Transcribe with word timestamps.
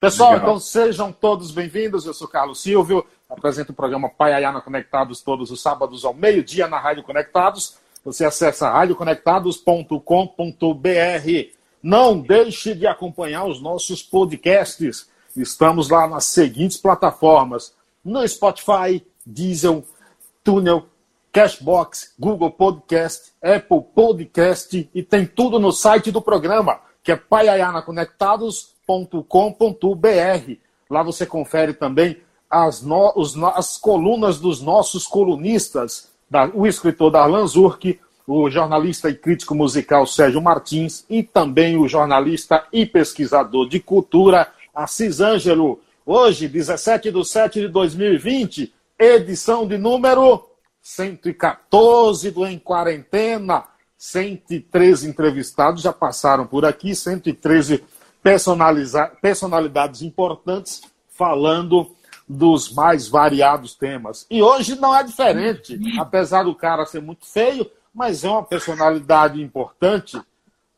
Pessoal, 0.00 0.32
Legal. 0.32 0.48
então 0.48 0.60
sejam 0.60 1.12
todos 1.12 1.50
bem-vindos. 1.50 2.06
Eu 2.06 2.14
sou 2.14 2.26
Carlos 2.26 2.62
Silvio, 2.62 3.04
apresento 3.28 3.72
o 3.72 3.74
programa 3.74 4.08
Pai 4.08 4.32
Ayana 4.32 4.62
Conectados 4.62 5.20
todos 5.20 5.50
os 5.50 5.60
sábados 5.60 6.06
ao 6.06 6.14
meio-dia 6.14 6.66
na 6.66 6.80
Rádio 6.80 7.02
Conectados. 7.02 7.76
Você 8.02 8.24
acessa 8.24 8.70
radioconectados.com.br. 8.70 11.50
Não 11.82 12.18
deixe 12.18 12.74
de 12.74 12.86
acompanhar 12.86 13.44
os 13.44 13.60
nossos 13.60 14.02
podcasts. 14.02 15.06
Estamos 15.36 15.90
lá 15.90 16.08
nas 16.08 16.24
seguintes 16.24 16.78
plataformas: 16.78 17.74
no 18.02 18.26
Spotify, 18.26 19.06
Diesel, 19.26 19.84
Tunnel, 20.42 20.86
Cashbox, 21.30 22.14
Google 22.18 22.52
Podcast, 22.52 23.34
Apple 23.42 23.82
Podcast 23.94 24.88
e 24.94 25.02
tem 25.02 25.26
tudo 25.26 25.58
no 25.58 25.72
site 25.72 26.10
do 26.10 26.22
programa, 26.22 26.80
que 27.04 27.12
é 27.12 27.16
paiayanaconectados.com.br. 28.90 30.56
Lá 30.88 31.02
você 31.02 31.24
confere 31.24 31.72
também 31.72 32.16
as, 32.48 32.82
no, 32.82 33.12
os, 33.16 33.36
as 33.36 33.76
colunas 33.78 34.40
dos 34.40 34.60
nossos 34.60 35.06
colunistas, 35.06 36.10
da, 36.28 36.50
o 36.52 36.66
escritor 36.66 37.12
Darlan 37.12 37.46
Zurk, 37.46 38.00
o 38.26 38.50
jornalista 38.50 39.08
e 39.08 39.14
crítico 39.14 39.54
musical 39.54 40.06
Sérgio 40.06 40.42
Martins 40.42 41.04
e 41.08 41.22
também 41.22 41.76
o 41.76 41.88
jornalista 41.88 42.64
e 42.72 42.84
pesquisador 42.86 43.68
de 43.68 43.80
cultura 43.80 44.48
Assis 44.74 45.20
Ângelo. 45.20 45.80
Hoje, 46.04 46.48
17 46.48 47.10
de 47.10 47.24
7 47.24 47.60
de 47.60 47.68
2020, 47.68 48.72
edição 48.98 49.66
de 49.66 49.78
número 49.78 50.44
114 50.82 52.30
do 52.30 52.46
Em 52.46 52.58
Quarentena. 52.58 53.64
113 53.98 55.08
entrevistados 55.08 55.82
já 55.82 55.92
passaram 55.92 56.46
por 56.46 56.64
aqui, 56.64 56.94
113 56.94 57.84
personalidades 58.22 60.02
importantes 60.02 60.82
falando 61.08 61.94
dos 62.28 62.72
mais 62.72 63.08
variados 63.08 63.74
temas. 63.74 64.26
E 64.30 64.42
hoje 64.42 64.78
não 64.78 64.94
é 64.94 65.02
diferente, 65.02 65.78
apesar 65.98 66.44
do 66.44 66.54
cara 66.54 66.86
ser 66.86 67.02
muito 67.02 67.26
feio, 67.26 67.68
mas 67.92 68.22
é 68.22 68.28
uma 68.30 68.42
personalidade 68.42 69.42
importante, 69.42 70.20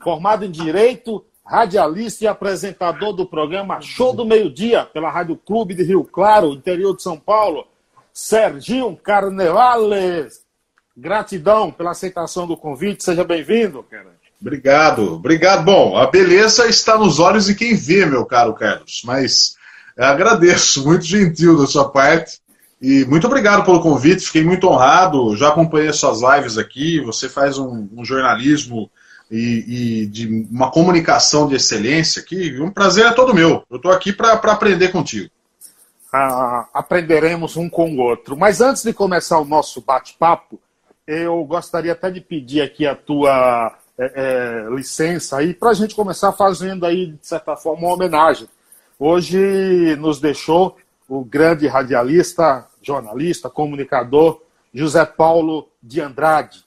formado 0.01 0.45
em 0.45 0.51
Direito, 0.51 1.25
radialista 1.45 2.25
e 2.25 2.27
apresentador 2.27 3.12
do 3.12 3.27
programa 3.27 3.81
Show 3.81 4.15
do 4.15 4.25
Meio 4.25 4.51
Dia, 4.51 4.87
pela 4.87 5.11
Rádio 5.11 5.37
Clube 5.37 5.75
de 5.75 5.83
Rio 5.83 6.05
Claro, 6.05 6.55
interior 6.55 6.97
de 6.97 7.03
São 7.03 7.19
Paulo, 7.19 7.67
Serginho 8.12 8.97
Carnevales. 8.97 10.43
Gratidão 10.97 11.71
pela 11.71 11.93
aceitação 11.93 12.47
do 12.47 12.56
convite, 12.56 13.03
seja 13.03 13.25
bem-vindo, 13.25 13.83
cara. 13.83 14.22
Obrigado, 14.43 15.15
obrigado. 15.15 15.65
Bom, 15.65 15.97
a 15.97 16.11
beleza 16.11 16.67
está 16.67 16.98
nos 16.98 17.21
olhos 17.21 17.47
de 17.47 17.55
quem 17.55 17.77
vê, 17.77 18.05
meu 18.05 18.27
caro 18.27 18.53
Carlos, 18.53 19.01
mas 19.05 19.55
agradeço, 19.97 20.83
muito 20.84 21.05
gentil 21.05 21.57
da 21.57 21.67
sua 21.67 21.89
parte. 21.89 22.43
E 22.81 23.05
muito 23.05 23.29
obrigado 23.29 23.65
pelo 23.65 23.81
convite, 23.81 24.27
fiquei 24.27 24.43
muito 24.43 24.67
honrado. 24.67 25.37
Já 25.37 25.51
acompanhei 25.51 25.93
suas 25.93 26.21
lives 26.21 26.59
aqui. 26.59 27.01
Você 27.03 27.29
faz 27.29 27.57
um, 27.57 27.89
um 27.97 28.05
jornalismo 28.05 28.91
e, 29.31 30.03
e, 30.03 30.07
de 30.07 30.49
uma 30.51 30.69
comunicação 30.73 31.47
de 31.47 31.55
excelência 31.55 32.21
aqui. 32.21 32.61
Um 32.61 32.73
prazer 32.73 33.06
é 33.06 33.12
todo 33.12 33.33
meu. 33.33 33.62
Eu 33.71 33.77
estou 33.77 33.93
aqui 33.93 34.12
para 34.12 34.33
aprender 34.33 34.89
contigo. 34.89 35.31
Ah, 36.12 36.67
aprenderemos 36.75 37.56
um 37.56 37.71
com 37.71 37.95
o 37.95 38.01
outro. 38.01 38.37
Mas 38.37 38.61
antes 38.61 38.83
de 38.83 38.93
começar 38.93 39.39
o 39.39 39.45
nosso 39.45 39.81
bate-papo, 39.81 40.59
eu 41.06 41.45
gostaria 41.45 41.93
até 41.93 42.11
de 42.11 42.21
pedir 42.21 42.62
aqui 42.62 42.84
a 42.84 42.97
tua 42.97 43.79
é, 44.03 44.67
é, 44.67 44.75
licença 44.75 45.39
aí 45.39 45.55
para 45.55 45.70
a 45.70 45.75
gente 45.75 45.95
começar 45.95 46.33
fazendo 46.33 46.84
aí, 46.84 47.12
de 47.12 47.27
certa 47.27 47.56
forma, 47.56 47.86
uma 47.86 47.95
homenagem. 47.95 48.48
Hoje 48.98 49.97
nos 49.97 50.20
deixou 50.20 50.77
o 51.09 51.25
grande 51.25 51.67
radialista, 51.67 52.67
jornalista, 52.83 53.48
comunicador 53.48 54.41
José 54.75 55.05
Paulo 55.05 55.69
de 55.83 56.00
Andrade, 56.00 56.64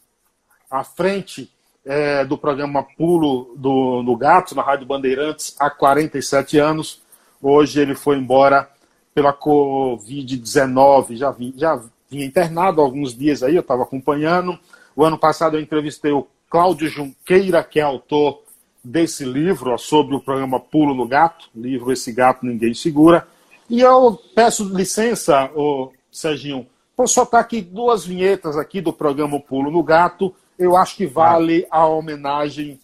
à 0.70 0.84
frente 0.84 1.52
é, 1.84 2.24
do 2.24 2.38
programa 2.38 2.84
Pulo 2.98 3.54
do, 3.58 4.02
no 4.04 4.16
Gato, 4.16 4.56
na 4.56 4.62
Rádio 4.62 4.86
Bandeirantes, 4.86 5.56
há 5.60 5.70
47 5.70 6.58
anos. 6.58 7.02
Hoje 7.42 7.82
ele 7.82 7.96
foi 7.96 8.18
embora 8.18 8.70
pela 9.14 9.34
Covid-19, 9.34 11.16
já, 11.16 11.36
já 11.56 11.82
vinha 12.10 12.26
internado 12.26 12.82
alguns 12.82 13.16
dias 13.16 13.44
aí, 13.44 13.56
eu 13.56 13.62
estava 13.62 13.84
acompanhando. 13.84 14.58
O 14.96 15.04
ano 15.04 15.18
passado 15.18 15.58
eu 15.58 15.62
entrevistei 15.62 16.12
o 16.12 16.28
Cláudio 16.50 16.88
Junqueira, 16.88 17.64
que 17.64 17.80
é 17.80 17.84
autor 17.84 18.44
desse 18.84 19.26
livro 19.26 19.72
ó, 19.72 19.78
sobre 19.78 20.16
o 20.16 20.20
programa 20.20 20.60
Pulo 20.60 20.94
no 20.94 21.08
Gato, 21.08 21.50
livro 21.56 21.92
Esse 21.92 22.12
Gato 22.12 22.46
Ninguém 22.46 22.74
Segura. 22.74 23.28
E 23.70 23.82
eu 23.82 24.20
peço 24.36 24.64
licença, 24.64 25.50
ô, 25.56 25.92
Serginho, 26.12 26.68
para 26.96 27.08
soltar 27.08 27.42
aqui 27.42 27.62
duas 27.62 28.06
vinhetas 28.06 28.58
aqui 28.58 28.80
do 28.80 28.94
programa 28.94 29.40
Pulo 29.40 29.72
no 29.72 29.84
Gato. 29.84 30.34
Eu 30.58 30.78
acho 30.78 30.96
que 30.96 31.06
vale 31.06 31.68
a 31.70 31.86
homenagem, 31.86 32.80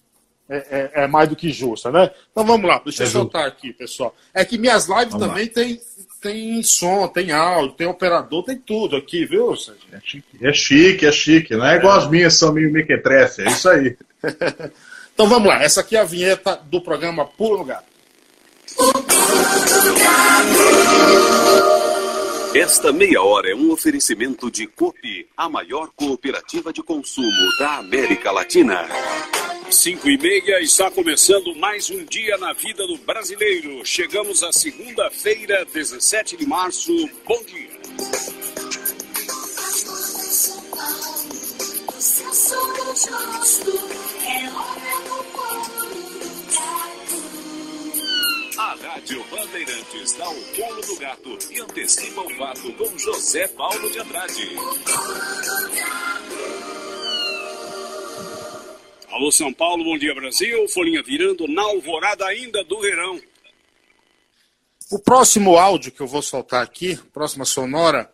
é, 0.50 0.92
é, 0.96 1.04
é 1.04 1.08
mais 1.08 1.30
do 1.30 1.36
que 1.36 1.52
justa, 1.52 1.92
né? 1.92 2.12
Então 2.32 2.44
vamos 2.44 2.68
lá, 2.68 2.82
deixa 2.84 3.04
eu 3.04 3.08
soltar 3.08 3.48
aqui, 3.48 3.72
pessoal. 3.72 4.14
É 4.34 4.44
que 4.44 4.58
minhas 4.58 4.88
lives 4.88 5.14
vamos 5.14 5.28
também 5.28 5.48
tem, 5.48 5.80
tem 6.22 6.62
som, 6.62 7.08
tem 7.08 7.32
áudio, 7.32 7.74
tem 7.74 7.88
operador, 7.88 8.44
tem 8.44 8.56
tudo 8.56 8.96
aqui, 8.96 9.26
viu, 9.26 9.56
Serginho? 9.56 9.92
É 9.92 10.00
chique, 10.02 10.38
é 10.42 10.54
chique, 10.54 11.06
é 11.06 11.12
chique. 11.12 11.56
Não 11.56 11.66
é 11.66 11.78
igual 11.78 11.98
as 11.98 12.10
minhas, 12.10 12.36
são 12.36 12.54
meio 12.54 12.72
mequetrefe, 12.72 13.42
é 13.42 13.48
isso 13.48 13.68
aí. 13.68 13.98
então 15.14 15.28
vamos 15.28 15.48
lá, 15.48 15.64
essa 15.64 15.82
aqui 15.82 15.96
é 15.96 16.00
a 16.00 16.06
vinheta 16.06 16.62
do 16.70 16.80
programa 16.80 17.26
Pulo 17.26 17.58
no 17.58 17.66
Gato. 17.66 17.92
Esta 22.54 22.92
meia 22.92 23.22
hora 23.22 23.50
é 23.50 23.56
um 23.56 23.72
oferecimento 23.72 24.52
de 24.52 24.68
COP, 24.68 25.28
a 25.36 25.50
maior 25.50 25.90
cooperativa 25.96 26.72
de 26.72 26.84
consumo 26.84 27.32
da 27.58 27.78
América 27.78 28.32
Latina. 28.32 28.88
Cinco 29.72 30.10
e 30.10 30.18
meia 30.18 30.60
está 30.60 30.92
começando 30.92 31.56
mais 31.56 31.90
um 31.90 32.04
dia 32.04 32.38
na 32.38 32.52
vida 32.52 32.86
do 32.86 32.98
brasileiro. 32.98 33.86
Chegamos 33.86 34.44
à 34.44 34.52
segunda-feira, 34.52 35.66
17 35.66 36.36
de 36.36 36.46
março. 36.46 36.92
Bom 37.26 37.42
dia. 37.46 37.70
A 48.58 48.76
Rádio 48.76 49.24
Bandeirantes 49.32 50.12
dá 50.18 50.30
o 50.30 50.42
pulo 50.54 50.82
do 50.82 50.96
gato 50.98 51.38
e 51.50 51.62
antecipa 51.62 52.22
o 52.22 52.30
fato 52.36 52.74
com 52.74 53.00
José 53.00 53.48
Paulo 53.48 53.90
de 53.90 54.00
Andrade. 54.00 54.50
Alô 59.12 59.30
São 59.30 59.52
Paulo, 59.52 59.84
bom 59.84 59.98
dia 59.98 60.16
Brasil. 60.16 60.70
Folhinha 60.70 61.04
virando 61.04 61.46
na 61.46 61.62
alvorada 61.64 62.26
ainda 62.26 62.64
do 62.64 62.80
verão. 62.80 63.20
O 64.90 64.98
próximo 64.98 65.58
áudio 65.58 65.92
que 65.92 66.00
eu 66.00 66.08
vou 66.08 66.22
soltar 66.22 66.64
aqui, 66.64 66.98
próxima 67.14 67.44
sonora, 67.44 68.10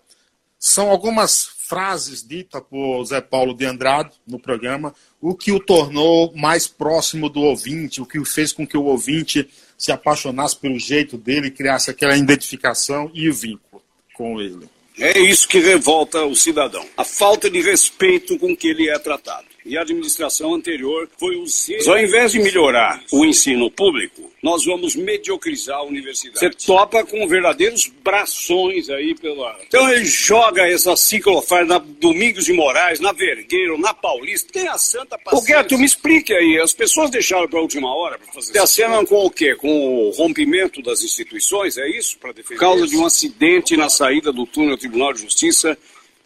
são 0.57 0.89
algumas 0.89 1.45
frases 1.45 2.27
ditas 2.27 2.63
por 2.67 3.05
Zé 3.05 3.21
Paulo 3.21 3.53
de 3.53 3.65
Andrade 3.65 4.11
no 4.25 4.39
programa, 4.39 4.93
o 5.21 5.35
que 5.35 5.51
o 5.51 5.59
tornou 5.59 6.33
mais 6.35 6.67
próximo 6.67 7.29
do 7.29 7.41
ouvinte, 7.41 8.01
o 8.01 8.05
que 8.05 8.23
fez 8.25 8.51
com 8.51 8.65
que 8.65 8.77
o 8.77 8.85
ouvinte 8.85 9.47
se 9.77 9.91
apaixonasse 9.91 10.57
pelo 10.57 10.79
jeito 10.79 11.15
dele, 11.15 11.51
criasse 11.51 11.91
aquela 11.91 12.17
identificação 12.17 13.11
e 13.13 13.29
o 13.29 13.33
vínculo 13.33 13.83
com 14.15 14.41
ele. 14.41 14.67
É 14.97 15.19
isso 15.19 15.47
que 15.47 15.59
revolta 15.59 16.25
o 16.25 16.35
cidadão. 16.35 16.83
A 16.97 17.03
falta 17.03 17.51
de 17.51 17.61
respeito 17.61 18.39
com 18.39 18.57
que 18.57 18.69
ele 18.69 18.89
é 18.89 18.97
tratado 18.97 19.46
e 19.67 19.77
a 19.77 19.81
administração 19.81 20.53
anterior 20.53 21.09
foi 21.19 21.35
o 21.35 21.45
seu. 21.47 21.77
Ao 21.91 21.99
invés 21.99 22.31
de 22.31 22.39
melhorar 22.39 23.03
o 23.11 23.25
ensino 23.25 23.69
público, 23.69 24.31
nós 24.41 24.63
vamos 24.65 24.95
mediocrizar 24.95 25.77
a 25.77 25.83
universidade. 25.83 26.39
Você 26.39 26.65
topa 26.65 27.03
com 27.05 27.27
verdadeiros 27.27 27.91
brações 28.03 28.89
aí 28.89 29.13
pela. 29.15 29.57
Então 29.67 29.91
ele 29.91 30.05
joga 30.05 30.65
essa 30.67 30.95
ciclofaixa 30.95 31.65
na 31.65 31.79
Domingos 31.79 32.45
de 32.45 32.53
Moraes, 32.53 32.99
na 32.99 33.11
Vergueiro, 33.11 33.77
na 33.77 33.93
Paulista. 33.93 34.53
Tem 34.53 34.67
a 34.67 34.77
santa 34.77 35.17
paciência. 35.17 35.59
O 35.59 35.63
tu 35.65 35.77
me 35.77 35.85
explique 35.85 36.33
aí. 36.33 36.59
As 36.59 36.73
pessoas 36.73 37.09
deixaram 37.09 37.47
para 37.47 37.59
a 37.59 37.61
última 37.61 37.93
hora 37.93 38.17
para 38.17 38.31
fazer. 38.31 38.53
Se 38.53 38.59
acenam 38.59 39.05
com 39.05 39.25
o 39.25 39.29
quê? 39.29 39.55
Com 39.55 40.07
o 40.07 40.11
rompimento 40.11 40.81
das 40.81 41.03
instituições? 41.03 41.77
É 41.77 41.89
isso? 41.89 42.17
Para 42.17 42.31
defender. 42.31 42.55
Por 42.55 42.59
causa 42.59 42.85
isso? 42.85 42.93
de 42.93 42.97
um 42.97 43.05
acidente 43.05 43.75
na 43.75 43.89
saída 43.89 44.31
do 44.31 44.45
túnel 44.45 44.77
Tribunal 44.77 45.11
de 45.13 45.21
Justiça, 45.21 45.77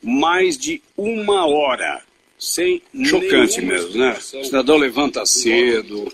mais 0.04 0.58
de 0.58 0.82
uma 0.96 1.48
hora 1.48 2.04
sem 2.42 2.82
chocante 3.06 3.62
mesmo, 3.62 4.00
né? 4.00 4.18
O 4.18 4.44
cidadão 4.44 4.76
levanta 4.76 5.24
cedo, 5.28 6.12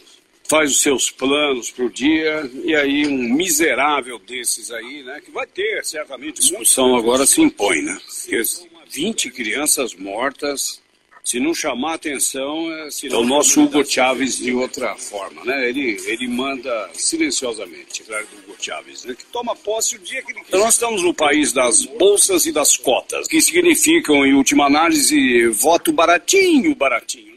faz 0.49 0.71
os 0.71 0.81
seus 0.81 1.09
planos 1.09 1.71
para 1.71 1.85
o 1.85 1.89
dia, 1.89 2.51
e 2.65 2.75
aí 2.75 3.07
um 3.07 3.33
miserável 3.33 4.19
desses 4.19 4.69
aí, 4.69 5.03
né? 5.03 5.21
Que 5.23 5.31
vai 5.31 5.47
ter, 5.47 5.85
certamente, 5.85 6.41
discussão 6.41 6.97
agora 6.97 7.25
se 7.25 7.39
impõe, 7.39 7.81
né? 7.81 7.97
Porque 8.05 8.43
20 8.89 9.31
crianças 9.31 9.95
mortas 9.95 10.81
Se 11.27 11.41
não 11.41 11.53
chamar 11.53 11.95
atenção, 11.95 12.71
é, 12.71 12.87
é 13.11 13.15
o 13.17 13.25
nosso 13.25 13.61
Hugo 13.61 13.83
Chávez 13.83 14.37
de 14.37 14.53
outra 14.53 14.95
forma, 14.95 15.43
né? 15.43 15.67
Ele, 15.67 15.97
ele 16.05 16.25
manda 16.25 16.89
silenciosamente, 16.93 18.01
claro, 18.03 18.25
do 18.27 18.37
Hugo 18.37 18.55
Chávez, 18.57 19.03
né? 19.03 19.13
que 19.13 19.25
toma 19.25 19.53
posse 19.53 19.97
o 19.97 19.99
dia 19.99 20.21
que 20.21 20.31
ele 20.31 20.39
quer. 20.39 20.47
Então 20.47 20.61
nós 20.61 20.75
estamos 20.75 21.03
no 21.03 21.13
país 21.13 21.51
das 21.51 21.83
bolsas 21.83 22.45
e 22.45 22.53
das 22.53 22.77
cotas, 22.77 23.27
que 23.27 23.41
significam, 23.41 24.25
em 24.25 24.35
última 24.35 24.67
análise, 24.67 25.47
voto 25.47 25.91
baratinho, 25.91 26.73
baratinho. 26.73 27.33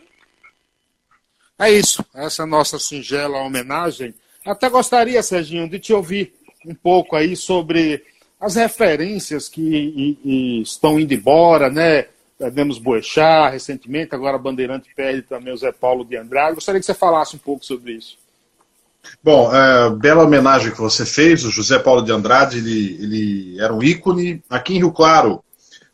Né? 1.59 1.67
É 1.67 1.73
isso, 1.73 2.05
essa 2.15 2.45
é 2.45 2.47
nossa 2.47 2.79
singela 2.79 3.43
homenagem. 3.43 4.15
Até 4.47 4.69
gostaria, 4.69 5.21
Serginho, 5.21 5.69
de 5.69 5.81
te 5.81 5.93
ouvir 5.93 6.33
um 6.65 6.77
pouco 6.77 7.17
aí 7.17 7.35
sobre 7.35 8.05
as 8.41 8.55
referências 8.55 9.49
que 9.49 9.61
e, 9.61 10.19
e 10.25 10.63
estão 10.63 11.01
indo 11.01 11.13
embora, 11.13 11.69
né? 11.69 12.07
Perdemos 12.41 12.79
Boechat 12.79 13.53
recentemente, 13.53 14.15
agora 14.15 14.39
Bandeirante 14.39 14.89
perde 14.97 15.21
também 15.21 15.53
o 15.53 15.59
Zé 15.59 15.71
Paulo 15.73 16.07
de 16.07 16.17
Andrade. 16.17 16.55
Gostaria 16.55 16.81
que 16.81 16.87
você 16.87 16.95
falasse 16.95 17.37
um 17.37 17.39
pouco 17.39 17.63
sobre 17.63 17.93
isso. 17.93 18.17
Bom, 19.23 19.55
é, 19.55 19.91
bela 19.91 20.25
homenagem 20.25 20.73
que 20.73 20.81
você 20.81 21.05
fez. 21.05 21.45
O 21.45 21.51
José 21.51 21.79
Paulo 21.79 22.01
de 22.01 22.11
Andrade, 22.11 22.57
ele, 22.57 22.97
ele 22.99 23.61
era 23.61 23.75
um 23.75 23.83
ícone. 23.83 24.43
Aqui 24.49 24.73
em 24.73 24.79
Rio 24.79 24.91
Claro, 24.91 25.45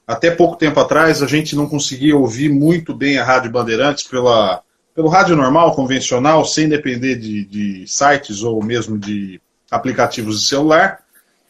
até 0.07 0.31
pouco 0.31 0.55
tempo 0.55 0.79
atrás, 0.79 1.21
a 1.21 1.27
gente 1.27 1.57
não 1.57 1.69
conseguia 1.69 2.17
ouvir 2.17 2.49
muito 2.49 2.95
bem 2.95 3.19
a 3.19 3.25
Rádio 3.25 3.51
Bandeirantes 3.51 4.05
pela, 4.05 4.63
pelo 4.95 5.09
rádio 5.09 5.35
normal, 5.35 5.75
convencional, 5.75 6.45
sem 6.45 6.69
depender 6.69 7.17
de, 7.17 7.45
de 7.45 7.89
sites 7.89 8.45
ou 8.45 8.63
mesmo 8.63 8.97
de 8.97 9.41
aplicativos 9.69 10.43
de 10.43 10.47
celular 10.47 11.01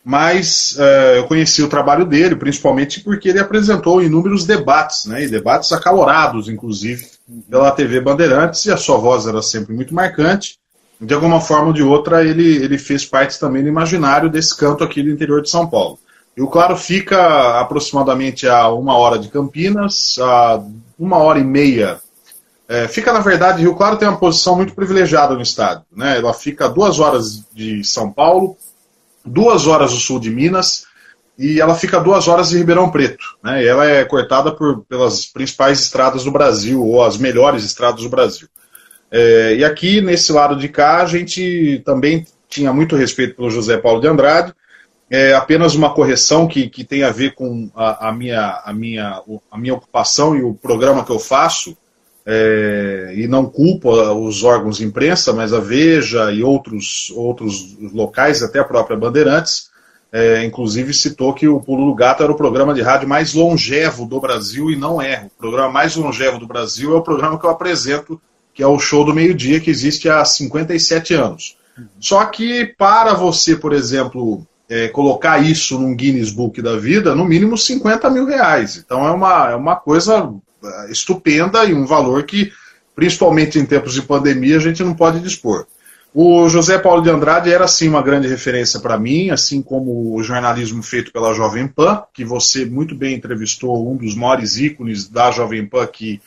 mas 0.08 0.76
uh, 0.78 1.16
eu 1.16 1.26
conheci 1.26 1.64
o 1.64 1.68
trabalho 1.68 2.06
dele, 2.06 2.36
principalmente 2.36 3.00
porque 3.00 3.28
ele 3.28 3.40
apresentou 3.40 4.00
inúmeros 4.00 4.46
debates, 4.46 5.04
né, 5.06 5.24
e 5.24 5.28
debates 5.28 5.72
acalorados, 5.72 6.48
inclusive, 6.48 7.04
pela 7.50 7.72
TV 7.72 8.00
Bandeirantes, 8.00 8.64
e 8.66 8.70
a 8.70 8.76
sua 8.76 8.98
voz 8.98 9.26
era 9.26 9.42
sempre 9.42 9.74
muito 9.74 9.92
marcante. 9.92 10.60
De 11.00 11.12
alguma 11.12 11.40
forma 11.40 11.66
ou 11.66 11.72
de 11.72 11.82
outra, 11.82 12.24
ele, 12.24 12.54
ele 12.54 12.78
fez 12.78 13.04
parte 13.04 13.36
também 13.40 13.64
do 13.64 13.68
imaginário 13.68 14.30
desse 14.30 14.56
canto 14.56 14.84
aqui 14.84 15.02
do 15.02 15.10
interior 15.10 15.42
de 15.42 15.50
São 15.50 15.66
Paulo. 15.66 15.98
E 16.36 16.40
o 16.40 16.46
Claro 16.46 16.76
fica 16.76 17.58
aproximadamente 17.58 18.46
a 18.46 18.68
uma 18.68 18.96
hora 18.96 19.18
de 19.18 19.28
Campinas, 19.28 20.20
a 20.20 20.62
uma 20.96 21.16
hora 21.16 21.40
e 21.40 21.44
meia. 21.44 21.98
É, 22.68 22.86
fica, 22.86 23.12
na 23.12 23.18
verdade, 23.18 23.60
Rio 23.60 23.74
Claro 23.74 23.96
tem 23.96 24.06
uma 24.06 24.18
posição 24.18 24.54
muito 24.54 24.72
privilegiada 24.72 25.34
no 25.34 25.42
estado. 25.42 25.82
Né? 25.90 26.16
Ela 26.16 26.32
fica 26.32 26.66
a 26.66 26.68
duas 26.68 27.00
horas 27.00 27.44
de 27.52 27.82
São 27.82 28.12
Paulo, 28.12 28.56
duas 29.26 29.66
horas 29.66 29.92
do 29.92 29.98
sul 29.98 30.20
de 30.20 30.30
Minas 30.30 30.86
e 31.38 31.60
ela 31.60 31.74
fica 31.74 32.00
duas 32.00 32.28
horas 32.28 32.52
em 32.52 32.58
Ribeirão 32.58 32.90
Preto. 32.90 33.36
Né? 33.42 33.62
E 33.62 33.66
ela 33.66 33.86
é 33.86 34.04
cortada 34.04 34.52
por, 34.52 34.84
pelas 34.86 35.26
principais 35.26 35.80
estradas 35.80 36.24
do 36.24 36.30
Brasil, 36.30 36.82
ou 36.82 37.02
as 37.02 37.18
melhores 37.18 37.62
estradas 37.64 38.02
do 38.02 38.08
Brasil. 38.08 38.48
É, 39.10 39.54
e 39.56 39.64
aqui, 39.64 40.00
nesse 40.00 40.32
lado 40.32 40.56
de 40.56 40.68
cá, 40.68 41.02
a 41.02 41.06
gente 41.06 41.82
também 41.84 42.26
tinha 42.48 42.72
muito 42.72 42.96
respeito 42.96 43.36
pelo 43.36 43.50
José 43.50 43.76
Paulo 43.76 44.00
de 44.00 44.08
Andrade. 44.08 44.54
É 45.10 45.34
apenas 45.34 45.74
uma 45.74 45.92
correção 45.92 46.48
que, 46.48 46.68
que 46.68 46.82
tem 46.82 47.04
a 47.04 47.10
ver 47.10 47.34
com 47.34 47.70
a, 47.76 48.08
a, 48.08 48.12
minha, 48.12 48.62
a, 48.64 48.72
minha, 48.72 49.22
a 49.50 49.58
minha 49.58 49.74
ocupação 49.74 50.34
e 50.34 50.42
o 50.42 50.54
programa 50.54 51.04
que 51.04 51.12
eu 51.12 51.18
faço 51.18 51.76
é, 52.26 53.12
e 53.14 53.28
não 53.28 53.46
culpa 53.46 54.12
os 54.12 54.42
órgãos 54.42 54.78
de 54.78 54.84
imprensa, 54.84 55.32
mas 55.32 55.52
a 55.52 55.60
Veja 55.60 56.32
e 56.32 56.42
outros, 56.42 57.12
outros 57.14 57.76
locais, 57.92 58.42
até 58.42 58.58
a 58.58 58.64
própria 58.64 58.96
Bandeirantes, 58.96 59.70
é, 60.12 60.44
inclusive 60.44 60.92
citou 60.92 61.32
que 61.32 61.46
o 61.46 61.60
Pulo 61.60 61.86
do 61.86 61.94
Gato 61.94 62.24
era 62.24 62.32
o 62.32 62.36
programa 62.36 62.74
de 62.74 62.82
rádio 62.82 63.08
mais 63.08 63.32
longevo 63.32 64.06
do 64.06 64.20
Brasil 64.20 64.70
e 64.70 64.76
não 64.76 65.00
é. 65.00 65.28
O 65.36 65.38
programa 65.38 65.70
mais 65.70 65.94
longevo 65.94 66.38
do 66.38 66.46
Brasil 66.46 66.94
é 66.94 66.96
o 66.96 67.02
programa 67.02 67.38
que 67.38 67.46
eu 67.46 67.50
apresento, 67.50 68.20
que 68.52 68.62
é 68.62 68.66
o 68.66 68.78
Show 68.78 69.04
do 69.04 69.14
Meio-Dia, 69.14 69.60
que 69.60 69.70
existe 69.70 70.08
há 70.08 70.24
57 70.24 71.14
anos. 71.14 71.56
Só 72.00 72.24
que 72.24 72.64
para 72.78 73.14
você, 73.14 73.54
por 73.54 73.72
exemplo, 73.72 74.44
é, 74.68 74.88
colocar 74.88 75.38
isso 75.38 75.78
num 75.78 75.94
Guinness 75.94 76.30
Book 76.30 76.60
da 76.62 76.76
vida, 76.76 77.14
no 77.14 77.24
mínimo 77.24 77.56
50 77.56 78.08
mil 78.10 78.26
reais. 78.26 78.76
Então 78.76 79.06
é 79.06 79.10
uma, 79.12 79.50
é 79.50 79.54
uma 79.54 79.76
coisa 79.76 80.32
estupenda 80.90 81.64
e 81.64 81.74
um 81.74 81.86
valor 81.86 82.24
que, 82.24 82.52
principalmente 82.94 83.58
em 83.58 83.66
tempos 83.66 83.94
de 83.94 84.02
pandemia, 84.02 84.56
a 84.56 84.60
gente 84.60 84.82
não 84.82 84.94
pode 84.94 85.20
dispor. 85.20 85.66
O 86.18 86.48
José 86.48 86.78
Paulo 86.78 87.02
de 87.02 87.10
Andrade 87.10 87.52
era 87.52 87.68
sim 87.68 87.88
uma 87.88 88.00
grande 88.00 88.26
referência 88.26 88.80
para 88.80 88.98
mim, 88.98 89.28
assim 89.28 89.60
como 89.60 90.14
o 90.14 90.22
jornalismo 90.22 90.82
feito 90.82 91.12
pela 91.12 91.34
Jovem 91.34 91.68
Pan, 91.68 92.04
que 92.14 92.24
você 92.24 92.64
muito 92.64 92.94
bem 92.94 93.14
entrevistou 93.14 93.92
um 93.92 93.96
dos 93.96 94.14
maiores 94.14 94.56
ícones 94.56 95.06
da 95.06 95.30
Jovem 95.30 95.66
Pan, 95.66 95.86
que 95.86 96.18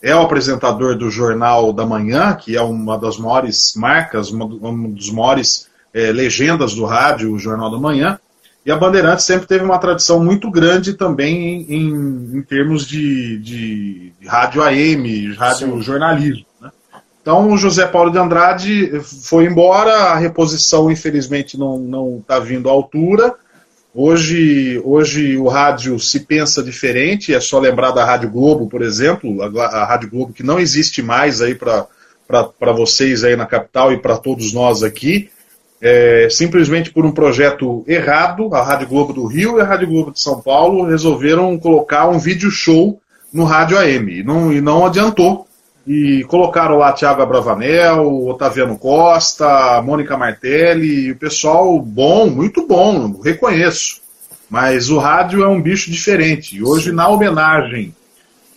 é 0.00 0.14
o 0.14 0.20
apresentador 0.20 0.96
do 0.96 1.10
Jornal 1.10 1.72
da 1.72 1.84
Manhã, 1.84 2.36
que 2.36 2.56
é 2.56 2.62
uma 2.62 2.96
das 2.96 3.18
maiores 3.18 3.74
marcas, 3.74 4.30
uma, 4.30 4.46
dos 4.46 5.10
maiores 5.10 5.68
é, 5.92 6.12
legendas 6.12 6.74
do 6.74 6.84
rádio, 6.84 7.32
o 7.32 7.38
Jornal 7.38 7.70
da 7.70 7.78
Manhã. 7.78 8.20
E 8.64 8.70
a 8.70 8.76
Bandeirantes 8.76 9.24
sempre 9.24 9.46
teve 9.46 9.64
uma 9.64 9.78
tradição 9.78 10.22
muito 10.22 10.50
grande 10.50 10.94
também 10.94 11.66
em, 11.68 11.74
em, 11.74 12.38
em 12.38 12.42
termos 12.42 12.86
de, 12.86 13.38
de, 13.38 14.12
rádio 14.24 14.62
AM, 14.62 15.34
rádio 15.34 15.76
Sim. 15.76 15.82
jornalismo. 15.82 16.46
Né? 16.60 16.70
Então 17.20 17.50
o 17.50 17.58
José 17.58 17.86
Paulo 17.86 18.10
de 18.10 18.18
Andrade 18.18 19.00
foi 19.00 19.46
embora, 19.46 19.92
a 19.92 20.16
reposição 20.16 20.90
infelizmente 20.90 21.58
não 21.58 22.18
está 22.20 22.38
vindo 22.38 22.68
à 22.68 22.72
altura. 22.72 23.34
Hoje, 23.94 24.80
hoje 24.84 25.36
o 25.36 25.48
rádio 25.48 25.98
se 25.98 26.20
pensa 26.20 26.62
diferente, 26.62 27.34
é 27.34 27.40
só 27.40 27.58
lembrar 27.58 27.90
da 27.90 28.04
Rádio 28.04 28.30
Globo, 28.30 28.66
por 28.66 28.80
exemplo, 28.80 29.42
a, 29.42 29.66
a 29.66 29.84
Rádio 29.84 30.08
Globo 30.08 30.32
que 30.32 30.42
não 30.42 30.58
existe 30.58 31.02
mais 31.02 31.42
aí 31.42 31.54
para 31.54 32.72
vocês 32.74 33.22
aí 33.22 33.36
na 33.36 33.44
capital 33.44 33.92
e 33.92 33.98
para 33.98 34.16
todos 34.16 34.54
nós 34.54 34.82
aqui 34.82 35.28
é, 35.82 36.28
simplesmente 36.30 36.92
por 36.92 37.04
um 37.04 37.10
projeto 37.10 37.84
errado, 37.88 38.54
a 38.54 38.62
Rádio 38.62 38.86
Globo 38.86 39.12
do 39.12 39.26
Rio 39.26 39.58
e 39.58 39.60
a 39.60 39.64
Rádio 39.64 39.88
Globo 39.88 40.12
de 40.12 40.20
São 40.20 40.40
Paulo 40.40 40.86
resolveram 40.86 41.58
colocar 41.58 42.08
um 42.08 42.20
vídeo 42.20 42.52
show 42.52 43.00
no 43.34 43.42
Rádio 43.42 43.76
AM. 43.76 44.20
E 44.20 44.22
não, 44.22 44.52
e 44.52 44.60
não 44.60 44.86
adiantou. 44.86 45.48
E 45.84 46.22
colocaram 46.28 46.78
lá 46.78 46.92
Tiago 46.92 47.22
Abravanel, 47.22 48.28
Otaviano 48.28 48.78
Costa, 48.78 49.82
Mônica 49.82 50.16
Martelli, 50.16 51.10
o 51.10 51.16
pessoal 51.16 51.76
bom, 51.80 52.30
muito 52.30 52.64
bom, 52.64 53.20
reconheço. 53.20 54.00
Mas 54.48 54.88
o 54.88 54.98
rádio 54.98 55.42
é 55.42 55.48
um 55.48 55.60
bicho 55.60 55.90
diferente. 55.90 56.56
E 56.56 56.62
hoje, 56.62 56.92
na 56.92 57.08
homenagem 57.08 57.92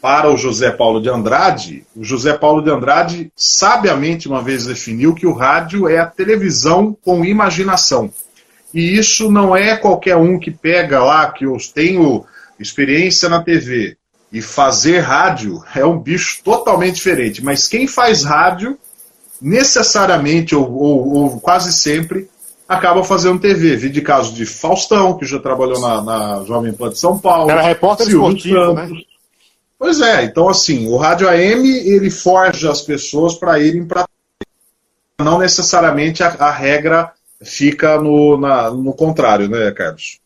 para 0.05 0.31
o 0.31 0.37
José 0.37 0.69
Paulo 0.69 1.01
de 1.01 1.09
Andrade, 1.09 1.83
o 1.95 2.03
José 2.03 2.31
Paulo 2.37 2.61
de 2.61 2.69
Andrade 2.69 3.31
sabiamente 3.35 4.27
uma 4.27 4.39
vez 4.39 4.67
definiu 4.67 5.15
que 5.15 5.25
o 5.25 5.33
rádio 5.33 5.89
é 5.89 5.97
a 5.97 6.05
televisão 6.05 6.95
com 7.03 7.25
imaginação. 7.25 8.13
E 8.71 8.95
isso 8.95 9.31
não 9.31 9.57
é 9.57 9.75
qualquer 9.75 10.15
um 10.15 10.37
que 10.37 10.51
pega 10.51 11.03
lá, 11.03 11.31
que 11.31 11.47
eu 11.47 11.57
tenho 11.73 12.23
experiência 12.59 13.27
na 13.27 13.41
TV, 13.41 13.97
e 14.31 14.43
fazer 14.43 14.99
rádio 14.99 15.63
é 15.73 15.83
um 15.83 15.97
bicho 15.97 16.39
totalmente 16.43 16.97
diferente. 16.97 17.43
Mas 17.43 17.67
quem 17.67 17.87
faz 17.87 18.23
rádio, 18.23 18.77
necessariamente 19.41 20.55
ou, 20.55 20.71
ou, 20.71 21.13
ou 21.15 21.39
quase 21.39 21.73
sempre, 21.73 22.29
acaba 22.67 23.03
fazendo 23.03 23.39
TV. 23.39 23.75
Vi 23.75 23.89
de 23.89 24.01
caso 24.01 24.33
de 24.33 24.45
Faustão, 24.45 25.17
que 25.17 25.25
já 25.25 25.39
trabalhou 25.39 25.79
na, 25.79 26.01
na 26.03 26.43
Jovem 26.43 26.73
Pan 26.73 26.89
de 26.89 26.99
São 26.99 27.17
Paulo. 27.17 27.49
Era 27.49 27.61
repórter 27.61 28.05
Silvio 28.05 28.27
esportivo, 28.27 28.73
né? 28.73 28.87
Santos, 28.87 28.97
né? 28.97 29.04
Pois 29.85 30.01
é, 30.01 30.23
então 30.23 30.49
assim, 30.49 30.87
o 30.87 30.97
rádio 30.97 31.29
AM 31.29 31.63
ele 31.69 32.09
forja 32.09 32.71
as 32.71 32.81
pessoas 32.81 33.35
para 33.35 33.59
irem 33.59 33.85
para 33.85 34.09
não 35.19 35.37
necessariamente 35.37 36.23
a, 36.23 36.29
a, 36.29 36.49
regra 36.49 37.13
fica 37.43 38.01
no, 38.01 38.35
na, 38.35 38.71
no 38.71 38.95
contrário, 38.95 39.47
né, 39.47 39.71
Carlos? 39.73 40.19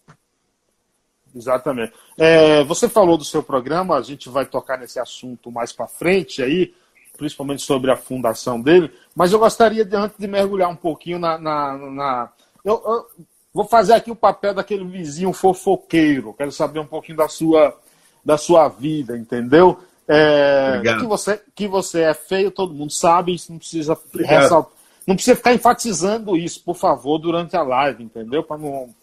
Exatamente. 1.35 1.91
É, 2.17 2.63
você 2.63 2.87
falou 2.87 3.17
do 3.17 3.25
seu 3.25 3.43
programa, 3.43 3.97
a 3.97 4.01
gente 4.01 4.29
vai 4.29 4.45
tocar 4.45 4.77
nesse 4.77 4.97
assunto 4.97 5.51
mais 5.51 5.73
para 5.73 5.87
frente 5.87 6.41
aí, 6.41 6.73
principalmente 7.17 7.61
sobre 7.61 7.91
a 7.91 7.97
fundação 7.97 8.61
dele, 8.61 8.89
mas 9.13 9.33
eu 9.33 9.39
gostaria 9.39 9.83
de, 9.83 9.93
antes 9.93 10.17
de 10.17 10.25
mergulhar 10.25 10.69
um 10.69 10.75
pouquinho 10.77 11.19
na. 11.19 11.37
na, 11.37 11.77
na 11.77 12.29
eu, 12.63 12.81
eu, 12.85 13.25
vou 13.53 13.65
fazer 13.65 13.91
aqui 13.91 14.09
o 14.09 14.15
papel 14.15 14.53
daquele 14.53 14.85
vizinho 14.85 15.33
fofoqueiro, 15.33 16.33
quero 16.33 16.49
saber 16.53 16.79
um 16.79 16.87
pouquinho 16.87 17.17
da 17.17 17.27
sua 17.27 17.77
da 18.29 18.38
sua 18.38 18.67
vida, 18.67 19.17
entendeu? 19.17 19.79
É, 20.07 20.81
que, 21.00 21.07
você, 21.07 21.41
que 21.55 21.67
você 21.67 22.01
é 22.01 22.13
feio, 22.13 22.51
todo 22.51 22.75
mundo 22.75 22.91
sabe, 22.91 23.33
isso 23.33 23.51
não 23.51 23.57
precisa 23.57 23.98
ressaltar. 24.13 24.71
Não 25.07 25.15
precisa 25.15 25.36
ficar 25.36 25.51
enfatizando 25.55 26.38
isso, 26.38 26.63
por 26.63 26.75
favor, 26.75 27.17
durante 27.17 27.57
a 27.57 27.63
live, 27.63 28.03
entendeu? 28.03 28.43
Para 28.43 28.59
não 28.59 28.93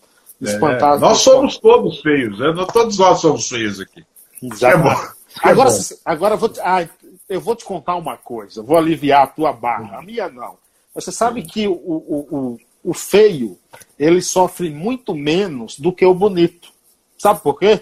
espantar 0.40 0.95
é, 0.97 1.00
Nós 1.00 1.18
somos 1.18 1.59
todos 1.59 2.00
feios, 2.00 2.38
né? 2.38 2.54
todos 2.73 2.97
nós 2.99 3.18
somos 3.18 3.49
feios 3.49 3.80
aqui. 3.80 4.04
Exatamente. 4.40 5.11
É 5.45 5.49
agora, 5.49 5.71
agora 6.04 6.35
eu, 6.35 6.38
vou 6.38 6.49
te, 6.49 6.61
ah, 6.61 6.88
eu 7.28 7.40
vou 7.40 7.56
te 7.56 7.64
contar 7.64 7.97
uma 7.97 8.16
coisa, 8.16 8.62
vou 8.62 8.76
aliviar 8.76 9.25
a 9.25 9.26
tua 9.26 9.52
barra. 9.52 9.99
A 9.99 10.02
minha 10.02 10.28
não. 10.28 10.54
Você 10.95 11.11
sabe 11.11 11.42
que 11.42 11.66
o, 11.66 11.73
o, 11.73 12.28
o, 12.30 12.59
o 12.85 12.95
feio 12.95 13.59
ele 13.99 14.23
sofre 14.23 14.71
muito 14.71 15.16
menos 15.16 15.76
do 15.80 15.92
que 15.92 16.06
o 16.06 16.14
bonito. 16.14 16.71
Sabe 17.18 17.40
por 17.40 17.59
quê? 17.59 17.80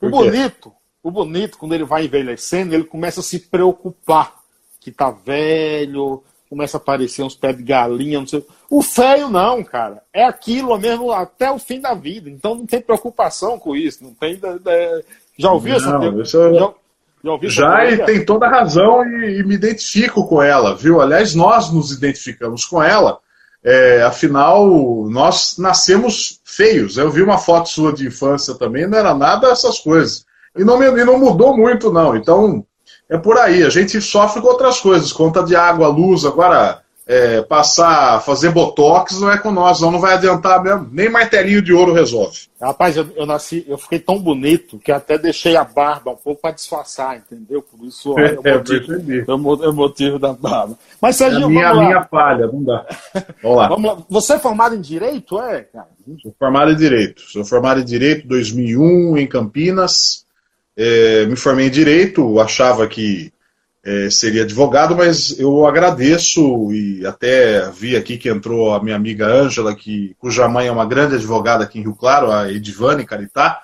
O 0.00 0.08
bonito, 0.08 0.72
O 1.02 1.10
bonito, 1.10 1.58
quando 1.58 1.74
ele 1.74 1.84
vai 1.84 2.04
envelhecendo, 2.04 2.74
ele 2.74 2.84
começa 2.84 3.20
a 3.20 3.22
se 3.22 3.38
preocupar 3.38 4.40
que 4.80 4.90
tá 4.90 5.10
velho, 5.10 6.22
começa 6.48 6.78
a 6.78 6.80
aparecer 6.80 7.22
uns 7.22 7.36
pés 7.36 7.56
de 7.56 7.62
galinha, 7.62 8.18
não 8.18 8.26
sei. 8.26 8.44
O 8.68 8.82
feio 8.82 9.28
não, 9.28 9.62
cara. 9.62 10.02
É 10.12 10.24
aquilo 10.24 10.76
mesmo 10.78 11.12
até 11.12 11.50
o 11.50 11.58
fim 11.58 11.80
da 11.80 11.94
vida. 11.94 12.28
Então 12.28 12.56
não 12.56 12.66
tem 12.66 12.80
preocupação 12.80 13.58
com 13.58 13.76
isso. 13.76 14.02
Não 14.02 14.14
tem. 14.14 14.40
Já 15.38 15.52
ouviu 15.52 15.76
essa 15.76 15.98
teoria? 15.98 16.24
Já, 16.24 16.52
já, 17.22 17.32
ouvi 17.32 17.48
já 17.48 17.84
e 17.90 18.04
tem 18.04 18.24
toda 18.24 18.46
a 18.46 18.50
razão 18.50 19.04
e, 19.04 19.38
e, 19.38 19.44
me 19.44 19.54
identifico 19.54 20.26
com 20.26 20.42
ela, 20.42 20.74
viu? 20.74 21.00
Aliás, 21.00 21.34
nós 21.34 21.70
nos 21.70 21.92
identificamos 21.92 22.64
com 22.64 22.82
ela. 22.82 23.20
É, 23.62 24.02
afinal, 24.02 24.66
nós 25.10 25.56
nascemos 25.58 26.40
feios. 26.44 26.96
Eu 26.96 27.10
vi 27.10 27.22
uma 27.22 27.38
foto 27.38 27.68
sua 27.68 27.92
de 27.92 28.06
infância 28.06 28.54
também, 28.54 28.86
não 28.86 28.98
era 28.98 29.14
nada 29.14 29.48
essas 29.48 29.78
coisas. 29.78 30.24
E 30.56 30.64
não, 30.64 30.82
e 30.82 31.04
não 31.04 31.18
mudou 31.18 31.56
muito, 31.56 31.92
não. 31.92 32.16
Então, 32.16 32.64
é 33.08 33.18
por 33.18 33.38
aí. 33.38 33.62
A 33.62 33.70
gente 33.70 34.00
sofre 34.00 34.40
com 34.40 34.48
outras 34.48 34.80
coisas, 34.80 35.12
conta 35.12 35.42
de 35.42 35.54
água, 35.54 35.88
luz. 35.88 36.24
Agora, 36.24 36.79
é, 37.10 37.42
passar, 37.42 38.20
fazer 38.20 38.50
botox 38.50 39.20
não 39.20 39.32
é 39.32 39.36
com 39.36 39.50
nós, 39.50 39.80
não, 39.80 39.90
não 39.90 39.98
vai 39.98 40.14
adiantar 40.14 40.62
mesmo. 40.62 40.88
Nem 40.92 41.10
martelinho 41.10 41.60
de 41.60 41.72
ouro 41.72 41.92
resolve. 41.92 42.42
Rapaz, 42.62 42.96
eu, 42.96 43.08
eu 43.16 43.26
nasci, 43.26 43.64
eu 43.66 43.76
fiquei 43.76 43.98
tão 43.98 44.16
bonito 44.16 44.78
que 44.78 44.92
até 44.92 45.18
deixei 45.18 45.56
a 45.56 45.64
barba 45.64 46.12
um 46.12 46.16
pouco 46.16 46.40
para 46.40 46.54
disfarçar, 46.54 47.16
entendeu? 47.16 47.62
Por 47.62 47.84
isso 47.84 48.14
é, 48.16 48.38
o 48.38 48.58
motivo, 48.58 48.92
é, 48.94 49.68
o 49.68 49.72
motivo 49.72 50.18
da 50.20 50.32
barba. 50.32 50.78
Mas 51.02 51.16
Serginho, 51.16 51.42
é 51.42 51.46
a 51.46 51.48
minha, 51.48 51.68
vamos 51.70 51.82
lá. 51.82 51.88
minha 51.88 52.04
palha, 52.04 52.46
não 52.46 52.62
dá. 52.62 52.86
Vamos 53.42 53.58
lá. 53.58 53.68
vamos 53.68 53.90
lá. 53.90 53.98
Você 54.08 54.34
é 54.34 54.38
formado 54.38 54.76
em 54.76 54.80
Direito, 54.80 55.40
é, 55.40 55.62
cara? 55.62 55.88
Sou 56.22 56.32
formado 56.38 56.70
em 56.70 56.76
Direito. 56.76 57.22
Sou 57.22 57.44
formado 57.44 57.80
em 57.80 57.84
Direito 57.84 58.28
2001 58.28 59.18
em 59.18 59.26
Campinas. 59.26 60.24
É, 60.76 61.26
me 61.26 61.34
formei 61.34 61.66
em 61.66 61.70
Direito, 61.70 62.38
achava 62.38 62.86
que 62.86 63.32
é, 63.82 64.10
seria 64.10 64.42
advogado, 64.42 64.94
mas 64.94 65.38
eu 65.38 65.66
agradeço 65.66 66.72
e 66.72 67.04
até 67.06 67.70
vi 67.70 67.96
aqui 67.96 68.18
que 68.18 68.28
entrou 68.28 68.74
a 68.74 68.82
minha 68.82 68.96
amiga 68.96 69.26
Ângela, 69.26 69.74
que, 69.74 70.14
cuja 70.18 70.48
mãe 70.48 70.66
é 70.66 70.72
uma 70.72 70.84
grande 70.84 71.14
advogada 71.14 71.64
aqui 71.64 71.78
em 71.78 71.82
Rio 71.82 71.94
Claro, 71.94 72.30
a 72.30 72.52
Edivane 72.52 73.06
Caritá, 73.06 73.62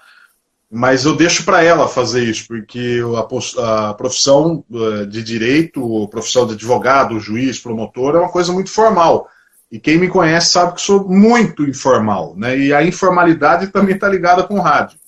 mas 0.70 1.04
eu 1.04 1.14
deixo 1.14 1.44
para 1.44 1.62
ela 1.62 1.87
fazer 1.87 2.25
isso, 2.25 2.46
porque 2.49 3.00
a, 3.14 3.90
a 3.90 3.94
profissão 3.94 4.64
é, 4.73 5.04
de 5.04 5.23
direito, 5.23 6.04
a 6.04 6.08
profissão 6.08 6.46
de 6.46 6.54
advogado, 6.54 7.20
juiz, 7.20 7.61
promotor, 7.61 8.16
é 8.16 8.18
uma 8.18 8.32
coisa 8.32 8.52
muito 8.52 8.70
formal. 8.70 9.28
E 9.70 9.78
quem 9.78 9.99
me 9.99 10.08
conhece 10.08 10.50
sabe 10.50 10.75
que 10.75 10.80
sou 10.80 11.08
muito 11.08 11.64
informal, 11.64 12.35
né? 12.37 12.56
E 12.56 12.73
a 12.73 12.85
informalidade 12.85 13.68
também 13.68 13.94
está 13.94 14.08
ligada 14.08 14.44
com 14.44 14.54
o 14.54 14.62
rádio. 14.62 14.99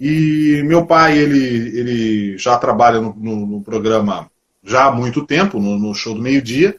E 0.00 0.62
meu 0.64 0.86
pai, 0.86 1.18
ele, 1.18 1.78
ele 1.78 2.38
já 2.38 2.56
trabalha 2.56 3.00
no, 3.00 3.14
no, 3.14 3.46
no 3.46 3.60
programa 3.60 4.30
já 4.68 4.84
há 4.84 4.92
muito 4.92 5.26
tempo, 5.26 5.58
no, 5.58 5.78
no 5.78 5.94
show 5.94 6.14
do 6.14 6.20
meio-dia, 6.20 6.76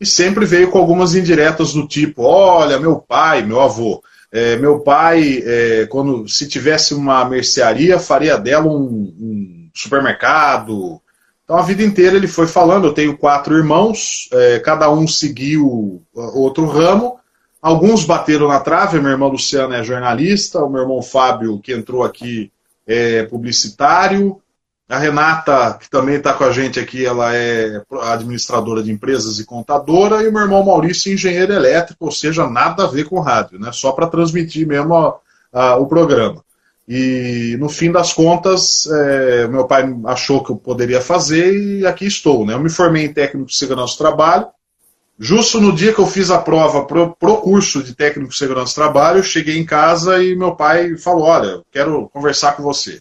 e 0.00 0.06
sempre 0.06 0.46
veio 0.46 0.70
com 0.70 0.78
algumas 0.78 1.14
indiretas 1.14 1.72
do 1.72 1.86
tipo: 1.86 2.22
olha, 2.22 2.78
meu 2.78 2.96
pai, 2.96 3.42
meu 3.42 3.60
avô, 3.60 4.02
é, 4.32 4.56
meu 4.56 4.80
pai, 4.80 5.42
é, 5.44 5.86
quando 5.86 6.26
se 6.28 6.48
tivesse 6.48 6.94
uma 6.94 7.24
mercearia, 7.24 7.98
faria 7.98 8.38
dela 8.38 8.66
um, 8.66 9.14
um, 9.20 9.70
supermercado. 9.74 11.00
Então 11.44 11.56
a 11.56 11.62
vida 11.62 11.82
inteira 11.82 12.16
ele 12.16 12.26
foi 12.26 12.46
falando. 12.46 12.86
Eu 12.86 12.94
tenho 12.94 13.16
quatro 13.16 13.56
irmãos, 13.56 14.28
é, 14.32 14.58
cada 14.58 14.90
um 14.90 15.06
seguiu 15.06 16.02
outro 16.14 16.66
ramo. 16.66 17.18
Alguns 17.60 18.04
bateram 18.04 18.48
na 18.48 18.58
trave. 18.58 18.98
Minha 18.98 19.12
irmã 19.12 19.28
Luciana 19.28 19.76
é 19.76 19.84
jornalista, 19.84 20.64
o 20.64 20.70
meu 20.70 20.82
irmão 20.82 21.02
Fábio, 21.02 21.60
que 21.60 21.72
entrou 21.72 22.02
aqui, 22.02 22.50
é 22.86 23.24
publicitário. 23.24 24.41
A 24.92 24.98
Renata, 24.98 25.78
que 25.80 25.88
também 25.88 26.16
está 26.16 26.34
com 26.34 26.44
a 26.44 26.52
gente 26.52 26.78
aqui, 26.78 27.06
ela 27.06 27.34
é 27.34 27.80
administradora 28.02 28.82
de 28.82 28.92
empresas 28.92 29.38
e 29.38 29.46
contadora, 29.46 30.22
e 30.22 30.28
o 30.28 30.32
meu 30.32 30.42
irmão 30.42 30.62
Maurício, 30.62 31.10
engenheiro 31.10 31.50
elétrico, 31.50 32.04
ou 32.04 32.12
seja, 32.12 32.46
nada 32.46 32.84
a 32.84 32.86
ver 32.86 33.04
com 33.06 33.18
rádio, 33.18 33.58
né? 33.58 33.70
só 33.72 33.92
para 33.92 34.06
transmitir 34.06 34.66
mesmo 34.66 34.94
a, 34.94 35.16
a, 35.50 35.76
o 35.76 35.86
programa. 35.86 36.44
E 36.86 37.56
no 37.58 37.70
fim 37.70 37.90
das 37.90 38.12
contas, 38.12 38.86
é, 38.86 39.48
meu 39.48 39.66
pai 39.66 39.82
achou 40.04 40.44
que 40.44 40.50
eu 40.50 40.56
poderia 40.56 41.00
fazer 41.00 41.58
e 41.58 41.86
aqui 41.86 42.04
estou. 42.04 42.44
Né? 42.44 42.52
Eu 42.52 42.60
me 42.60 42.68
formei 42.68 43.06
em 43.06 43.14
técnico 43.14 43.46
de 43.46 43.56
segurança 43.56 43.94
do 43.94 43.98
trabalho. 43.98 44.48
Justo 45.18 45.58
no 45.58 45.72
dia 45.72 45.94
que 45.94 46.00
eu 46.00 46.06
fiz 46.06 46.30
a 46.30 46.36
prova 46.36 46.84
pro, 46.84 47.16
pro 47.16 47.38
curso 47.38 47.82
de 47.82 47.94
técnico 47.94 48.30
de 48.30 48.36
segurança 48.36 48.72
do 48.72 48.84
trabalho, 48.84 49.20
eu 49.20 49.22
cheguei 49.22 49.56
em 49.56 49.64
casa 49.64 50.22
e 50.22 50.36
meu 50.36 50.54
pai 50.54 50.98
falou: 50.98 51.24
Olha, 51.24 51.62
quero 51.72 52.10
conversar 52.12 52.56
com 52.56 52.62
você. 52.62 53.00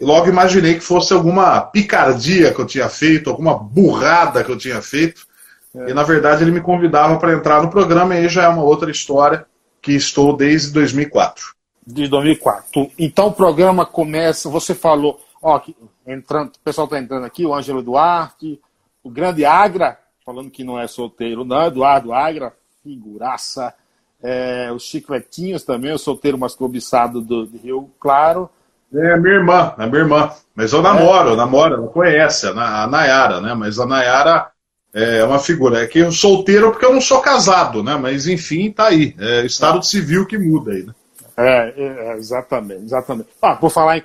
E 0.00 0.04
logo 0.04 0.28
imaginei 0.28 0.74
que 0.74 0.80
fosse 0.80 1.12
alguma 1.12 1.60
picardia 1.60 2.54
que 2.54 2.60
eu 2.60 2.66
tinha 2.66 2.88
feito, 2.88 3.28
alguma 3.28 3.54
burrada 3.54 4.42
que 4.42 4.50
eu 4.50 4.56
tinha 4.56 4.80
feito. 4.80 5.26
É. 5.74 5.90
E 5.90 5.94
na 5.94 6.02
verdade 6.02 6.42
ele 6.42 6.50
me 6.50 6.62
convidava 6.62 7.18
para 7.18 7.34
entrar 7.34 7.62
no 7.62 7.70
programa 7.70 8.14
e 8.14 8.20
aí 8.20 8.28
já 8.28 8.44
é 8.44 8.48
uma 8.48 8.62
outra 8.62 8.90
história 8.90 9.44
que 9.82 9.92
estou 9.92 10.34
desde 10.34 10.72
2004. 10.72 11.54
De 11.86 12.08
2004. 12.08 12.90
Então 12.98 13.26
o 13.26 13.32
programa 13.32 13.84
começa, 13.84 14.48
você 14.48 14.74
falou, 14.74 15.20
ó, 15.42 15.60
entrando, 16.06 16.48
o 16.48 16.60
pessoal 16.64 16.86
está 16.86 16.98
entrando 16.98 17.26
aqui, 17.26 17.44
o 17.44 17.54
Ângelo 17.54 17.82
Duarte, 17.82 18.58
o 19.04 19.10
grande 19.10 19.44
Agra, 19.44 19.98
falando 20.24 20.50
que 20.50 20.64
não 20.64 20.80
é 20.80 20.86
solteiro, 20.86 21.44
não, 21.44 21.66
Eduardo 21.66 22.12
Agra, 22.12 22.54
figuraça. 22.82 23.74
É, 24.22 24.70
os 24.72 24.82
Chicletinhos 24.82 25.62
também, 25.62 25.92
o 25.92 25.98
solteiro 25.98 26.38
mais 26.38 26.54
cobiçado 26.54 27.20
do, 27.20 27.46
do 27.46 27.58
Rio 27.58 27.90
Claro. 27.98 28.50
É 28.92 29.16
minha 29.16 29.34
irmã, 29.34 29.74
é 29.78 29.86
minha 29.86 30.02
irmã. 30.02 30.30
Mas 30.54 30.72
eu 30.72 30.82
namoro, 30.82 31.28
é. 31.28 31.32
eu 31.32 31.36
namoro, 31.36 31.74
ela 31.74 31.86
conhece, 31.88 32.46
a 32.46 32.86
Nayara, 32.86 33.40
né? 33.40 33.54
Mas 33.54 33.78
a 33.78 33.86
Nayara 33.86 34.50
é 34.92 35.24
uma 35.24 35.38
figura. 35.38 35.82
É 35.82 35.86
que 35.86 36.00
eu 36.00 36.12
solteiro 36.12 36.70
porque 36.70 36.84
eu 36.84 36.92
não 36.92 37.00
sou 37.00 37.20
casado, 37.20 37.82
né? 37.82 37.96
Mas 37.96 38.26
enfim, 38.26 38.70
tá 38.70 38.88
aí. 38.88 39.14
É 39.18 39.44
estado 39.46 39.82
civil 39.82 40.26
que 40.26 40.36
muda 40.36 40.72
aí, 40.72 40.82
né? 40.82 40.94
É, 41.36 41.72
é 41.76 42.16
exatamente, 42.16 42.84
exatamente. 42.84 43.28
Ah, 43.40 43.54
por 43.54 43.70
falar 43.70 43.96
em, 43.96 44.02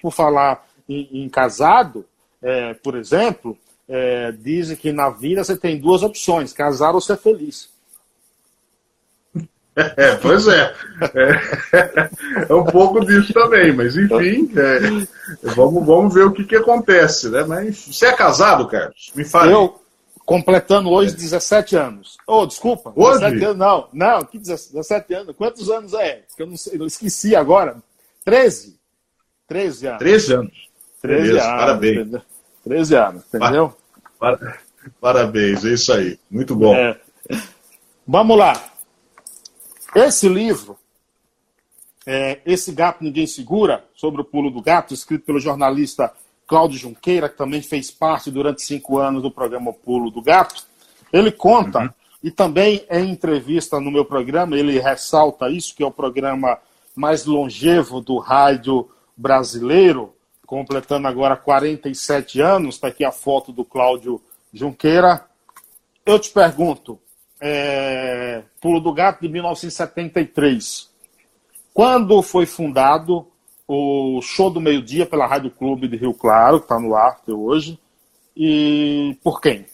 por 0.00 0.12
falar 0.12 0.64
em, 0.88 1.24
em 1.24 1.28
casado, 1.28 2.04
é, 2.40 2.74
por 2.74 2.94
exemplo, 2.94 3.58
é, 3.88 4.30
dizem 4.32 4.76
que 4.76 4.92
na 4.92 5.10
vida 5.10 5.42
você 5.42 5.56
tem 5.56 5.80
duas 5.80 6.02
opções, 6.02 6.52
casar 6.52 6.94
ou 6.94 7.00
ser 7.00 7.16
feliz. 7.16 7.73
É, 9.76 10.14
pois 10.16 10.46
é. 10.46 10.72
é. 11.14 12.10
é. 12.48 12.54
um 12.54 12.64
pouco 12.64 13.04
disso 13.04 13.32
também, 13.32 13.72
mas 13.72 13.96
enfim, 13.96 14.50
é, 14.56 15.48
vamos, 15.54 15.84
vamos 15.84 16.14
ver 16.14 16.26
o 16.26 16.32
que, 16.32 16.44
que 16.44 16.56
acontece, 16.56 17.28
né? 17.28 17.44
Mas 17.44 17.86
você 17.86 18.06
é 18.06 18.12
casado, 18.12 18.68
Carlos? 18.68 19.10
Me 19.14 19.24
fale. 19.24 19.52
Eu, 19.52 19.80
completando 20.24 20.90
hoje 20.90 21.14
17 21.14 21.76
anos. 21.76 22.16
Oh, 22.26 22.46
desculpa. 22.46 22.92
Hoje? 22.94 23.20
17 23.20 23.44
anos, 23.44 23.58
não, 23.58 23.88
não, 23.92 24.24
que 24.24 24.38
17 24.38 25.14
anos? 25.14 25.36
Quantos 25.36 25.68
anos 25.68 25.92
é? 25.94 26.22
Que 26.36 26.42
eu 26.42 26.46
não 26.46 26.56
sei, 26.56 26.80
eu 26.80 26.86
esqueci 26.86 27.34
agora. 27.34 27.76
13? 28.24 28.78
13 29.48 29.86
anos. 29.88 29.98
13 29.98 30.32
anos. 30.34 30.68
13 31.02 31.22
Beleza, 31.22 31.46
anos. 31.46 31.60
Parabéns. 31.60 32.22
13 32.64 32.94
anos, 32.96 33.24
entendeu? 33.34 33.76
Parabéns, 35.00 35.64
é 35.64 35.68
isso 35.68 35.92
aí. 35.92 36.18
Muito 36.30 36.54
bom. 36.54 36.74
É. 36.74 36.98
Vamos 38.06 38.38
lá. 38.38 38.73
Esse 39.94 40.28
livro, 40.28 40.76
é, 42.04 42.40
Esse 42.44 42.72
Gato 42.72 43.02
Ninguém 43.04 43.26
Segura, 43.26 43.84
sobre 43.94 44.20
o 44.20 44.24
pulo 44.24 44.50
do 44.50 44.60
gato, 44.60 44.92
escrito 44.92 45.24
pelo 45.24 45.38
jornalista 45.38 46.12
Cláudio 46.46 46.78
Junqueira, 46.78 47.28
que 47.28 47.36
também 47.36 47.62
fez 47.62 47.90
parte 47.90 48.30
durante 48.30 48.62
cinco 48.62 48.98
anos 48.98 49.22
do 49.22 49.30
programa 49.30 49.72
Pulo 49.72 50.10
do 50.10 50.20
Gato, 50.20 50.64
ele 51.12 51.30
conta, 51.30 51.78
uhum. 51.78 51.90
e 52.22 52.30
também 52.30 52.84
em 52.90 53.10
entrevista 53.10 53.80
no 53.80 53.90
meu 53.90 54.04
programa, 54.04 54.58
ele 54.58 54.78
ressalta 54.80 55.48
isso, 55.48 55.74
que 55.74 55.82
é 55.82 55.86
o 55.86 55.92
programa 55.92 56.58
mais 56.94 57.24
longevo 57.24 58.00
do 58.00 58.18
rádio 58.18 58.88
brasileiro, 59.16 60.12
completando 60.44 61.08
agora 61.08 61.36
47 61.36 62.40
anos, 62.40 62.74
está 62.74 62.88
aqui 62.88 63.04
a 63.04 63.12
foto 63.12 63.52
do 63.52 63.64
Cláudio 63.64 64.20
Junqueira. 64.52 65.24
Eu 66.04 66.18
te 66.18 66.30
pergunto, 66.30 66.98
é, 67.46 68.42
Pulo 68.58 68.80
do 68.80 68.94
Gato 68.94 69.20
de 69.20 69.28
1973. 69.28 70.88
Quando 71.74 72.22
foi 72.22 72.46
fundado 72.46 73.26
o 73.68 74.18
Show 74.22 74.48
do 74.48 74.62
Meio 74.62 74.82
Dia 74.82 75.04
pela 75.04 75.26
Rádio 75.26 75.50
Clube 75.50 75.86
de 75.86 75.96
Rio 75.96 76.14
Claro, 76.14 76.58
que 76.58 76.64
está 76.64 76.80
no 76.80 76.94
ar 76.94 77.18
até 77.22 77.32
hoje, 77.32 77.78
e 78.34 79.18
por 79.22 79.42
quem? 79.42 79.66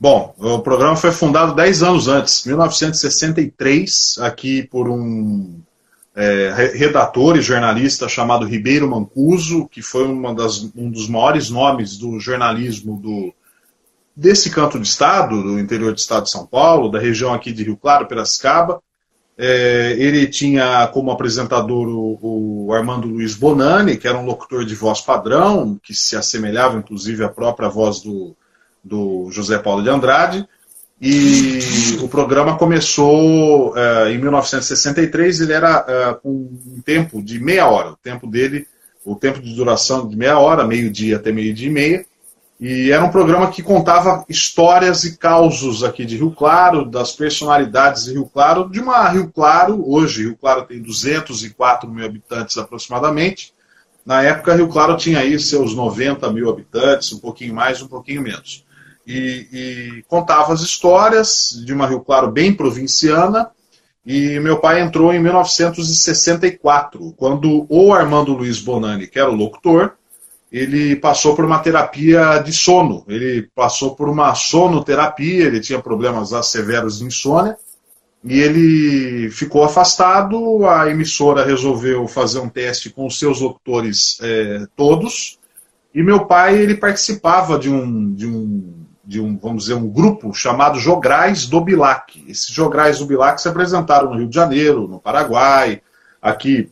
Bom, 0.00 0.34
o 0.38 0.58
programa 0.58 0.96
foi 0.96 1.12
fundado 1.12 1.54
10 1.54 1.82
anos 1.84 2.08
antes, 2.08 2.44
1963, 2.44 4.18
aqui 4.20 4.64
por 4.64 4.88
um 4.88 5.60
é, 6.16 6.72
redator 6.74 7.36
e 7.36 7.42
jornalista 7.42 8.08
chamado 8.08 8.46
Ribeiro 8.46 8.90
Mancuso, 8.90 9.68
que 9.68 9.82
foi 9.82 10.04
das, 10.34 10.68
um 10.74 10.90
dos 10.90 11.08
maiores 11.08 11.48
nomes 11.48 11.96
do 11.96 12.18
jornalismo 12.18 12.96
do, 13.00 13.32
desse 14.18 14.50
canto 14.50 14.80
de 14.80 14.88
estado, 14.88 15.40
do 15.44 15.60
interior 15.60 15.92
do 15.92 15.98
estado 15.98 16.24
de 16.24 16.30
São 16.30 16.44
Paulo, 16.44 16.90
da 16.90 16.98
região 16.98 17.32
aqui 17.32 17.52
de 17.52 17.62
Rio 17.62 17.76
Claro, 17.76 18.08
Piracicaba. 18.08 18.82
É, 19.40 19.94
ele 19.96 20.26
tinha 20.26 20.88
como 20.88 21.12
apresentador 21.12 21.86
o, 21.86 22.66
o, 22.66 22.72
Armando 22.72 23.06
Luiz 23.06 23.36
Bonani, 23.36 23.96
que 23.96 24.08
era 24.08 24.18
um 24.18 24.24
locutor 24.24 24.64
de 24.64 24.74
voz 24.74 25.00
padrão, 25.00 25.78
que 25.80 25.94
se 25.94 26.16
assemelhava 26.16 26.76
inclusive 26.76 27.22
à 27.22 27.28
própria 27.28 27.68
voz 27.68 28.00
do, 28.00 28.36
do 28.82 29.28
José 29.30 29.56
Paulo 29.56 29.84
de 29.84 29.88
Andrade. 29.88 30.48
E 31.00 31.60
o 32.02 32.08
programa 32.08 32.58
começou 32.58 33.72
é, 33.78 34.10
em 34.10 34.18
1963, 34.18 35.42
ele 35.42 35.52
era 35.52 35.84
é, 35.86 36.14
com 36.14 36.30
um 36.30 36.82
tempo 36.84 37.22
de 37.22 37.38
meia 37.38 37.68
hora. 37.68 37.92
O 37.92 37.96
tempo 37.96 38.26
dele, 38.26 38.66
o 39.04 39.14
tempo 39.14 39.40
de 39.40 39.54
duração 39.54 40.08
de 40.08 40.16
meia 40.16 40.40
hora, 40.40 40.66
meio-dia 40.66 41.14
até 41.14 41.30
meio-dia 41.30 41.68
e 41.68 41.72
meia. 41.72 42.07
E 42.60 42.90
era 42.90 43.04
um 43.04 43.10
programa 43.10 43.52
que 43.52 43.62
contava 43.62 44.24
histórias 44.28 45.04
e 45.04 45.16
causos 45.16 45.84
aqui 45.84 46.04
de 46.04 46.16
Rio 46.16 46.32
Claro, 46.32 46.84
das 46.84 47.12
personalidades 47.12 48.04
de 48.04 48.14
Rio 48.14 48.26
Claro, 48.26 48.68
de 48.68 48.80
uma 48.80 49.08
Rio 49.08 49.30
Claro, 49.30 49.80
hoje 49.86 50.22
Rio 50.24 50.36
Claro 50.36 50.64
tem 50.64 50.82
204 50.82 51.88
mil 51.88 52.04
habitantes 52.04 52.58
aproximadamente. 52.58 53.54
Na 54.04 54.22
época, 54.22 54.56
Rio 54.56 54.66
Claro 54.66 54.96
tinha 54.96 55.20
aí 55.20 55.38
seus 55.38 55.72
90 55.72 56.32
mil 56.32 56.50
habitantes, 56.50 57.12
um 57.12 57.20
pouquinho 57.20 57.54
mais, 57.54 57.80
um 57.80 57.86
pouquinho 57.86 58.22
menos. 58.22 58.64
E, 59.06 59.46
e 59.52 60.04
contava 60.08 60.52
as 60.52 60.60
histórias 60.60 61.62
de 61.64 61.72
uma 61.72 61.86
Rio 61.86 62.00
Claro 62.00 62.28
bem 62.28 62.52
provinciana. 62.52 63.50
E 64.04 64.40
meu 64.40 64.58
pai 64.58 64.80
entrou 64.80 65.12
em 65.12 65.20
1964, 65.20 67.14
quando 67.16 67.66
o 67.68 67.92
Armando 67.92 68.32
Luiz 68.32 68.60
Bonani, 68.60 69.06
que 69.06 69.18
era 69.18 69.30
o 69.30 69.34
locutor, 69.34 69.92
ele 70.50 70.96
passou 70.96 71.36
por 71.36 71.44
uma 71.44 71.58
terapia 71.58 72.38
de 72.38 72.52
sono. 72.52 73.04
Ele 73.06 73.48
passou 73.54 73.94
por 73.94 74.08
uma 74.08 74.34
sonoterapia, 74.34 75.44
ele 75.44 75.60
tinha 75.60 75.80
problemas 75.80 76.30
severos 76.46 76.98
de 76.98 77.04
insônia. 77.04 77.56
E 78.24 78.40
ele 78.40 79.30
ficou 79.30 79.62
afastado, 79.62 80.66
a 80.66 80.90
emissora 80.90 81.44
resolveu 81.44 82.08
fazer 82.08 82.40
um 82.40 82.48
teste 82.48 82.90
com 82.90 83.06
os 83.06 83.18
seus 83.18 83.40
locutores 83.40 84.18
é, 84.20 84.66
todos, 84.74 85.38
e 85.94 86.02
meu 86.02 86.26
pai 86.26 86.56
ele 86.58 86.76
participava 86.76 87.58
de 87.58 87.70
um, 87.70 88.12
de 88.12 88.26
um, 88.26 88.74
de 89.04 89.20
um, 89.20 89.38
vamos 89.38 89.64
dizer, 89.64 89.74
um 89.74 89.88
grupo 89.88 90.34
chamado 90.34 90.78
Jograis 90.78 91.46
do 91.46 91.60
Bilac. 91.60 92.24
Esses 92.28 92.48
Jograis 92.48 92.98
do 92.98 93.06
Bilac 93.06 93.40
se 93.40 93.48
apresentaram 93.48 94.10
no 94.10 94.18
Rio 94.18 94.28
de 94.28 94.34
Janeiro, 94.34 94.88
no 94.88 94.98
Paraguai, 94.98 95.80
aqui 96.20 96.68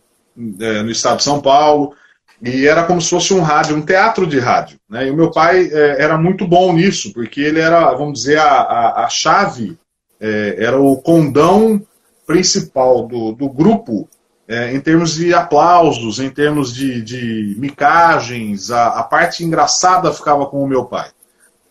é, 0.60 0.82
no 0.82 0.90
estado 0.90 1.18
de 1.18 1.22
São 1.22 1.40
Paulo, 1.40 1.94
e 2.42 2.66
era 2.66 2.84
como 2.84 3.00
se 3.00 3.10
fosse 3.10 3.32
um 3.32 3.40
rádio, 3.40 3.76
um 3.76 3.82
teatro 3.82 4.26
de 4.26 4.38
rádio. 4.38 4.78
Né? 4.88 5.06
E 5.06 5.10
o 5.10 5.16
meu 5.16 5.30
pai 5.30 5.70
é, 5.72 6.02
era 6.02 6.18
muito 6.18 6.46
bom 6.46 6.72
nisso, 6.72 7.12
porque 7.12 7.40
ele 7.40 7.60
era, 7.60 7.92
vamos 7.94 8.20
dizer, 8.20 8.38
a, 8.38 8.48
a, 8.48 9.04
a 9.04 9.08
chave, 9.08 9.78
é, 10.20 10.56
era 10.58 10.78
o 10.78 10.96
condão 10.96 11.82
principal 12.26 13.06
do, 13.06 13.32
do 13.32 13.48
grupo 13.48 14.08
é, 14.48 14.72
em 14.72 14.80
termos 14.80 15.14
de 15.14 15.34
aplausos, 15.34 16.20
em 16.20 16.30
termos 16.30 16.72
de, 16.72 17.02
de 17.02 17.56
micagens, 17.58 18.70
a, 18.70 18.88
a, 18.88 19.02
parte 19.02 19.42
engraçada 19.42 20.12
ficava 20.12 20.46
com 20.46 20.62
o 20.62 20.68
meu 20.68 20.84
pai. 20.84 21.10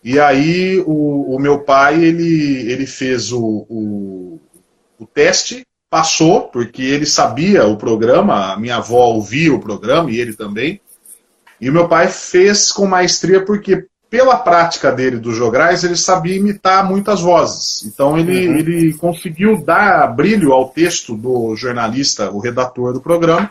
E 0.04 0.20
aí 0.20 0.78
o, 0.86 1.34
o 1.34 1.38
meu 1.38 1.60
pai 1.60 2.02
ele, 2.02 2.70
ele 2.70 2.86
fez 2.86 3.32
o, 3.32 3.66
o, 3.68 4.40
o 4.98 5.06
teste 5.06 5.65
passou, 5.96 6.42
porque 6.42 6.82
ele 6.82 7.06
sabia 7.06 7.64
o 7.64 7.74
programa, 7.74 8.52
a 8.52 8.58
minha 8.58 8.76
avó 8.76 9.06
ouvia 9.06 9.54
o 9.54 9.58
programa 9.58 10.10
e 10.10 10.20
ele 10.20 10.34
também. 10.34 10.78
E 11.58 11.70
o 11.70 11.72
meu 11.72 11.88
pai 11.88 12.08
fez 12.08 12.70
com 12.70 12.86
maestria 12.86 13.42
porque, 13.42 13.86
pela 14.10 14.36
prática 14.36 14.92
dele 14.92 15.16
dos 15.16 15.34
jograis, 15.34 15.84
ele 15.84 15.96
sabia 15.96 16.36
imitar 16.36 16.86
muitas 16.86 17.22
vozes. 17.22 17.82
Então 17.86 18.18
ele, 18.18 18.46
uhum. 18.46 18.56
ele 18.58 18.92
conseguiu 18.92 19.64
dar 19.64 20.14
brilho 20.14 20.52
ao 20.52 20.68
texto 20.68 21.16
do 21.16 21.56
jornalista, 21.56 22.30
o 22.30 22.40
redator 22.40 22.92
do 22.92 23.00
programa. 23.00 23.50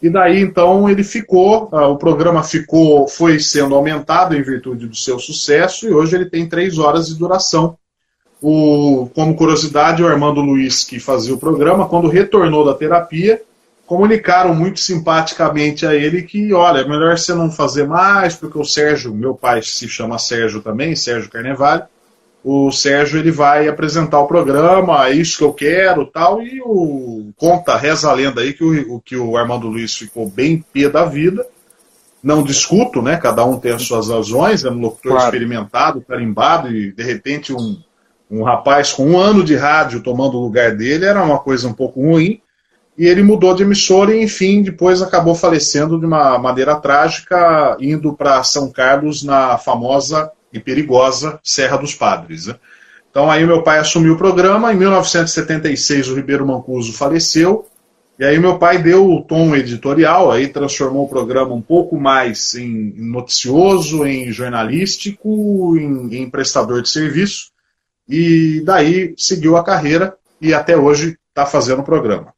E 0.00 0.08
daí 0.08 0.40
então 0.40 0.88
ele 0.88 1.04
ficou, 1.04 1.68
uh, 1.70 1.90
o 1.90 1.98
programa 1.98 2.42
ficou, 2.42 3.06
foi 3.06 3.38
sendo 3.38 3.74
aumentado 3.74 4.34
em 4.34 4.42
virtude 4.42 4.86
do 4.86 4.96
seu 4.96 5.18
sucesso, 5.18 5.86
e 5.86 5.92
hoje 5.92 6.16
ele 6.16 6.30
tem 6.30 6.48
três 6.48 6.78
horas 6.78 7.08
de 7.08 7.14
duração. 7.14 7.76
O, 8.46 9.08
como 9.14 9.34
curiosidade, 9.34 10.02
o 10.02 10.06
Armando 10.06 10.42
Luiz, 10.42 10.84
que 10.84 11.00
fazia 11.00 11.32
o 11.32 11.38
programa, 11.38 11.88
quando 11.88 12.08
retornou 12.08 12.62
da 12.62 12.74
terapia, 12.74 13.40
comunicaram 13.86 14.54
muito 14.54 14.80
simpaticamente 14.80 15.86
a 15.86 15.94
ele 15.94 16.20
que, 16.20 16.52
olha, 16.52 16.80
é 16.80 16.86
melhor 16.86 17.16
você 17.16 17.32
não 17.32 17.50
fazer 17.50 17.88
mais, 17.88 18.36
porque 18.36 18.58
o 18.58 18.64
Sérgio, 18.64 19.14
meu 19.14 19.34
pai 19.34 19.62
se 19.62 19.88
chama 19.88 20.18
Sérgio 20.18 20.60
também, 20.60 20.94
Sérgio 20.94 21.30
Carnevale, 21.30 21.84
o 22.44 22.70
Sérgio 22.70 23.18
ele 23.18 23.30
vai 23.30 23.66
apresentar 23.66 24.20
o 24.20 24.26
programa, 24.26 25.08
é 25.08 25.12
isso 25.12 25.38
que 25.38 25.44
eu 25.44 25.54
quero, 25.54 26.04
tal, 26.04 26.42
e 26.42 26.60
o 26.60 27.32
conta, 27.38 27.78
reza 27.78 28.10
a 28.10 28.12
lenda 28.12 28.42
aí 28.42 28.52
que 28.52 28.62
o, 28.62 29.00
que 29.00 29.16
o 29.16 29.38
Armando 29.38 29.68
Luiz 29.68 29.96
ficou 29.96 30.28
bem 30.28 30.62
pé 30.70 30.90
da 30.90 31.06
vida. 31.06 31.46
Não 32.22 32.42
discuto, 32.42 33.00
né? 33.00 33.16
Cada 33.16 33.42
um 33.46 33.58
tem 33.58 33.72
as 33.72 33.84
suas 33.84 34.10
razões, 34.10 34.64
é 34.66 34.70
um 34.70 34.80
locutor 34.80 35.12
claro. 35.12 35.24
experimentado, 35.24 36.02
carimbado, 36.02 36.70
e 36.70 36.92
de 36.92 37.02
repente 37.02 37.50
um 37.50 37.82
um 38.30 38.42
rapaz 38.42 38.92
com 38.92 39.10
um 39.10 39.18
ano 39.18 39.44
de 39.44 39.54
rádio 39.54 40.02
tomando 40.02 40.38
o 40.38 40.42
lugar 40.42 40.74
dele 40.74 41.04
era 41.04 41.22
uma 41.22 41.38
coisa 41.38 41.68
um 41.68 41.72
pouco 41.72 42.00
ruim. 42.00 42.40
E 42.96 43.06
ele 43.06 43.24
mudou 43.24 43.54
de 43.54 43.64
emissora 43.64 44.14
e, 44.14 44.22
enfim, 44.22 44.62
depois 44.62 45.02
acabou 45.02 45.34
falecendo 45.34 45.98
de 45.98 46.06
uma 46.06 46.38
maneira 46.38 46.76
trágica, 46.76 47.76
indo 47.80 48.14
para 48.14 48.42
São 48.44 48.70
Carlos, 48.70 49.24
na 49.24 49.58
famosa 49.58 50.30
e 50.52 50.60
perigosa 50.60 51.40
Serra 51.42 51.76
dos 51.76 51.92
Padres. 51.92 52.46
Né? 52.46 52.54
Então 53.10 53.28
aí 53.28 53.44
meu 53.44 53.62
pai 53.62 53.78
assumiu 53.80 54.14
o 54.14 54.18
programa. 54.18 54.72
Em 54.72 54.76
1976 54.76 56.08
o 56.08 56.14
Ribeiro 56.14 56.46
Mancuso 56.46 56.92
faleceu. 56.92 57.66
E 58.16 58.24
aí 58.24 58.38
meu 58.38 58.58
pai 58.60 58.80
deu 58.80 59.10
o 59.10 59.22
tom 59.22 59.56
editorial, 59.56 60.30
aí 60.30 60.46
transformou 60.46 61.04
o 61.04 61.08
programa 61.08 61.52
um 61.52 61.60
pouco 61.60 61.98
mais 61.98 62.54
em 62.54 62.94
noticioso, 62.96 64.06
em 64.06 64.30
jornalístico, 64.30 65.76
em, 65.76 66.22
em 66.22 66.30
prestador 66.30 66.80
de 66.80 66.88
serviço 66.88 67.53
e 68.08 68.62
daí 68.64 69.14
seguiu 69.16 69.56
a 69.56 69.64
carreira 69.64 70.16
e 70.40 70.52
até 70.52 70.76
hoje 70.76 71.18
está 71.28 71.46
fazendo 71.46 71.80
o 71.80 71.84
programa. 71.84 72.34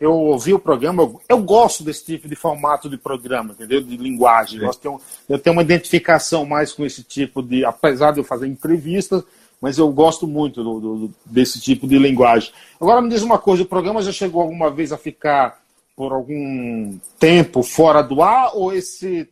Eu 0.00 0.14
ouvi 0.14 0.54
o 0.54 0.58
programa, 0.58 1.12
eu, 1.28 1.38
gosto 1.38 1.84
desse 1.84 2.04
tipo 2.06 2.26
de 2.26 2.34
formato 2.34 2.88
de 2.88 2.96
programa, 2.96 3.52
entendeu? 3.52 3.82
De 3.82 3.94
linguagem. 3.94 4.62
Eu 4.62 4.72
tenho, 4.72 5.00
eu 5.28 5.38
tenho 5.38 5.54
uma 5.54 5.62
identificação 5.62 6.46
mais 6.46 6.72
com 6.72 6.86
esse 6.86 7.02
tipo 7.02 7.42
de. 7.42 7.62
Apesar 7.62 8.12
de 8.12 8.20
eu 8.20 8.24
fazer 8.24 8.46
entrevistas, 8.46 9.22
mas 9.60 9.76
eu 9.76 9.92
gosto 9.92 10.26
muito 10.26 10.64
do, 10.64 10.80
do, 10.80 11.14
desse 11.26 11.60
tipo 11.60 11.86
de 11.86 11.98
linguagem. 11.98 12.50
Agora 12.80 13.02
me 13.02 13.10
diz 13.10 13.22
uma 13.22 13.38
coisa: 13.38 13.62
o 13.62 13.66
programa 13.66 14.00
já 14.00 14.10
chegou 14.10 14.40
alguma 14.40 14.70
vez 14.70 14.90
a 14.90 14.96
ficar 14.96 15.60
por 15.94 16.12
algum 16.12 16.98
tempo 17.18 17.62
fora 17.62 18.00
do 18.00 18.22
ar 18.22 18.52
ou 18.54 18.72
esse, 18.72 19.28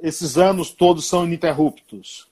esses 0.00 0.38
anos 0.38 0.70
todos 0.70 1.08
são 1.08 1.24
ininterruptos? 1.24 2.27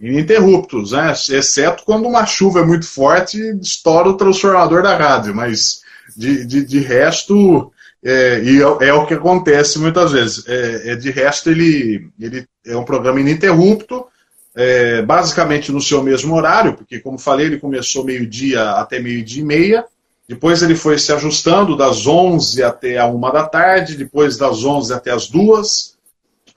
Ininterruptos, 0.00 0.92
né? 0.92 1.12
exceto 1.30 1.82
quando 1.84 2.06
uma 2.06 2.24
chuva 2.24 2.60
é 2.60 2.64
muito 2.64 2.86
forte 2.86 3.38
estoura 3.60 4.10
o 4.10 4.16
transformador 4.16 4.82
da 4.82 4.96
rádio, 4.96 5.34
mas 5.34 5.80
de, 6.16 6.44
de, 6.46 6.64
de 6.64 6.78
resto, 6.78 7.72
é, 8.02 8.40
e 8.42 8.62
é, 8.62 8.88
é, 8.88 8.92
o 8.92 9.06
que 9.06 9.14
acontece 9.14 9.78
muitas 9.78 10.12
vezes, 10.12 10.46
é, 10.46 10.92
é, 10.92 10.96
de 10.96 11.10
resto 11.10 11.50
ele, 11.50 12.08
ele 12.18 12.46
é 12.64 12.76
um 12.76 12.84
programa 12.84 13.20
ininterrupto, 13.20 14.06
é, 14.54 15.02
basicamente 15.02 15.70
no 15.72 15.80
seu 15.80 16.02
mesmo 16.02 16.34
horário, 16.34 16.74
porque 16.74 17.00
como 17.00 17.18
falei, 17.18 17.46
ele 17.46 17.58
começou 17.58 18.04
meio-dia 18.04 18.70
até 18.72 18.98
meio-dia 18.98 19.42
e 19.42 19.44
meia, 19.44 19.84
depois 20.28 20.62
ele 20.62 20.76
foi 20.76 20.98
se 20.98 21.12
ajustando 21.12 21.76
das 21.76 22.06
11 22.06 22.62
até 22.62 22.98
a 22.98 23.06
1 23.06 23.20
da 23.20 23.46
tarde, 23.46 23.96
depois 23.96 24.36
das 24.36 24.62
11 24.62 24.92
até 24.92 25.10
as 25.10 25.28
2, 25.28 25.96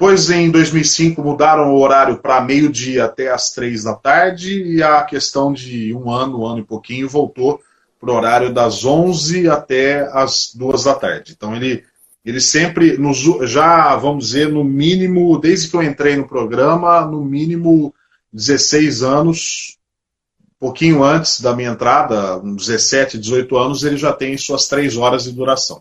depois, 0.01 0.31
em 0.31 0.49
2005, 0.49 1.21
mudaram 1.21 1.75
o 1.75 1.79
horário 1.79 2.17
para 2.17 2.41
meio-dia 2.41 3.05
até 3.05 3.31
as 3.31 3.51
três 3.51 3.83
da 3.83 3.93
tarde 3.93 4.63
e 4.63 4.81
a 4.81 5.03
questão 5.03 5.53
de 5.53 5.93
um 5.93 6.09
ano, 6.09 6.41
um 6.41 6.47
ano 6.47 6.61
e 6.61 6.63
pouquinho, 6.63 7.07
voltou 7.07 7.61
para 7.99 8.11
o 8.11 8.15
horário 8.15 8.51
das 8.51 8.83
11 8.83 9.47
até 9.47 10.09
as 10.11 10.55
duas 10.55 10.85
da 10.85 10.95
tarde. 10.95 11.33
Então, 11.37 11.55
ele, 11.55 11.83
ele 12.25 12.41
sempre, 12.41 12.97
nos, 12.97 13.19
já, 13.47 13.95
vamos 13.95 14.25
dizer, 14.25 14.49
no 14.49 14.63
mínimo, 14.63 15.37
desde 15.37 15.69
que 15.69 15.75
eu 15.75 15.83
entrei 15.83 16.15
no 16.15 16.27
programa, 16.27 17.05
no 17.05 17.23
mínimo 17.23 17.93
16 18.33 19.03
anos, 19.03 19.77
pouquinho 20.59 21.03
antes 21.03 21.39
da 21.39 21.55
minha 21.55 21.69
entrada, 21.69 22.39
17, 22.39 23.19
18 23.19 23.55
anos, 23.55 23.83
ele 23.83 23.97
já 23.97 24.11
tem 24.11 24.35
suas 24.35 24.67
três 24.67 24.97
horas 24.97 25.25
de 25.25 25.31
duração. 25.31 25.79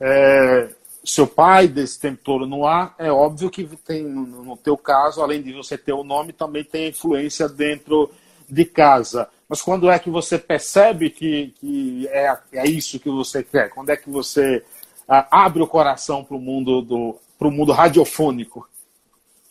É, 0.00 0.68
seu 1.04 1.26
pai 1.26 1.66
desse 1.66 1.98
tempo 1.98 2.20
todo 2.22 2.46
no 2.46 2.66
ar, 2.66 2.94
é 2.98 3.10
óbvio 3.10 3.50
que 3.50 3.64
tem, 3.84 4.04
no 4.04 4.56
teu 4.56 4.76
caso, 4.76 5.20
além 5.20 5.42
de 5.42 5.52
você 5.52 5.76
ter 5.76 5.92
o 5.92 6.04
nome, 6.04 6.32
também 6.32 6.62
tem 6.62 6.88
influência 6.88 7.48
dentro 7.48 8.10
de 8.48 8.64
casa. 8.64 9.28
Mas 9.48 9.60
quando 9.60 9.90
é 9.90 9.98
que 9.98 10.10
você 10.10 10.38
percebe 10.38 11.10
que, 11.10 11.52
que 11.60 12.08
é, 12.08 12.38
é 12.52 12.66
isso 12.66 13.00
que 13.00 13.10
você 13.10 13.42
quer? 13.42 13.70
Quando 13.70 13.90
é 13.90 13.96
que 13.96 14.08
você 14.08 14.62
ah, 15.08 15.26
abre 15.30 15.62
o 15.62 15.66
coração 15.66 16.24
para 16.24 16.36
o 16.36 16.40
mundo 16.40 16.80
do 16.82 17.16
pro 17.38 17.50
mundo 17.50 17.72
radiofônico? 17.72 18.68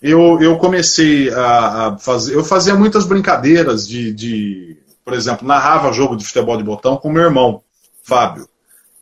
Eu, 0.01 0.41
eu 0.41 0.57
comecei 0.57 1.29
a, 1.31 1.87
a, 1.87 1.97
fazer, 1.97 2.33
eu 2.33 2.43
fazia 2.43 2.73
muitas 2.73 3.05
brincadeiras 3.05 3.87
de, 3.87 4.13
de 4.13 4.77
por 5.03 5.13
exemplo, 5.13 5.47
narrava 5.47 5.91
jogo 5.91 6.15
de 6.15 6.25
futebol 6.25 6.57
de 6.57 6.63
botão 6.63 6.97
com 6.97 7.11
meu 7.11 7.23
irmão, 7.23 7.61
Fábio. 8.01 8.47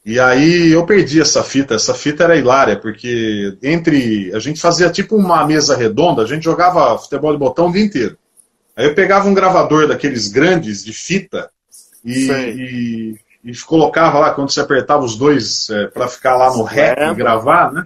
E 0.10 0.20
aí 0.20 0.72
eu 0.72 0.88
perdi 0.88 1.22
essa 1.22 1.44
fita. 1.44 1.76
Essa 1.76 1.94
fita 1.94 2.24
era 2.24 2.36
hilária, 2.36 2.76
porque 2.76 3.56
entre. 3.62 4.34
A 4.34 4.40
gente 4.40 4.60
fazia 4.60 4.90
tipo 4.90 5.16
uma 5.16 5.46
mesa 5.46 5.78
redonda, 5.78 6.24
a 6.24 6.26
gente 6.26 6.44
jogava 6.44 6.98
futebol 6.98 7.32
de 7.32 7.38
botão 7.38 7.68
o 7.68 7.72
dia 7.72 7.84
inteiro. 7.84 8.18
Aí 8.76 8.88
eu 8.88 8.96
pegava 8.96 9.30
um 9.30 9.36
gravador 9.36 9.88
daqueles 9.88 10.28
grandes 10.28 10.84
de 10.84 10.94
fita 10.94 11.52
e, 12.04 12.28
e, 12.32 13.20
e, 13.52 13.58
colocava 13.68 14.18
lá 14.18 14.32
quando 14.32 14.52
você 14.52 14.62
apertava 14.62 15.06
os 15.06 15.16
dois 15.16 15.70
é, 15.70 15.86
para 15.86 16.08
ficar 16.08 16.36
lá 16.36 16.58
no 16.58 16.64
rec 16.64 16.98
e 16.98 17.14
gravar, 17.14 17.72
né? 17.72 17.86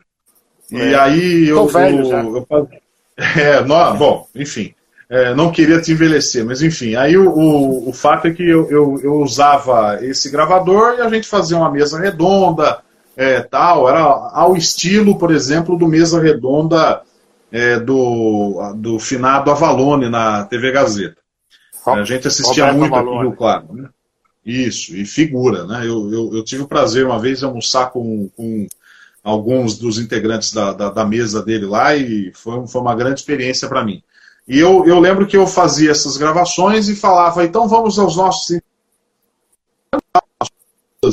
E 0.72 0.80
é. 0.80 0.96
aí 0.96 1.50
eu. 1.50 1.68
velho, 1.68 2.10
eu, 2.10 2.48
eu, 2.50 2.70
é, 3.20 3.66
não, 3.66 3.98
bom, 3.98 4.30
enfim. 4.34 4.74
É, 5.10 5.34
não 5.36 5.52
queria 5.52 5.82
te 5.82 5.92
envelhecer, 5.92 6.46
mas 6.46 6.62
enfim. 6.62 6.96
Aí 6.96 7.18
o, 7.18 7.30
o, 7.30 7.90
o 7.90 7.94
fato 7.94 8.28
é 8.28 8.32
que 8.32 8.44
eu, 8.44 8.70
eu, 8.70 9.00
eu, 9.04 9.14
usava 9.16 10.00
esse 10.02 10.30
gravador 10.30 10.96
e 10.98 11.02
a 11.02 11.10
gente 11.10 11.28
fazia 11.28 11.58
uma 11.58 11.72
mesa 11.72 12.00
redonda, 12.00 12.80
é, 13.16 13.42
tal. 13.42 13.88
Era 13.88 14.02
ao 14.02 14.56
estilo, 14.56 15.18
por 15.18 15.32
exemplo, 15.32 15.78
do 15.78 15.88
mesa 15.88 16.22
redonda 16.22 17.02
é, 17.52 17.80
do, 17.80 18.74
do 18.78 18.98
finado 18.98 19.52
Avalone 19.52 20.10
na 20.10 20.46
TV 20.46 20.72
Gazeta. 20.72 21.18
A 21.86 22.04
gente 22.04 22.28
assistia 22.28 22.72
Roberto 22.72 22.80
muito 22.80 22.96
aqui 22.96 23.06
no 23.06 23.22
Rio 23.22 23.36
Claro. 23.36 23.74
Né? 23.74 23.90
Isso, 24.46 24.96
e 24.96 25.06
figura. 25.06 25.66
Né? 25.66 25.82
Eu, 25.82 26.12
eu, 26.12 26.34
eu, 26.34 26.44
tive 26.44 26.64
o 26.64 26.68
prazer 26.68 27.06
uma 27.06 27.20
vez 27.20 27.40
de 27.40 27.46
almoçar 27.46 27.92
com, 27.92 28.30
com 28.36 28.68
alguns 29.24 29.78
dos 29.78 30.00
integrantes 30.00 30.54
da, 30.54 30.74
da, 30.74 30.90
da, 30.90 31.06
mesa 31.06 31.42
dele 31.42 31.66
lá 31.66 31.96
e 31.96 32.32
foi, 32.34 32.66
foi 32.68 32.82
uma 32.82 32.96
grande 32.96 33.20
experiência 33.20 33.68
para 33.68 33.84
mim. 33.84 34.02
E 34.48 34.60
eu, 34.60 34.86
eu 34.86 35.00
lembro 35.00 35.26
que 35.26 35.38
eu 35.38 35.48
fazia 35.48 35.92
essas 35.92 36.18
gravações 36.18 36.90
e 36.90 36.96
falava, 36.96 37.44
então 37.44 37.68
vamos 37.68 37.98
aos 37.98 38.16
nossos 38.16 38.60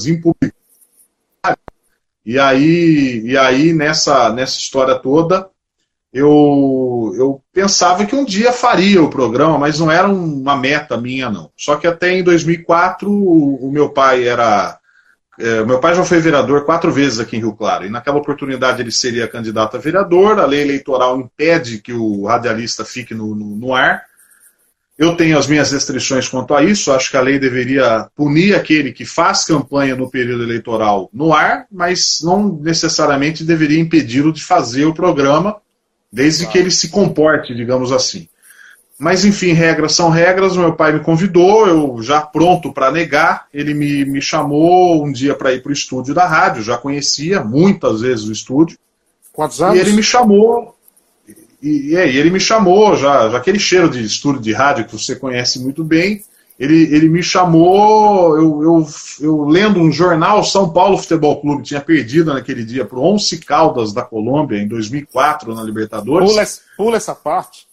em 0.06 0.20
público. 0.20 0.56
E 2.24 2.38
aí, 2.38 3.22
e 3.24 3.36
aí 3.36 3.72
nessa, 3.72 4.32
nessa 4.32 4.58
história 4.58 4.94
toda, 4.96 5.48
eu, 6.12 7.12
eu 7.16 7.42
pensava 7.52 8.04
que 8.04 8.14
um 8.14 8.24
dia 8.24 8.52
faria 8.52 9.02
o 9.02 9.10
programa, 9.10 9.58
mas 9.58 9.78
não 9.78 9.90
era 9.90 10.08
uma 10.08 10.56
meta 10.56 10.96
minha, 10.96 11.30
não. 11.30 11.50
Só 11.56 11.76
que 11.76 11.86
até 11.86 12.12
em 12.12 12.22
2004, 12.22 13.10
o, 13.10 13.68
o 13.68 13.70
meu 13.70 13.90
pai 13.90 14.26
era. 14.26 14.78
É, 15.40 15.64
meu 15.64 15.81
pai 15.81 15.94
já 15.94 16.05
foi 16.05 16.20
vereador 16.20 16.66
quatro 16.66 16.92
vezes 16.92 17.18
aqui 17.18 17.37
em 17.37 17.40
Rio 17.40 17.55
Claro, 17.55 17.87
e 17.87 17.90
naquela 17.90 18.18
oportunidade 18.18 18.83
ele 18.83 18.92
seria 18.92 19.26
candidato 19.26 19.76
a 19.76 19.81
vereador. 19.81 20.38
A 20.38 20.44
lei 20.44 20.61
eleitoral 20.61 21.18
impede 21.18 21.79
que 21.79 21.92
o 21.92 22.26
radialista 22.26 22.85
fique 22.85 23.14
no, 23.14 23.35
no, 23.35 23.57
no 23.57 23.74
ar. 23.74 24.03
Eu 24.98 25.16
tenho 25.16 25.38
as 25.38 25.46
minhas 25.46 25.72
restrições 25.72 26.29
quanto 26.29 26.55
a 26.55 26.62
isso. 26.62 26.92
Acho 26.92 27.11
que 27.11 27.16
a 27.16 27.22
lei 27.22 27.38
deveria 27.38 28.07
punir 28.14 28.55
aquele 28.55 28.92
que 28.92 29.07
faz 29.07 29.46
campanha 29.46 29.96
no 29.96 30.11
período 30.11 30.42
eleitoral 30.42 31.09
no 31.11 31.33
ar, 31.33 31.64
mas 31.72 32.18
não 32.22 32.59
necessariamente 32.61 33.42
deveria 33.42 33.81
impedi-lo 33.81 34.31
de 34.31 34.44
fazer 34.44 34.85
o 34.85 34.92
programa 34.92 35.57
desde 36.12 36.44
claro. 36.44 36.53
que 36.53 36.59
ele 36.59 36.70
se 36.70 36.90
comporte, 36.90 37.55
digamos 37.55 37.92
assim. 37.92 38.29
Mas, 39.00 39.24
enfim, 39.24 39.52
regras 39.52 39.94
são 39.94 40.10
regras. 40.10 40.54
Meu 40.58 40.74
pai 40.74 40.92
me 40.92 41.00
convidou, 41.00 41.66
eu 41.66 42.02
já 42.02 42.20
pronto 42.20 42.70
para 42.70 42.92
negar. 42.92 43.46
Ele 43.52 43.72
me, 43.72 44.04
me 44.04 44.20
chamou 44.20 45.02
um 45.02 45.10
dia 45.10 45.34
para 45.34 45.54
ir 45.54 45.62
para 45.62 45.70
o 45.70 45.72
estúdio 45.72 46.12
da 46.12 46.26
rádio, 46.26 46.62
já 46.62 46.76
conhecia 46.76 47.42
muitas 47.42 48.02
vezes 48.02 48.26
o 48.26 48.32
estúdio. 48.32 48.76
Quantos 49.32 49.62
anos? 49.62 49.76
E 49.76 49.80
ele 49.80 49.94
me 49.94 50.02
chamou. 50.02 50.76
E, 51.62 51.92
e 51.92 51.96
aí, 51.96 52.14
ele 52.14 52.28
me 52.28 52.38
chamou, 52.38 52.94
já, 52.94 53.30
já 53.30 53.38
aquele 53.38 53.58
cheiro 53.58 53.88
de 53.88 54.04
estúdio 54.04 54.42
de 54.42 54.52
rádio 54.52 54.84
que 54.84 54.92
você 54.92 55.16
conhece 55.16 55.60
muito 55.60 55.82
bem. 55.82 56.22
Ele, 56.58 56.94
ele 56.94 57.08
me 57.08 57.22
chamou, 57.22 58.36
eu, 58.36 58.62
eu, 58.62 58.86
eu 59.18 59.44
lendo 59.46 59.80
um 59.80 59.90
jornal, 59.90 60.44
São 60.44 60.68
Paulo 60.68 60.98
Futebol 60.98 61.40
Clube 61.40 61.62
tinha 61.62 61.80
perdido 61.80 62.34
naquele 62.34 62.66
dia 62.66 62.84
para 62.84 62.98
o 62.98 63.02
Once 63.02 63.38
Caldas 63.38 63.94
da 63.94 64.02
Colômbia, 64.02 64.58
em 64.58 64.68
2004, 64.68 65.54
na 65.54 65.62
Libertadores. 65.62 66.30
Pula, 66.30 66.46
pula 66.76 66.96
essa 66.98 67.14
parte. 67.14 67.69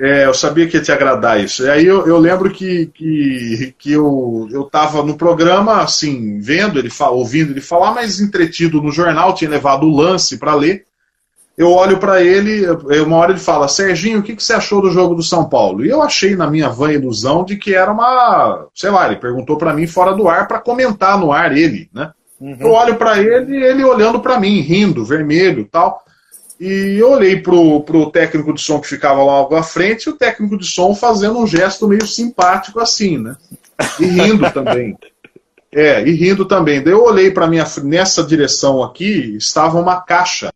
É, 0.00 0.24
eu 0.24 0.32
sabia 0.32 0.66
que 0.66 0.76
ia 0.76 0.82
te 0.82 0.90
agradar 0.90 1.38
isso. 1.38 1.64
E 1.64 1.70
aí 1.70 1.84
eu, 1.84 2.06
eu 2.06 2.18
lembro 2.18 2.50
que, 2.50 2.86
que, 2.86 3.74
que 3.78 3.92
eu, 3.92 4.48
eu 4.50 4.64
tava 4.64 5.02
no 5.02 5.16
programa, 5.16 5.82
assim, 5.82 6.40
vendo 6.40 6.78
ele 6.78 6.90
ouvindo 7.10 7.52
ele 7.52 7.60
falar, 7.60 7.92
mas 7.92 8.20
entretido 8.20 8.80
no 8.80 8.90
jornal, 8.90 9.34
tinha 9.34 9.50
levado 9.50 9.84
o 9.86 9.94
lance 9.94 10.38
para 10.38 10.54
ler 10.54 10.86
eu 11.60 11.70
olho 11.72 11.98
para 11.98 12.22
ele, 12.22 12.66
uma 13.04 13.18
hora 13.18 13.32
ele 13.32 13.38
fala, 13.38 13.68
Serginho, 13.68 14.20
o 14.20 14.22
que, 14.22 14.34
que 14.34 14.42
você 14.42 14.54
achou 14.54 14.80
do 14.80 14.90
jogo 14.90 15.14
do 15.14 15.22
São 15.22 15.46
Paulo? 15.46 15.84
E 15.84 15.90
eu 15.90 16.00
achei 16.00 16.34
na 16.34 16.50
minha 16.50 16.70
vã 16.70 16.90
ilusão 16.90 17.44
de 17.44 17.54
que 17.54 17.74
era 17.74 17.92
uma, 17.92 18.66
sei 18.74 18.88
lá, 18.88 19.06
ele 19.06 19.16
perguntou 19.16 19.58
para 19.58 19.74
mim 19.74 19.86
fora 19.86 20.14
do 20.14 20.26
ar 20.26 20.48
para 20.48 20.58
comentar 20.58 21.18
no 21.18 21.30
ar 21.30 21.54
ele, 21.54 21.90
né? 21.92 22.12
Uhum. 22.40 22.56
Eu 22.58 22.70
olho 22.70 22.96
para 22.96 23.18
ele, 23.18 23.62
ele 23.62 23.84
olhando 23.84 24.20
para 24.20 24.40
mim, 24.40 24.60
rindo, 24.60 25.04
vermelho, 25.04 25.68
tal. 25.70 26.02
E 26.60 26.98
eu 27.00 27.12
olhei 27.12 27.40
pro, 27.40 27.82
pro 27.84 28.10
técnico 28.10 28.52
de 28.52 28.60
som 28.60 28.78
que 28.78 28.86
ficava 28.86 29.22
logo 29.22 29.56
à 29.56 29.62
frente, 29.62 30.04
e 30.04 30.10
o 30.10 30.16
técnico 30.16 30.58
de 30.58 30.66
som 30.66 30.94
fazendo 30.94 31.38
um 31.38 31.46
gesto 31.46 31.88
meio 31.88 32.06
simpático 32.06 32.78
assim, 32.78 33.16
né? 33.16 33.34
E 33.98 34.04
rindo 34.04 34.44
também. 34.52 34.94
É, 35.72 36.06
e 36.06 36.10
rindo 36.12 36.44
também. 36.44 36.82
Daí 36.82 36.92
eu 36.92 37.02
olhei 37.02 37.30
para 37.30 37.46
minha 37.46 37.64
nessa 37.82 38.22
direção 38.22 38.82
aqui, 38.82 39.36
estava 39.36 39.80
uma 39.80 40.02
caixa 40.02 40.52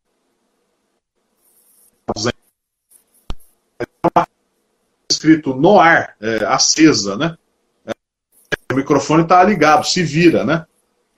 escrito 5.11 5.55
no 5.55 5.81
ar, 5.81 6.17
é, 6.21 6.45
acesa, 6.45 7.17
né? 7.17 7.39
O 8.71 8.77
microfone 8.77 9.23
está 9.23 9.43
ligado, 9.43 9.87
se 9.87 10.03
vira, 10.03 10.45
né? 10.45 10.67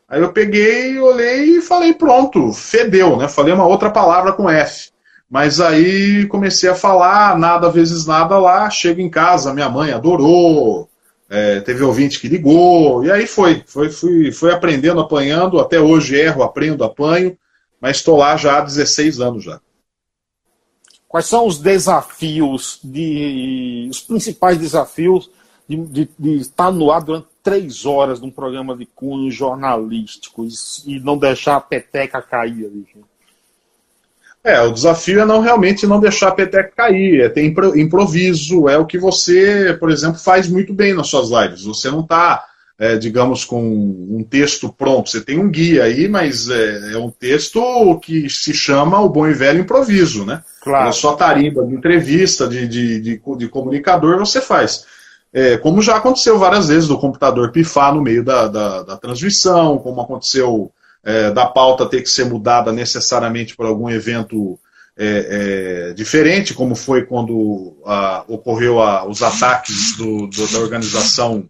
Aí 0.09 0.21
eu 0.21 0.33
peguei, 0.33 0.99
olhei 1.01 1.57
e 1.57 1.61
falei, 1.61 1.93
pronto, 1.93 2.53
fedeu, 2.53 3.17
né? 3.17 3.29
Falei 3.29 3.53
uma 3.53 3.67
outra 3.67 3.91
palavra 3.91 4.33
com 4.33 4.49
F. 4.49 4.91
Mas 5.29 5.61
aí 5.61 6.27
comecei 6.27 6.71
a 6.71 6.75
falar, 6.75 7.37
nada 7.37 7.69
vezes 7.69 8.07
nada 8.07 8.39
lá, 8.39 8.71
chego 8.71 9.01
em 9.01 9.11
casa, 9.11 9.53
minha 9.53 9.69
mãe 9.69 9.93
adorou, 9.93 10.89
é, 11.29 11.61
teve 11.61 11.83
ouvinte 11.83 12.21
que 12.21 12.29
ligou, 12.29 13.05
e 13.05 13.11
aí 13.11 13.27
foi, 13.27 13.65
foi 13.67 13.91
fui, 13.91 14.31
fui 14.31 14.53
aprendendo, 14.53 15.01
apanhando, 15.01 15.59
até 15.59 15.81
hoje 15.81 16.15
erro, 16.15 16.45
aprendo, 16.45 16.85
apanho, 16.85 17.37
mas 17.81 17.97
estou 17.97 18.17
lá 18.17 18.37
já 18.37 18.59
há 18.59 18.61
16 18.61 19.21
anos 19.21 19.43
já. 19.43 19.61
Quais 21.09 21.27
são 21.27 21.47
os 21.47 21.59
desafios, 21.59 22.79
de, 22.85 23.89
os 23.91 24.01
principais 24.01 24.59
desafios 24.59 25.29
de, 25.69 25.77
de, 25.77 26.09
de 26.19 26.37
estar 26.37 26.71
no 26.71 26.91
ar 26.91 27.03
durante 27.03 27.27
três 27.43 27.87
horas 27.87 28.21
num 28.21 28.31
programa 28.31 28.77
de 28.77 28.87
cunho 28.87 29.31
jornalístico 29.31 30.45
e, 30.45 30.97
e 30.97 31.01
não 31.01 31.17
deixar 31.17 31.57
a 31.57 31.61
peteca 31.61 32.21
cair 32.21 32.67
ali? 32.67 32.87
É, 34.43 34.61
o 34.63 34.71
desafio 34.71 35.21
é 35.21 35.25
não 35.25 35.41
realmente 35.41 35.89
não 35.89 35.99
deixar 35.99 36.29
a 36.29 36.35
peteca 36.35 36.73
cair, 36.77 37.21
é 37.21 37.29
ter 37.29 37.45
improviso, 37.45 38.69
é 38.69 38.79
o 38.79 38.87
que 38.87 38.97
você, 38.97 39.77
por 39.81 39.91
exemplo, 39.91 40.21
faz 40.21 40.49
muito 40.49 40.73
bem 40.73 40.95
nas 40.95 41.09
suas 41.09 41.31
lives. 41.31 41.65
Você 41.65 41.91
não 41.91 42.01
está, 42.01 42.45
é, 42.79 42.97
digamos, 42.97 43.45
com 43.45 43.61
um 43.61 44.23
texto 44.23 44.73
pronto, 44.73 45.11
você 45.11 45.21
tem 45.21 45.37
um 45.37 45.51
guia 45.51 45.83
aí, 45.83 46.07
mas 46.07 46.49
é, 46.49 46.93
é 46.93 46.97
um 46.99 47.11
texto 47.11 47.99
que 47.99 48.31
se 48.31 48.55
chama 48.55 49.01
o 49.01 49.09
bom 49.09 49.27
e 49.27 49.35
velho 49.35 49.63
improviso, 49.63 50.25
né? 50.25 50.45
Claro. 50.61 50.91
É 50.91 50.93
só 50.93 51.15
tarimba 51.15 51.65
de 51.65 51.75
entrevista, 51.75 52.47
de, 52.47 52.69
de, 52.69 53.01
de, 53.01 53.21
de 53.39 53.49
comunicador, 53.49 54.17
você 54.17 54.41
faz. 54.41 54.87
É, 55.39 55.59
como 55.59 55.83
já 55.83 55.97
aconteceu 55.97 56.39
várias 56.39 56.69
vezes 56.69 56.89
do 56.89 56.97
computador 56.97 57.53
pifar 57.53 57.95
no 57.95 58.01
meio 58.01 58.25
da, 58.25 58.49
da, 58.49 58.83
da 58.83 58.97
transmissão, 58.97 59.77
como 59.77 60.01
aconteceu 60.01 60.73
é, 61.05 61.31
da 61.31 61.45
pauta 61.45 61.85
ter 61.85 62.01
que 62.01 62.09
ser 62.09 62.25
mudada 62.25 62.73
necessariamente 62.73 63.55
por 63.55 63.67
algum 63.67 63.91
evento 63.91 64.59
é, 64.97 65.89
é 65.91 65.93
diferente, 65.93 66.55
como 66.55 66.75
foi 66.75 67.05
quando 67.05 67.77
a, 67.85 68.25
ocorreu 68.29 68.81
a, 68.81 69.07
os 69.07 69.23
ataques 69.23 69.95
do, 69.99 70.27
do, 70.27 70.51
da 70.51 70.59
organização 70.59 71.45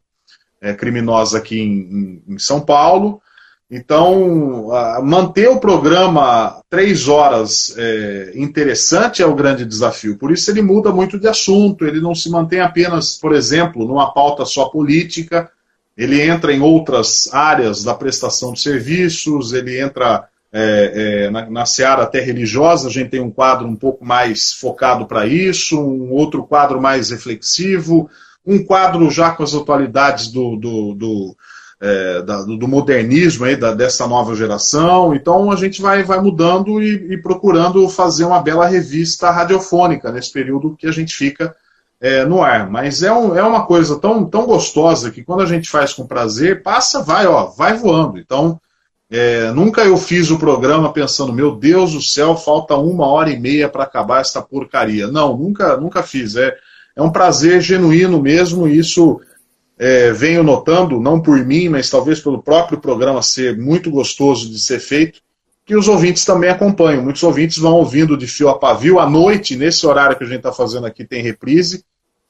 é, 0.60 0.74
criminosa 0.74 1.38
aqui 1.38 1.60
em, 1.60 2.22
em, 2.26 2.34
em 2.34 2.38
São 2.40 2.60
Paulo. 2.60 3.22
Então, 3.68 4.68
manter 5.02 5.48
o 5.48 5.58
programa 5.58 6.62
três 6.70 7.08
horas 7.08 7.74
é, 7.76 8.32
interessante 8.36 9.22
é 9.22 9.26
o 9.26 9.34
grande 9.34 9.64
desafio. 9.64 10.16
Por 10.16 10.30
isso 10.30 10.50
ele 10.50 10.62
muda 10.62 10.92
muito 10.92 11.18
de 11.18 11.26
assunto, 11.26 11.84
ele 11.84 12.00
não 12.00 12.14
se 12.14 12.30
mantém 12.30 12.60
apenas, 12.60 13.16
por 13.16 13.34
exemplo, 13.34 13.84
numa 13.84 14.12
pauta 14.12 14.44
só 14.44 14.66
política, 14.66 15.50
ele 15.96 16.20
entra 16.20 16.52
em 16.52 16.60
outras 16.60 17.28
áreas 17.32 17.82
da 17.82 17.92
prestação 17.92 18.52
de 18.52 18.60
serviços, 18.60 19.52
ele 19.52 19.80
entra 19.80 20.28
é, 20.52 21.24
é, 21.24 21.30
na, 21.30 21.50
na 21.50 21.66
seara 21.66 22.04
até 22.04 22.20
religiosa, 22.20 22.86
a 22.86 22.90
gente 22.90 23.10
tem 23.10 23.20
um 23.20 23.32
quadro 23.32 23.66
um 23.66 23.74
pouco 23.74 24.04
mais 24.04 24.52
focado 24.52 25.06
para 25.06 25.26
isso, 25.26 25.80
um 25.80 26.12
outro 26.12 26.44
quadro 26.44 26.80
mais 26.80 27.10
reflexivo, 27.10 28.08
um 28.46 28.62
quadro 28.62 29.10
já 29.10 29.32
com 29.32 29.42
as 29.42 29.54
atualidades 29.54 30.28
do, 30.28 30.56
do, 30.56 30.94
do 30.94 31.36
é, 31.80 32.22
da, 32.22 32.42
do 32.42 32.66
modernismo 32.66 33.44
aí, 33.44 33.56
da, 33.56 33.72
dessa 33.72 34.06
nova 34.06 34.34
geração. 34.34 35.14
Então 35.14 35.50
a 35.50 35.56
gente 35.56 35.80
vai, 35.82 36.02
vai 36.02 36.20
mudando 36.20 36.82
e, 36.82 37.12
e, 37.12 37.18
procurando 37.18 37.88
fazer 37.88 38.24
uma 38.24 38.40
bela 38.40 38.66
revista 38.66 39.30
radiofônica 39.30 40.10
nesse 40.10 40.32
período 40.32 40.76
que 40.76 40.86
a 40.86 40.92
gente 40.92 41.14
fica 41.14 41.54
é, 42.00 42.24
no 42.24 42.42
ar. 42.42 42.70
Mas 42.70 43.02
é, 43.02 43.12
um, 43.12 43.36
é 43.36 43.42
uma 43.42 43.66
coisa 43.66 43.98
tão, 43.98 44.24
tão 44.24 44.46
gostosa 44.46 45.10
que 45.10 45.22
quando 45.22 45.42
a 45.42 45.46
gente 45.46 45.68
faz 45.68 45.92
com 45.92 46.06
prazer, 46.06 46.62
passa, 46.62 47.02
vai, 47.02 47.26
ó, 47.26 47.46
vai 47.46 47.76
voando. 47.76 48.18
Então, 48.18 48.60
é, 49.10 49.52
nunca 49.52 49.82
eu 49.82 49.96
fiz 49.96 50.30
o 50.30 50.38
programa 50.38 50.92
pensando, 50.92 51.32
meu 51.32 51.54
Deus 51.54 51.92
do 51.92 52.02
céu, 52.02 52.36
falta 52.36 52.74
uma 52.74 53.06
hora 53.06 53.30
e 53.30 53.38
meia 53.38 53.68
para 53.68 53.84
acabar 53.84 54.20
essa 54.20 54.42
porcaria. 54.42 55.06
Não, 55.08 55.36
nunca, 55.36 55.76
nunca 55.76 56.02
fiz. 56.02 56.36
É, 56.36 56.56
é 56.96 57.02
um 57.02 57.12
prazer 57.12 57.60
genuíno 57.60 58.20
mesmo, 58.20 58.66
isso 58.66 59.20
é, 59.78 60.12
venho 60.12 60.42
notando, 60.42 61.00
não 61.00 61.20
por 61.20 61.44
mim, 61.44 61.68
mas 61.68 61.90
talvez 61.90 62.20
pelo 62.20 62.42
próprio 62.42 62.80
programa 62.80 63.22
ser 63.22 63.56
muito 63.56 63.90
gostoso 63.90 64.50
de 64.50 64.58
ser 64.58 64.80
feito, 64.80 65.20
que 65.64 65.76
os 65.76 65.88
ouvintes 65.88 66.24
também 66.24 66.48
acompanham. 66.48 67.02
Muitos 67.02 67.22
ouvintes 67.22 67.58
vão 67.58 67.74
ouvindo 67.74 68.16
de 68.16 68.26
fio 68.26 68.48
a 68.48 68.58
pavio. 68.58 69.00
À 69.00 69.08
noite, 69.08 69.56
nesse 69.56 69.86
horário 69.86 70.16
que 70.16 70.24
a 70.24 70.26
gente 70.26 70.38
está 70.38 70.52
fazendo 70.52 70.86
aqui, 70.86 71.04
tem 71.04 71.22
reprise. 71.22 71.84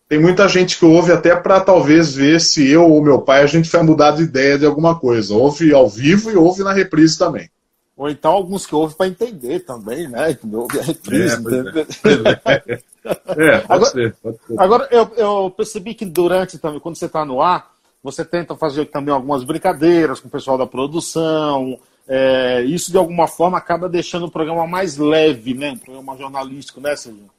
Tem 0.08 0.18
muita 0.18 0.48
gente 0.48 0.78
que 0.78 0.84
ouve 0.84 1.12
até 1.12 1.34
para 1.36 1.60
talvez 1.60 2.14
ver 2.14 2.40
se 2.40 2.68
eu 2.68 2.88
ou 2.88 3.02
meu 3.02 3.20
pai 3.20 3.42
a 3.42 3.46
gente 3.46 3.68
vai 3.68 3.82
mudar 3.82 4.12
de 4.12 4.22
ideia 4.22 4.58
de 4.58 4.64
alguma 4.64 4.98
coisa. 4.98 5.34
Ouve 5.34 5.74
ao 5.74 5.88
vivo 5.88 6.30
e 6.30 6.36
ouve 6.36 6.62
na 6.62 6.72
reprise 6.72 7.18
também. 7.18 7.50
Ou 7.96 8.10
então 8.10 8.32
alguns 8.32 8.66
que 8.66 8.74
ouvem 8.74 8.96
para 8.96 9.08
entender 9.08 9.60
também, 9.60 10.06
né? 10.06 10.36
Ouve 10.52 10.78
a 10.78 10.82
reprise. 10.82 11.36
É, 12.04 12.52
é. 12.52 12.80
é, 13.08 13.58
pode 13.58 13.64
agora, 13.68 13.84
ser, 13.86 14.16
pode 14.22 14.38
ser. 14.46 14.60
Agora, 14.60 14.88
eu, 14.90 15.10
eu 15.16 15.50
percebi 15.50 15.94
que 15.94 16.04
durante 16.04 16.58
também, 16.58 16.78
quando 16.78 16.96
você 16.96 17.06
está 17.06 17.24
no 17.24 17.40
ar, 17.40 17.72
você 18.02 18.24
tenta 18.24 18.54
fazer 18.54 18.86
também 18.86 19.14
algumas 19.14 19.44
brincadeiras 19.44 20.20
com 20.20 20.28
o 20.28 20.30
pessoal 20.30 20.58
da 20.58 20.66
produção, 20.66 21.78
é, 22.06 22.62
isso 22.62 22.90
de 22.90 22.98
alguma 22.98 23.26
forma 23.26 23.56
acaba 23.56 23.88
deixando 23.88 24.26
o 24.26 24.30
programa 24.30 24.66
mais 24.66 24.98
leve, 24.98 25.54
né? 25.54 25.72
Um 25.72 25.78
programa 25.78 26.16
jornalístico, 26.18 26.80
né, 26.80 26.94
Serginho? 26.94 27.30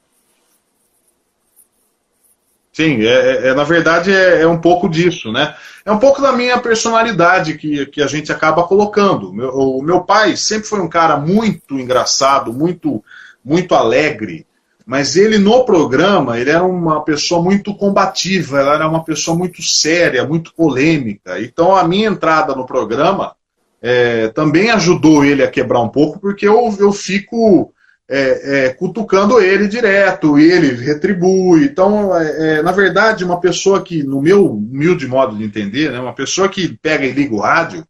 Sim, 2.77 3.01
é, 3.01 3.07
é, 3.07 3.47
é 3.47 3.53
na 3.55 3.63
verdade 3.63 4.13
é, 4.13 4.43
é, 4.43 4.47
um 4.47 4.61
pouco 4.61 4.87
disso, 4.87 5.31
né? 5.31 5.55
É 5.83 5.91
um 5.91 5.97
pouco 5.97 6.21
da 6.21 6.31
minha 6.31 6.59
personalidade 6.59 7.57
que, 7.57 7.87
que 7.87 8.03
a 8.03 8.05
gente 8.05 8.31
acaba 8.31 8.67
colocando. 8.67 9.33
Meu, 9.33 9.49
o 9.49 9.81
meu 9.81 10.01
pai 10.01 10.37
sempre 10.37 10.67
foi 10.67 10.79
um 10.79 10.87
cara 10.87 11.17
muito 11.17 11.79
engraçado, 11.79 12.53
muito, 12.53 13.03
muito 13.43 13.73
alegre, 13.73 14.45
mas 14.85 15.15
ele 15.15 15.39
no 15.39 15.65
programa 15.65 16.39
ele 16.39 16.51
era 16.51 16.63
uma 16.63 17.03
pessoa 17.03 17.41
muito 17.41 17.73
combativa, 17.73 18.59
ela 18.59 18.75
era 18.75 18.87
uma 18.87 19.03
pessoa 19.03 19.35
muito 19.35 19.63
séria, 19.63 20.27
muito 20.27 20.53
polêmica. 20.53 21.41
Então 21.41 21.75
a 21.75 21.83
minha 21.83 22.09
entrada 22.09 22.53
no 22.53 22.67
programa 22.67 23.35
é, 23.81 24.27
também 24.27 24.69
ajudou 24.69 25.25
ele 25.25 25.41
a 25.41 25.49
quebrar 25.49 25.81
um 25.81 25.89
pouco, 25.89 26.19
porque 26.19 26.47
eu, 26.47 26.75
eu 26.79 26.93
fico 26.93 27.73
é, 28.09 28.67
é, 28.67 28.69
cutucando 28.69 29.39
ele 29.41 29.67
direto, 29.67 30.39
e 30.39 30.49
ele 30.49 30.73
retribui. 30.83 31.65
Então, 31.65 32.15
é, 32.15 32.59
é, 32.59 32.63
na 32.63 32.71
verdade, 32.71 33.25
uma 33.25 33.39
pessoa 33.39 33.81
que, 33.81 34.01
no 34.03 34.21
meu 34.21 34.53
humilde 34.53 35.07
modo 35.07 35.35
de 35.35 35.43
entender, 35.43 35.91
né, 35.91 35.99
uma 35.99 36.13
pessoa 36.13 36.47
que 36.47 36.77
pega 36.81 37.05
e 37.05 37.11
liga 37.11 37.35
o 37.35 37.39
rádio, 37.39 37.85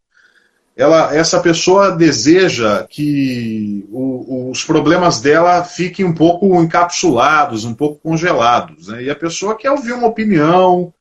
ela, 0.76 1.12
essa 1.12 1.40
pessoa 1.40 1.90
deseja 1.90 2.86
que 2.88 3.84
o, 3.90 4.50
os 4.50 4.64
problemas 4.64 5.20
dela 5.20 5.64
fiquem 5.64 6.04
um 6.04 6.14
pouco 6.14 6.62
encapsulados, 6.62 7.64
um 7.64 7.74
pouco 7.74 8.00
congelados. 8.00 8.86
Né? 8.86 9.04
E 9.04 9.10
a 9.10 9.16
pessoa 9.16 9.56
quer 9.56 9.72
ouvir 9.72 9.92
uma 9.92 10.06
opinião, 10.06 10.92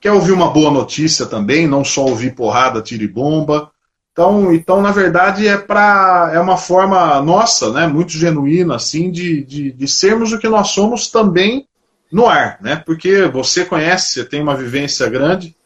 quer 0.00 0.12
ouvir 0.12 0.30
uma 0.30 0.52
boa 0.52 0.70
notícia 0.70 1.26
também, 1.26 1.66
não 1.66 1.84
só 1.84 2.04
ouvir 2.04 2.36
porrada, 2.36 2.80
tiro 2.80 3.02
e 3.02 3.08
bomba. 3.08 3.72
Então, 4.14 4.54
então 4.54 4.80
na 4.80 4.92
verdade, 4.92 5.48
é, 5.48 5.58
pra, 5.58 6.30
é 6.32 6.38
uma 6.38 6.56
forma 6.56 7.20
nossa, 7.20 7.72
né, 7.72 7.88
muito 7.88 8.12
genuína, 8.12 8.76
assim, 8.76 9.10
de, 9.10 9.42
de, 9.42 9.72
de 9.72 9.88
sermos 9.88 10.32
o 10.32 10.38
que 10.38 10.48
nós 10.48 10.68
somos 10.68 11.10
também 11.10 11.66
no 12.12 12.28
ar, 12.28 12.58
né? 12.62 12.76
Porque 12.76 13.26
você 13.26 13.64
conhece, 13.64 14.14
você 14.14 14.24
tem 14.24 14.40
uma 14.40 14.54
vivência 14.54 15.08
grande. 15.08 15.56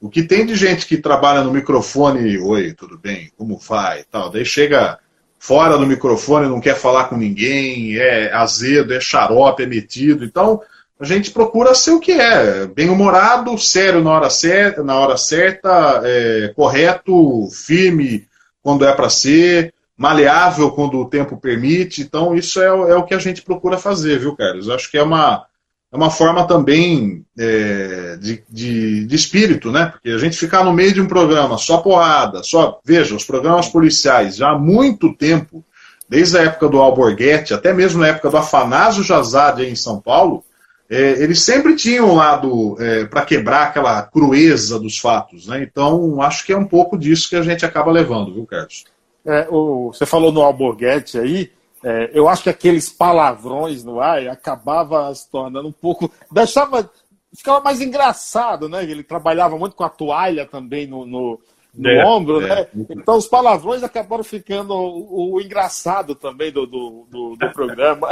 O 0.00 0.08
que 0.08 0.22
tem 0.22 0.46
de 0.46 0.54
gente 0.54 0.86
que 0.86 0.98
trabalha 0.98 1.42
no 1.42 1.52
microfone, 1.52 2.38
oi, 2.38 2.74
tudo 2.74 2.96
bem, 2.96 3.32
como 3.36 3.58
vai, 3.58 4.04
tal, 4.04 4.30
daí 4.30 4.44
chega 4.44 5.00
fora 5.36 5.76
do 5.76 5.86
microfone, 5.86 6.48
não 6.48 6.60
quer 6.60 6.76
falar 6.76 7.06
com 7.06 7.16
ninguém, 7.16 7.96
é 7.96 8.32
azedo, 8.32 8.94
é 8.94 9.00
xarope, 9.00 9.64
é 9.64 9.66
metido. 9.66 10.24
Então, 10.24 10.60
a 10.98 11.04
gente 11.04 11.30
procura 11.30 11.74
ser 11.74 11.90
o 11.90 12.00
que 12.00 12.12
é, 12.12 12.66
bem-humorado, 12.66 13.56
sério 13.58 14.02
na 14.02 14.10
hora 14.10 14.30
certa, 14.30 14.82
na 14.82 14.94
hora 14.98 15.16
certa 15.18 16.00
é, 16.02 16.52
correto, 16.56 17.48
firme 17.50 18.26
quando 18.62 18.84
é 18.84 18.92
para 18.92 19.10
ser, 19.10 19.74
maleável 19.96 20.70
quando 20.70 20.98
o 20.98 21.08
tempo 21.08 21.36
permite. 21.36 22.00
Então, 22.00 22.34
isso 22.34 22.60
é, 22.60 22.66
é, 22.66 22.96
o 22.96 23.04
que 23.04 23.14
a 23.14 23.18
gente 23.18 23.42
procura 23.42 23.76
fazer, 23.76 24.18
viu, 24.18 24.34
Carlos? 24.34 24.70
Acho 24.70 24.90
que 24.90 24.96
é 24.96 25.02
uma, 25.02 25.44
é 25.92 25.96
uma 25.96 26.10
forma 26.10 26.46
também 26.46 27.26
é, 27.38 28.16
de, 28.18 28.42
de, 28.48 29.04
de, 29.04 29.14
espírito, 29.14 29.70
né? 29.70 29.86
Porque 29.92 30.08
a 30.08 30.18
gente 30.18 30.38
ficar 30.38 30.64
no 30.64 30.72
meio 30.72 30.94
de 30.94 31.00
um 31.00 31.06
programa 31.06 31.58
só 31.58 31.76
porrada, 31.78 32.42
só. 32.42 32.80
Veja, 32.82 33.14
os 33.14 33.24
programas 33.24 33.68
policiais 33.68 34.36
já 34.36 34.52
há 34.52 34.58
muito 34.58 35.14
tempo, 35.14 35.62
desde 36.08 36.38
a 36.38 36.42
época 36.44 36.70
do 36.70 36.80
Alborguete, 36.80 37.52
até 37.52 37.74
mesmo 37.74 38.00
na 38.00 38.08
época 38.08 38.30
do 38.30 38.36
Afanásio 38.38 39.04
Jazade 39.04 39.62
em 39.66 39.76
São 39.76 40.00
Paulo 40.00 40.42
é, 40.88 41.22
eles 41.22 41.42
sempre 41.42 41.74
tinham 41.74 42.10
um 42.10 42.14
lado 42.14 42.76
é, 42.80 43.04
para 43.04 43.24
quebrar 43.24 43.68
aquela 43.68 44.02
crueza 44.02 44.78
dos 44.78 44.98
fatos. 44.98 45.46
Né? 45.46 45.62
Então, 45.62 46.20
acho 46.22 46.44
que 46.46 46.52
é 46.52 46.56
um 46.56 46.64
pouco 46.64 46.96
disso 46.96 47.28
que 47.28 47.36
a 47.36 47.42
gente 47.42 47.64
acaba 47.64 47.90
levando, 47.90 48.32
viu, 48.32 48.46
Carlos? 48.46 48.84
É, 49.24 49.48
o, 49.50 49.92
você 49.92 50.06
falou 50.06 50.30
no 50.30 50.42
Alborguete 50.42 51.18
aí, 51.18 51.50
é, 51.84 52.10
eu 52.12 52.28
acho 52.28 52.44
que 52.44 52.50
aqueles 52.50 52.88
palavrões 52.88 53.84
no 53.84 54.00
ar 54.00 54.26
acabava 54.28 55.14
se 55.14 55.30
tornando 55.30 55.68
um 55.68 55.72
pouco. 55.72 56.10
deixava. 56.30 56.90
ficava 57.36 57.60
mais 57.60 57.80
engraçado, 57.80 58.68
né? 58.68 58.84
Ele 58.84 59.02
trabalhava 59.02 59.58
muito 59.58 59.76
com 59.76 59.84
a 59.84 59.88
toalha 59.88 60.46
também 60.46 60.86
no, 60.86 61.04
no 61.04 61.40
no 61.76 61.88
é, 61.88 62.06
ombro, 62.06 62.40
é. 62.40 62.48
né? 62.48 62.68
Então 62.90 63.16
os 63.16 63.26
palavrões 63.26 63.82
acabaram 63.82 64.24
ficando 64.24 64.74
o, 64.74 65.34
o 65.34 65.40
engraçado 65.40 66.14
também 66.14 66.50
do, 66.50 66.66
do, 66.66 67.06
do, 67.10 67.36
do 67.36 67.52
programa. 67.52 68.08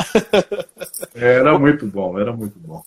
Era 1.14 1.58
muito 1.58 1.86
bom, 1.86 2.18
era 2.18 2.32
muito 2.32 2.58
bom. 2.58 2.82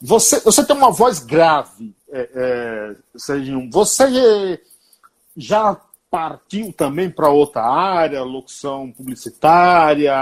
Você, 0.00 0.40
você 0.40 0.64
tem 0.64 0.76
uma 0.76 0.90
voz 0.90 1.20
grave, 1.20 1.94
é, 2.10 2.28
é, 2.34 2.96
Serginho. 3.16 3.70
Você 3.70 4.60
já 5.36 5.80
partiu 6.10 6.72
também 6.72 7.10
para 7.10 7.28
outra 7.28 7.62
área, 7.62 8.22
locução 8.22 8.90
publicitária, 8.92 10.14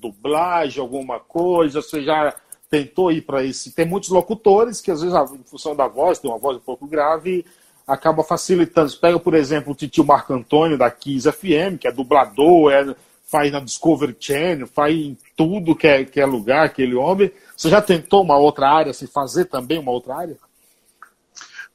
dublagem, 0.00 0.80
alguma 0.80 1.18
coisa? 1.18 1.82
Você 1.82 2.02
já 2.02 2.34
tentou 2.70 3.10
ir 3.10 3.22
para 3.22 3.44
esse? 3.44 3.72
Tem 3.72 3.86
muitos 3.86 4.10
locutores 4.10 4.80
que 4.80 4.90
às 4.90 5.00
vezes, 5.00 5.16
em 5.32 5.44
função 5.44 5.74
da 5.74 5.88
voz, 5.88 6.18
tem 6.18 6.30
uma 6.30 6.38
voz 6.38 6.56
um 6.56 6.60
pouco 6.60 6.86
grave, 6.86 7.44
acaba 7.88 8.22
facilitando. 8.22 8.90
Você 8.90 8.98
pega, 8.98 9.18
por 9.18 9.34
exemplo, 9.34 9.72
o 9.72 9.76
titio 9.76 10.04
Marco 10.04 10.34
Antônio 10.34 10.76
da 10.76 10.90
Kiss 10.90 11.30
FM, 11.30 11.78
que 11.80 11.88
é 11.88 11.92
dublador, 11.92 12.70
é, 12.70 12.94
faz 13.26 13.50
na 13.50 13.60
Discovery 13.60 14.14
Channel, 14.20 14.66
faz 14.66 14.94
em 14.94 15.16
tudo 15.34 15.74
que 15.74 15.86
é, 15.86 16.04
que 16.04 16.20
é 16.20 16.26
lugar, 16.26 16.66
aquele 16.66 16.94
homem. 16.94 17.32
Você 17.56 17.70
já 17.70 17.80
tentou 17.80 18.22
uma 18.22 18.36
outra 18.36 18.68
área, 18.68 18.92
se 18.92 19.06
fazer 19.06 19.46
também 19.46 19.78
uma 19.78 19.90
outra 19.90 20.16
área? 20.16 20.36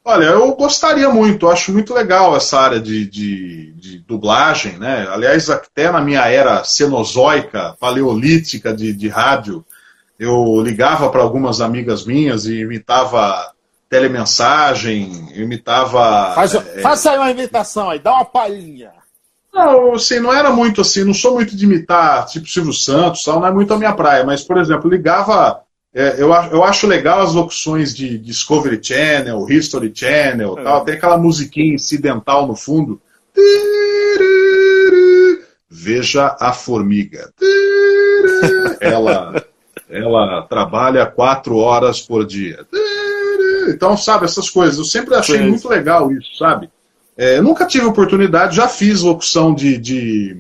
Olha, 0.06 0.26
eu 0.26 0.54
gostaria 0.56 1.10
muito, 1.10 1.48
acho 1.48 1.72
muito 1.72 1.94
legal 1.94 2.36
essa 2.36 2.60
área 2.60 2.80
de, 2.80 3.06
de, 3.06 3.72
de, 3.74 4.00
dublagem, 4.00 4.78
né? 4.78 5.08
Aliás, 5.10 5.50
até 5.50 5.90
na 5.90 6.02
minha 6.02 6.28
era 6.28 6.62
cenozoica, 6.66 7.78
paleolítica 7.80 8.74
de, 8.74 8.92
de 8.92 9.08
rádio, 9.08 9.64
eu 10.20 10.62
ligava 10.62 11.10
para 11.10 11.22
algumas 11.22 11.62
amigas 11.62 12.06
minhas 12.06 12.46
e 12.46 12.60
imitava 12.60 13.54
telemensagem, 13.94 15.28
imitava. 15.36 16.34
Faz, 16.34 16.56
é... 16.56 16.82
Faça 16.82 17.12
aí 17.12 17.18
uma 17.20 17.30
imitação 17.30 17.92
aí, 17.92 18.00
dá 18.00 18.12
uma 18.14 18.26
palhinha. 18.26 18.92
Não, 19.54 19.94
assim, 19.94 20.20
não 20.20 20.34
era 20.34 20.50
muito 20.50 20.82
assim, 20.82 21.04
não 21.04 21.14
sou 21.14 21.36
muito 21.36 21.56
de 21.56 21.64
imitar, 21.64 22.26
tipo 22.26 22.48
Silvio 22.48 22.74
Santos, 22.74 23.24
tal, 23.24 23.40
não 23.40 23.48
é 23.48 23.52
muito 23.52 23.72
a 23.72 23.78
minha 23.78 23.94
praia, 23.94 24.24
mas, 24.24 24.44
por 24.44 24.58
exemplo, 24.58 24.90
ligava. 24.90 25.62
É, 25.94 26.16
eu, 26.18 26.34
eu 26.52 26.64
acho 26.64 26.88
legal 26.88 27.22
as 27.22 27.36
locuções 27.36 27.94
de 27.94 28.18
Discovery 28.18 28.80
Channel, 28.82 29.46
History 29.48 29.92
Channel, 29.94 30.58
é. 30.58 30.64
tal, 30.64 30.84
tem 30.84 30.96
aquela 30.96 31.20
musiquinha 31.20 31.76
incidental 31.76 32.48
no 32.48 32.56
fundo. 32.56 33.00
Veja 35.70 36.36
a 36.40 36.52
formiga. 36.52 37.32
Ela, 38.82 39.46
ela 39.88 40.42
trabalha 40.50 41.06
quatro 41.06 41.58
horas 41.58 42.02
por 42.02 42.26
dia. 42.26 42.66
Então, 43.70 43.98
sabe, 43.98 44.26
essas 44.26 44.50
coisas. 44.50 44.78
Eu 44.78 44.86
sempre 44.86 45.16
achei 45.16 45.38
Sim. 45.38 45.50
muito 45.50 45.68
legal 45.68 46.12
isso, 46.12 46.38
sabe? 46.38 46.70
É, 47.18 47.38
eu 47.38 47.44
nunca 47.44 47.66
tive 47.66 47.86
oportunidade, 47.86 48.56
já 48.56 48.68
fiz 48.68 49.02
locução 49.02 49.54
de, 49.54 49.78
de 49.78 50.38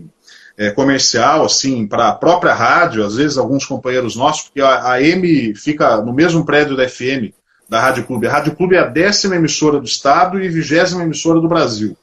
é, 0.58 0.72
comercial, 0.72 1.46
assim, 1.46 1.86
para 1.86 2.10
a 2.10 2.16
própria 2.16 2.54
rádio, 2.54 3.06
às 3.06 3.16
vezes 3.16 3.38
alguns 3.38 3.66
companheiros 3.66 4.16
nossos, 4.16 4.44
porque 4.46 4.62
a, 4.62 4.94
a 4.94 5.02
M 5.02 5.54
fica 5.56 5.98
no 6.02 6.14
mesmo 6.14 6.46
prédio 6.46 6.76
da 6.76 6.88
FM, 6.88 7.32
da 7.70 7.80
Rádio 7.80 8.06
Clube. 8.06 8.28
A 8.28 8.32
Rádio 8.32 8.56
Clube 8.56 8.76
é 8.76 8.80
a 8.80 8.86
décima 8.86 9.36
emissora 9.36 9.80
do 9.80 9.86
estado 9.86 10.42
e 10.42 10.50
vigésima 10.50 11.04
emissora 11.04 11.40
do 11.40 11.48
Brasil. 11.48 11.96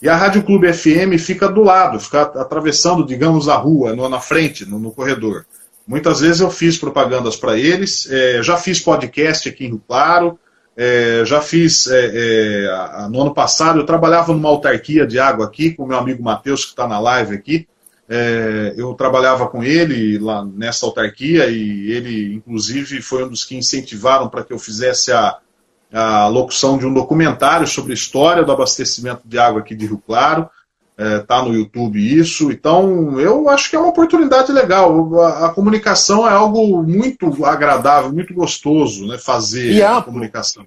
E 0.00 0.08
a 0.08 0.16
Rádio 0.16 0.44
Clube 0.44 0.72
FM 0.72 1.18
fica 1.18 1.48
do 1.48 1.62
lado, 1.62 1.98
fica 1.98 2.22
atravessando, 2.22 3.04
digamos, 3.04 3.48
a 3.48 3.56
rua, 3.56 3.94
no, 3.94 4.08
na 4.08 4.20
frente, 4.20 4.64
no, 4.64 4.78
no 4.78 4.92
corredor. 4.92 5.44
Muitas 5.86 6.20
vezes 6.20 6.40
eu 6.40 6.50
fiz 6.50 6.78
propagandas 6.78 7.34
para 7.34 7.58
eles, 7.58 8.06
é, 8.10 8.42
já 8.42 8.56
fiz 8.56 8.78
podcast 8.78 9.48
aqui 9.48 9.64
em 9.64 9.68
Rio 9.68 9.82
Claro, 9.86 10.38
é, 10.80 11.24
já 11.26 11.40
fiz 11.40 11.88
é, 11.88 12.12
é 12.14 13.08
no 13.08 13.20
ano 13.20 13.34
passado, 13.34 13.80
eu 13.80 13.84
trabalhava 13.84 14.32
numa 14.32 14.48
autarquia 14.48 15.04
de 15.04 15.18
água 15.18 15.44
aqui 15.44 15.72
com 15.72 15.84
meu 15.84 15.98
amigo 15.98 16.22
Matheus, 16.22 16.64
que 16.64 16.70
está 16.70 16.86
na 16.86 17.00
live 17.00 17.34
aqui. 17.34 17.66
É, 18.08 18.74
eu 18.76 18.94
trabalhava 18.94 19.48
com 19.48 19.64
ele 19.64 20.18
lá 20.20 20.44
nessa 20.44 20.86
autarquia 20.86 21.48
e 21.48 21.90
ele, 21.90 22.32
inclusive, 22.32 23.02
foi 23.02 23.24
um 23.24 23.28
dos 23.28 23.44
que 23.44 23.56
incentivaram 23.56 24.28
para 24.28 24.44
que 24.44 24.52
eu 24.52 24.58
fizesse 24.58 25.10
a, 25.10 25.38
a 25.92 26.28
locução 26.28 26.78
de 26.78 26.86
um 26.86 26.94
documentário 26.94 27.66
sobre 27.66 27.90
a 27.90 27.94
história 27.94 28.44
do 28.44 28.52
abastecimento 28.52 29.22
de 29.24 29.36
água 29.36 29.60
aqui 29.60 29.74
de 29.74 29.84
Rio 29.84 30.00
Claro 30.06 30.48
é, 30.98 31.20
tá 31.20 31.40
no 31.40 31.54
YouTube 31.54 31.96
isso. 31.96 32.50
Então, 32.50 33.20
eu 33.20 33.48
acho 33.48 33.70
que 33.70 33.76
é 33.76 33.78
uma 33.78 33.90
oportunidade 33.90 34.50
legal. 34.50 35.14
A, 35.20 35.46
a, 35.46 35.48
comunicação 35.50 36.26
é 36.26 36.32
algo 36.32 36.82
muito 36.82 37.44
agradável, 37.44 38.12
muito 38.12 38.34
gostoso, 38.34 39.06
né? 39.06 39.16
Fazer 39.16 39.70
e 39.70 39.80
a 39.80 40.02
comunicação. 40.02 40.66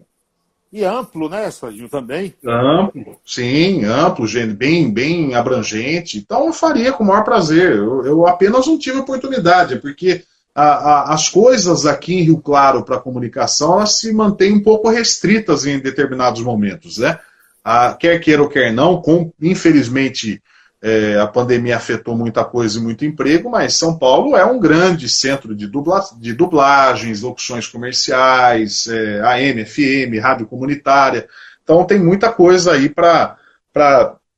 E 0.72 0.86
amplo, 0.86 1.28
né, 1.28 1.52
Serginho, 1.52 1.90
também? 1.90 2.34
Amplo, 2.48 3.18
sim, 3.26 3.84
amplo, 3.84 4.26
bem, 4.56 4.90
bem 4.90 5.36
abrangente. 5.36 6.18
Então, 6.18 6.46
eu 6.46 6.54
faria 6.54 6.94
com 6.94 7.04
o 7.04 7.08
maior 7.08 7.26
prazer. 7.26 7.76
Eu, 7.76 8.06
eu 8.06 8.26
apenas 8.26 8.66
não 8.68 8.80
tive 8.80 9.00
oportunidade, 9.00 9.80
porque 9.80 10.24
a, 10.56 10.64
a, 10.64 11.14
as 11.14 11.28
coisas 11.28 11.86
aqui 11.86 12.14
em 12.14 12.24
Rio 12.24 12.38
Claro 12.38 12.84
para 12.84 13.02
comunicação, 13.02 13.74
elas 13.74 14.00
se 14.00 14.14
mantêm 14.14 14.54
um 14.54 14.64
pouco 14.64 14.88
restritas 14.88 15.66
em 15.66 15.78
determinados 15.78 16.42
momentos, 16.42 17.00
né? 17.00 17.20
A, 17.64 17.94
quer 17.94 18.20
queira 18.20 18.42
ou 18.42 18.50
quer 18.50 18.72
não, 18.72 19.02
com, 19.02 19.32
infelizmente 19.42 20.42
é, 20.82 21.20
a 21.20 21.28
pandemia 21.28 21.78
afetou 21.78 22.18
muita 22.18 22.44
coisa 22.44 22.80
e 22.80 22.82
muito 22.82 23.06
emprego, 23.06 23.50
mas 23.50 23.76
São 23.76 23.98
Paulo 23.98 24.36
é 24.36 24.44
um 24.44 24.60
grande 24.60 25.08
centro 25.08 25.56
de, 25.56 25.68
dubla, 25.68 26.04
de 26.18 26.34
dublagens, 26.34 27.22
locuções 27.22 27.68
comerciais, 27.68 28.88
é, 28.88 29.22
AM, 29.22 29.64
FM, 29.64 30.20
rádio 30.20 30.48
comunitária. 30.48 31.28
Então 31.64 31.86
tem 31.86 32.00
muita 32.00 32.32
coisa 32.32 32.74
aí 32.74 32.90
para 32.90 33.38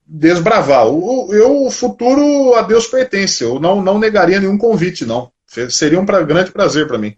desbravar. 0.06 0.88
O, 0.88 1.34
eu, 1.34 1.64
o 1.64 1.72
futuro 1.72 2.56
a 2.56 2.62
Deus 2.62 2.88
pertence. 2.88 3.42
Eu 3.42 3.58
não, 3.58 3.82
não 3.82 3.98
negaria 3.98 4.40
nenhum 4.40 4.58
convite, 4.58 5.06
não. 5.06 5.32
Seria 5.70 6.00
um 6.00 6.06
pra, 6.06 6.22
grande 6.24 6.52
prazer 6.52 6.88
para 6.88 6.98
mim. 6.98 7.16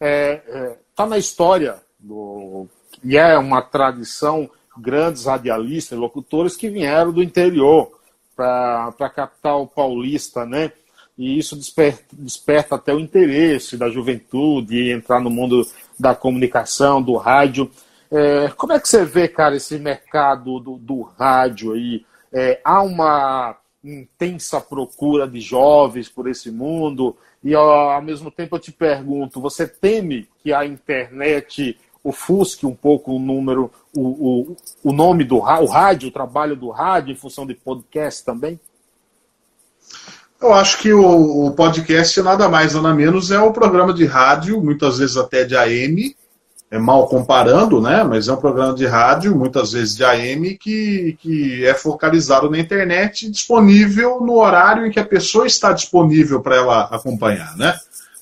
É, 0.00 0.40
é, 0.46 0.76
tá 0.94 1.06
na 1.06 1.18
história 1.18 1.76
do, 1.98 2.68
e 3.02 3.16
é 3.16 3.36
uma 3.36 3.60
tradição 3.62 4.48
grandes 4.78 5.24
radialistas, 5.24 5.98
locutores 5.98 6.56
que 6.56 6.68
vieram 6.68 7.12
do 7.12 7.22
interior 7.22 7.90
para 8.36 8.94
a 8.98 9.10
capital 9.10 9.66
paulista, 9.66 10.46
né? 10.46 10.72
E 11.16 11.36
isso 11.36 11.56
desperta, 11.56 12.04
desperta 12.12 12.76
até 12.76 12.94
o 12.94 13.00
interesse 13.00 13.76
da 13.76 13.90
juventude 13.90 14.90
entrar 14.90 15.20
no 15.20 15.28
mundo 15.28 15.66
da 15.98 16.14
comunicação, 16.14 17.02
do 17.02 17.16
rádio. 17.16 17.68
É, 18.10 18.48
como 18.56 18.72
é 18.72 18.78
que 18.78 18.88
você 18.88 19.04
vê, 19.04 19.26
cara, 19.26 19.56
esse 19.56 19.78
mercado 19.78 20.60
do, 20.60 20.76
do 20.76 21.02
rádio 21.02 21.72
aí? 21.72 22.06
É, 22.32 22.60
há 22.62 22.82
uma 22.82 23.56
intensa 23.82 24.60
procura 24.60 25.26
de 25.26 25.40
jovens 25.40 26.08
por 26.08 26.28
esse 26.28 26.50
mundo 26.50 27.16
e 27.42 27.54
ao 27.54 28.02
mesmo 28.02 28.30
tempo 28.30 28.56
eu 28.56 28.60
te 28.60 28.72
pergunto, 28.72 29.40
você 29.40 29.66
teme 29.66 30.28
que 30.42 30.52
a 30.52 30.64
internet 30.66 31.78
ofusque 32.02 32.66
um 32.66 32.74
pouco 32.74 33.12
o 33.12 33.18
número, 33.18 33.70
o, 33.94 34.02
o, 34.02 34.56
o 34.84 34.92
nome 34.92 35.24
do 35.24 35.36
o 35.36 35.66
rádio, 35.66 36.08
o 36.08 36.12
trabalho 36.12 36.56
do 36.56 36.70
rádio, 36.70 37.12
em 37.12 37.16
função 37.16 37.46
de 37.46 37.54
podcast 37.54 38.24
também? 38.24 38.58
Eu 40.40 40.54
acho 40.54 40.78
que 40.78 40.92
o, 40.92 41.46
o 41.46 41.50
podcast, 41.52 42.22
nada 42.22 42.48
mais 42.48 42.74
nada 42.74 42.94
menos, 42.94 43.30
é 43.30 43.40
o 43.40 43.52
programa 43.52 43.92
de 43.92 44.04
rádio, 44.04 44.62
muitas 44.62 44.98
vezes 44.98 45.16
até 45.16 45.44
de 45.44 45.56
AM, 45.56 46.16
é 46.70 46.78
mal 46.78 47.08
comparando, 47.08 47.80
né? 47.80 48.04
Mas 48.04 48.28
é 48.28 48.32
um 48.32 48.36
programa 48.36 48.74
de 48.74 48.86
rádio, 48.86 49.34
muitas 49.34 49.72
vezes 49.72 49.96
de 49.96 50.04
AM, 50.04 50.56
que, 50.56 51.16
que 51.20 51.66
é 51.66 51.74
focalizado 51.74 52.50
na 52.50 52.58
internet, 52.58 53.30
disponível 53.30 54.20
no 54.20 54.34
horário 54.34 54.86
em 54.86 54.90
que 54.90 55.00
a 55.00 55.04
pessoa 55.04 55.46
está 55.46 55.72
disponível 55.72 56.40
para 56.40 56.56
ela 56.56 56.82
acompanhar, 56.84 57.56
né? 57.56 57.74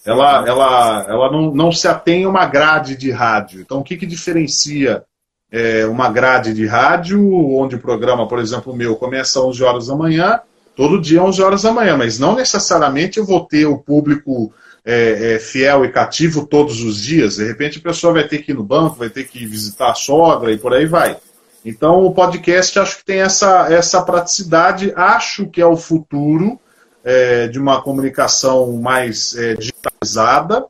Ela, 0.06 0.46
ela, 0.46 1.06
ela 1.08 1.32
não, 1.32 1.52
não 1.52 1.72
se 1.72 1.88
atém 1.88 2.24
a 2.24 2.28
uma 2.28 2.46
grade 2.46 2.96
de 2.96 3.10
rádio. 3.10 3.60
Então, 3.60 3.80
o 3.80 3.84
que, 3.84 3.96
que 3.96 4.06
diferencia 4.06 5.02
é, 5.50 5.84
uma 5.86 6.08
grade 6.08 6.54
de 6.54 6.66
rádio, 6.66 7.20
onde 7.56 7.76
o 7.76 7.80
programa, 7.80 8.28
por 8.28 8.38
exemplo, 8.38 8.72
o 8.72 8.76
meu, 8.76 8.96
começa 8.96 9.40
às 9.40 9.44
11 9.44 9.64
horas 9.64 9.86
da 9.88 9.96
manhã, 9.96 10.40
todo 10.76 11.00
dia 11.00 11.20
às 11.20 11.28
11 11.28 11.42
horas 11.42 11.62
da 11.62 11.72
manhã, 11.72 11.96
mas 11.96 12.18
não 12.18 12.36
necessariamente 12.36 13.18
eu 13.18 13.24
vou 13.24 13.44
ter 13.46 13.66
o 13.66 13.78
público 13.78 14.52
é, 14.84 15.34
é, 15.34 15.38
fiel 15.40 15.84
e 15.84 15.90
cativo 15.90 16.46
todos 16.46 16.80
os 16.82 17.02
dias. 17.02 17.36
De 17.36 17.44
repente, 17.44 17.78
a 17.78 17.82
pessoa 17.82 18.12
vai 18.12 18.28
ter 18.28 18.38
que 18.38 18.52
ir 18.52 18.54
no 18.54 18.62
banco, 18.62 18.96
vai 18.96 19.10
ter 19.10 19.24
que 19.24 19.44
visitar 19.44 19.90
a 19.90 19.94
sogra 19.94 20.52
e 20.52 20.58
por 20.58 20.72
aí 20.72 20.86
vai. 20.86 21.16
Então, 21.64 22.04
o 22.04 22.14
podcast 22.14 22.78
acho 22.78 22.98
que 22.98 23.04
tem 23.04 23.20
essa, 23.20 23.66
essa 23.72 24.00
praticidade, 24.02 24.92
acho 24.94 25.48
que 25.48 25.60
é 25.60 25.66
o 25.66 25.76
futuro 25.76 26.60
é, 27.02 27.48
de 27.48 27.58
uma 27.58 27.82
comunicação 27.82 28.72
mais 28.74 29.36
é, 29.36 29.54
digitalizada. 29.86 30.64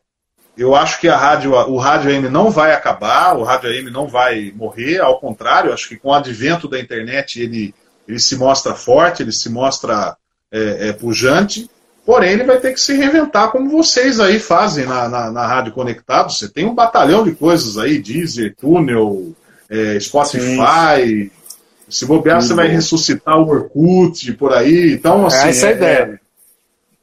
Eu 0.56 0.74
acho 0.74 1.00
que 1.00 1.08
a 1.08 1.16
rádio, 1.16 1.52
o 1.52 1.76
rádio 1.76 2.10
AM 2.10 2.30
não 2.30 2.50
vai 2.50 2.72
acabar, 2.72 3.36
o 3.36 3.42
rádio 3.42 3.70
AM 3.70 3.90
não 3.90 4.06
vai 4.06 4.52
morrer, 4.56 5.00
ao 5.00 5.20
contrário, 5.20 5.72
acho 5.72 5.88
que 5.88 5.96
com 5.96 6.08
o 6.08 6.14
advento 6.14 6.66
da 6.66 6.80
internet 6.80 7.42
ele, 7.42 7.74
ele 8.08 8.18
se 8.18 8.36
mostra 8.36 8.74
forte, 8.74 9.22
ele 9.22 9.32
se 9.32 9.50
mostra 9.50 10.16
é, 10.50 10.88
é, 10.88 10.92
pujante, 10.94 11.68
porém 12.06 12.30
ele 12.30 12.44
vai 12.44 12.58
ter 12.58 12.72
que 12.72 12.80
se 12.80 12.94
reinventar 12.94 13.50
como 13.50 13.68
vocês 13.68 14.18
aí 14.18 14.38
fazem 14.38 14.86
na, 14.86 15.06
na, 15.10 15.30
na 15.30 15.46
Rádio 15.46 15.74
Conectado. 15.74 16.32
Você 16.32 16.48
tem 16.48 16.64
um 16.64 16.74
batalhão 16.74 17.22
de 17.22 17.32
coisas 17.32 17.76
aí, 17.76 17.98
Deezer, 17.98 18.56
Túnel, 18.58 19.34
é, 19.68 20.00
Spotify. 20.00 21.04
Sim. 21.04 21.30
Se 21.88 22.06
bobear, 22.06 22.40
você 22.42 22.54
vai 22.54 22.66
ressuscitar 22.66 23.38
o 23.38 23.46
Orkut 23.46 24.32
por 24.32 24.52
aí. 24.52 24.94
Então, 24.94 25.26
assim, 25.26 25.48
essa 25.48 25.66
é 25.66 25.68
a 25.68 25.72
ideia. 25.72 26.20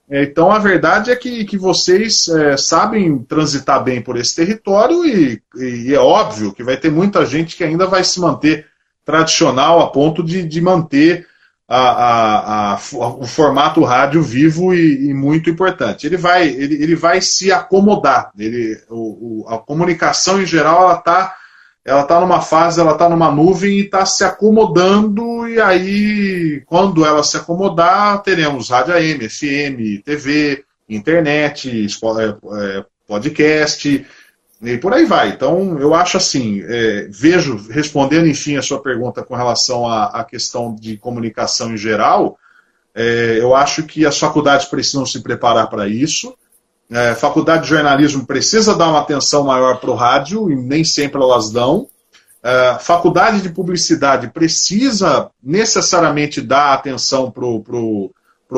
É, 0.09 0.23
então, 0.23 0.51
a 0.51 0.59
verdade 0.59 1.11
é 1.11 1.15
que, 1.15 1.45
que 1.45 1.57
vocês 1.57 2.27
é, 2.27 2.57
sabem 2.57 3.17
transitar 3.19 3.83
bem 3.83 4.01
por 4.01 4.17
esse 4.17 4.35
território 4.35 5.05
e, 5.05 5.41
e, 5.55 5.93
é 5.93 5.99
óbvio 5.99 6.53
que 6.53 6.63
vai 6.63 6.75
ter 6.75 6.91
muita 6.91 7.25
gente 7.25 7.55
que 7.55 7.63
ainda 7.63 7.87
vai 7.87 8.03
se 8.03 8.19
manter 8.19 8.67
tradicional 9.05 9.79
a 9.79 9.89
ponto 9.89 10.21
de, 10.21 10.43
de 10.43 10.61
manter 10.61 11.25
a, 11.67 11.77
a, 11.77 12.73
a, 12.73 12.75
o 12.75 13.25
formato 13.25 13.83
rádio 13.83 14.21
vivo 14.21 14.73
e, 14.73 15.09
e, 15.09 15.13
muito 15.13 15.49
importante. 15.49 16.05
Ele 16.05 16.17
vai, 16.17 16.47
ele, 16.47 16.83
ele 16.83 16.95
vai 16.95 17.21
se 17.21 17.51
acomodar. 17.51 18.31
Ele, 18.37 18.77
o, 18.89 19.45
o, 19.45 19.49
a 19.49 19.57
comunicação 19.57 20.41
em 20.41 20.45
geral 20.45 20.93
está 20.97 21.35
ela 21.85 22.01
está 22.01 22.19
numa 22.19 22.41
fase, 22.41 22.79
ela 22.79 22.93
está 22.93 23.09
numa 23.09 23.29
nuvem 23.29 23.73
e 23.73 23.81
está 23.81 24.05
se 24.05 24.23
acomodando, 24.23 25.47
e 25.47 25.59
aí, 25.59 26.61
quando 26.65 27.05
ela 27.05 27.23
se 27.23 27.35
acomodar, 27.35 28.21
teremos 28.21 28.69
rádio 28.69 28.93
AM, 28.93 29.29
FM, 29.29 30.01
TV, 30.03 30.63
internet, 30.87 31.69
é, 31.69 32.77
é, 32.79 32.85
podcast, 33.05 34.05
e 34.61 34.77
por 34.77 34.93
aí 34.93 35.05
vai. 35.05 35.29
Então, 35.29 35.77
eu 35.77 35.93
acho 35.93 36.15
assim, 36.15 36.63
é, 36.65 37.07
vejo, 37.09 37.57
respondendo 37.69 38.27
enfim 38.27 38.55
a 38.55 38.61
sua 38.61 38.81
pergunta 38.81 39.21
com 39.21 39.35
relação 39.35 39.85
à, 39.85 40.05
à 40.05 40.23
questão 40.23 40.73
de 40.73 40.95
comunicação 40.95 41.73
em 41.73 41.77
geral, 41.77 42.37
é, 42.95 43.39
eu 43.41 43.53
acho 43.53 43.83
que 43.83 44.05
as 44.05 44.17
faculdades 44.17 44.67
precisam 44.67 45.05
se 45.05 45.21
preparar 45.21 45.69
para 45.69 45.87
isso. 45.87 46.33
É, 46.93 47.15
faculdade 47.15 47.63
de 47.63 47.69
jornalismo 47.69 48.23
precisa 48.23 48.75
dar 48.75 48.89
uma 48.89 48.99
atenção 48.99 49.43
maior 49.43 49.79
para 49.79 49.89
o 49.89 49.95
rádio 49.95 50.51
e 50.51 50.55
nem 50.55 50.83
sempre 50.83 51.19
elas 51.19 51.49
dão. 51.49 51.87
É, 52.43 52.77
faculdade 52.79 53.41
de 53.41 53.49
publicidade 53.49 54.27
precisa 54.27 55.31
necessariamente 55.41 56.39
dar 56.39 56.71
atenção 56.71 57.31
para 57.31 57.45
o 57.45 58.11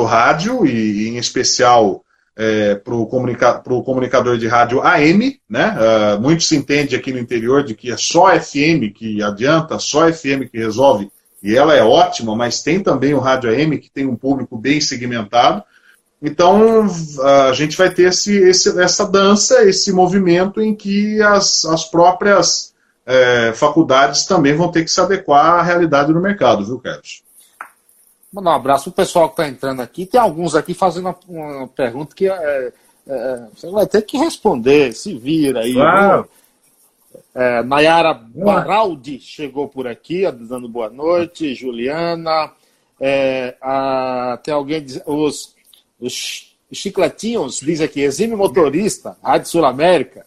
rádio 0.04 0.66
e, 0.66 1.08
em 1.08 1.16
especial, 1.16 2.04
é, 2.36 2.76
para 2.76 2.94
o 2.94 3.06
comunica, 3.06 3.54
comunicador 3.54 4.38
de 4.38 4.48
rádio 4.48 4.82
AM. 4.82 5.40
Né? 5.50 5.78
É, 5.80 6.18
muito 6.18 6.44
se 6.44 6.58
entende 6.58 6.94
aqui 6.94 7.14
no 7.14 7.20
interior 7.20 7.64
de 7.64 7.74
que 7.74 7.90
é 7.90 7.96
só 7.96 8.38
FM 8.38 8.92
que 8.94 9.24
adianta, 9.24 9.80
só 9.80 10.12
FM 10.12 10.50
que 10.52 10.58
resolve, 10.58 11.10
e 11.42 11.56
ela 11.56 11.74
é 11.74 11.84
ótima, 11.84 12.36
mas 12.36 12.62
tem 12.62 12.82
também 12.82 13.14
o 13.14 13.20
rádio 13.20 13.50
AM 13.50 13.78
que 13.78 13.90
tem 13.90 14.06
um 14.06 14.16
público 14.18 14.58
bem 14.58 14.82
segmentado. 14.82 15.64
Então, 16.22 16.86
a 17.50 17.54
gente 17.54 17.78
vai 17.78 17.94
ter 17.94 18.10
esse, 18.10 18.36
esse, 18.38 18.82
essa 18.82 19.06
dança, 19.06 19.64
esse 19.64 19.92
movimento 19.92 20.62
em 20.62 20.74
que 20.74 21.22
as, 21.22 21.66
as 21.66 21.86
próprias 21.86 22.74
é, 23.06 23.54
faculdades 23.54 24.26
também 24.26 24.56
vão 24.56 24.72
ter 24.72 24.84
que 24.84 24.92
se 24.92 25.00
adequar 25.00 25.60
à 25.60 25.62
realidade 25.62 26.12
do 26.12 26.20
mercado, 26.20 26.66
viu, 26.66 26.80
Carlos? 26.80 27.24
Mandar 28.34 28.52
um 28.52 28.56
abraço 28.56 28.92
para 28.92 29.04
o 29.04 29.06
pessoal 29.06 29.30
que 29.30 29.34
está 29.34 29.48
entrando 29.48 29.82
aqui. 29.82 30.06
Tem 30.06 30.20
alguns 30.20 30.56
aqui 30.56 30.74
fazendo 30.74 31.16
uma, 31.28 31.68
pergunta 31.68 32.16
que 32.16 32.28
é, 32.28 32.74
é, 33.08 33.44
você 33.56 33.70
vai 33.70 33.86
ter 33.86 34.02
que 34.02 34.18
responder, 34.18 34.94
se 34.94 35.18
vira 35.18 35.62
aí. 35.62 35.74
Claro. 35.74 36.28
É, 37.34 37.64
Nayara 37.64 38.14
Baraldi 38.14 39.20
chegou 39.20 39.70
por 39.70 39.88
aqui, 39.88 40.30
dando 40.32 40.68
boa 40.68 40.90
noite. 40.90 41.56
Juliana. 41.56 42.52
É, 43.00 43.56
a, 43.62 44.38
tem 44.44 44.54
alguém 44.54 44.84
dizendo. 44.84 45.04
Os 45.08 45.55
os 46.00 46.56
Chicletinhos, 46.72 47.60
diz 47.60 47.80
aqui, 47.80 48.02
exime 48.02 48.36
motorista, 48.36 49.16
Rádio 49.24 49.48
Sul 49.50 49.66
América. 49.66 50.26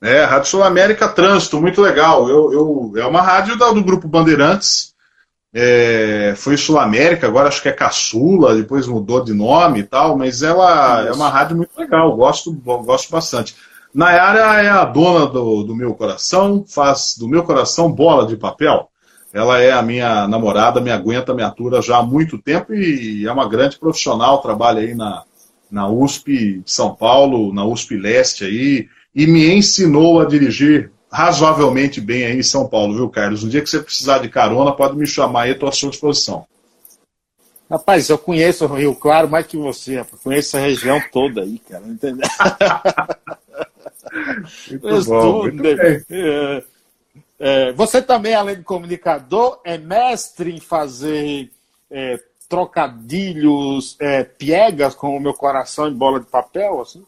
É, 0.00 0.24
Rádio 0.24 0.50
Sul 0.50 0.64
América 0.64 1.08
Trânsito, 1.08 1.60
muito 1.60 1.80
legal. 1.80 2.28
Eu, 2.28 2.52
eu, 2.52 2.92
é 2.96 3.06
uma 3.06 3.22
rádio 3.22 3.56
do, 3.56 3.72
do 3.72 3.84
Grupo 3.84 4.08
Bandeirantes. 4.08 4.92
É, 5.54 6.34
foi 6.36 6.56
Sul 6.56 6.78
América, 6.78 7.26
agora 7.26 7.48
acho 7.48 7.60
que 7.60 7.68
é 7.68 7.72
Caçula, 7.72 8.54
depois 8.54 8.86
mudou 8.86 9.22
de 9.22 9.34
nome 9.34 9.80
e 9.80 9.82
tal, 9.84 10.16
mas 10.16 10.42
ela 10.42 11.02
Isso. 11.02 11.08
é 11.10 11.12
uma 11.12 11.28
rádio 11.28 11.56
muito 11.56 11.78
legal, 11.78 12.16
gosto, 12.16 12.50
gosto 12.52 13.10
bastante. 13.10 13.54
Nayara 13.94 14.62
é 14.62 14.70
a 14.70 14.84
dona 14.86 15.26
do, 15.26 15.62
do 15.62 15.76
meu 15.76 15.94
coração, 15.94 16.64
faz 16.66 17.16
do 17.18 17.28
meu 17.28 17.44
coração 17.44 17.92
bola 17.92 18.26
de 18.26 18.36
papel. 18.36 18.88
Ela 19.32 19.60
é 19.60 19.72
a 19.72 19.82
minha 19.82 20.28
namorada, 20.28 20.80
me 20.80 20.90
aguenta, 20.90 21.32
me 21.32 21.42
atura 21.42 21.80
já 21.80 21.98
há 21.98 22.02
muito 22.02 22.38
tempo 22.38 22.74
e 22.74 23.26
é 23.26 23.32
uma 23.32 23.48
grande 23.48 23.78
profissional, 23.78 24.42
trabalha 24.42 24.80
aí 24.80 24.94
na, 24.94 25.22
na 25.70 25.88
USP 25.88 26.60
de 26.64 26.70
São 26.70 26.94
Paulo, 26.94 27.52
na 27.52 27.64
USP 27.64 27.96
Leste 27.96 28.44
aí, 28.44 28.88
e 29.14 29.26
me 29.26 29.54
ensinou 29.54 30.20
a 30.20 30.26
dirigir 30.26 30.92
razoavelmente 31.10 32.00
bem 32.00 32.24
aí 32.24 32.38
em 32.38 32.42
São 32.42 32.68
Paulo, 32.68 32.94
viu, 32.94 33.08
Carlos? 33.08 33.42
Um 33.42 33.48
dia 33.48 33.62
que 33.62 33.70
você 33.70 33.80
precisar 33.80 34.18
de 34.18 34.28
carona, 34.28 34.72
pode 34.72 34.96
me 34.96 35.06
chamar 35.06 35.42
aí, 35.42 35.52
estou 35.52 35.68
à 35.68 35.72
sua 35.72 35.90
disposição. 35.90 36.46
Rapaz, 37.70 38.10
eu 38.10 38.18
conheço 38.18 38.66
o 38.66 38.74
Rio 38.74 38.94
Claro 38.94 39.30
mais 39.30 39.46
que 39.46 39.56
você, 39.56 39.96
rapaz. 39.96 40.20
conheço 40.22 40.58
a 40.58 40.60
região 40.60 41.02
toda 41.10 41.40
aí, 41.40 41.58
cara, 41.58 41.84
entendeu? 41.86 42.28
muito 44.70 45.04
bom, 45.06 45.42
muito 45.44 45.66
é, 45.66 46.62
é, 47.44 47.72
você 47.72 48.00
também, 48.00 48.34
além 48.34 48.54
de 48.54 48.62
comunicador, 48.62 49.58
é 49.64 49.76
mestre 49.76 50.54
em 50.54 50.60
fazer 50.60 51.50
é, 51.90 52.20
trocadilhos, 52.48 53.96
é, 53.98 54.22
piegas 54.22 54.94
com 54.94 55.16
o 55.16 55.20
meu 55.20 55.34
coração 55.34 55.88
em 55.88 55.92
bola 55.92 56.20
de 56.20 56.26
papel, 56.26 56.80
assim? 56.80 57.04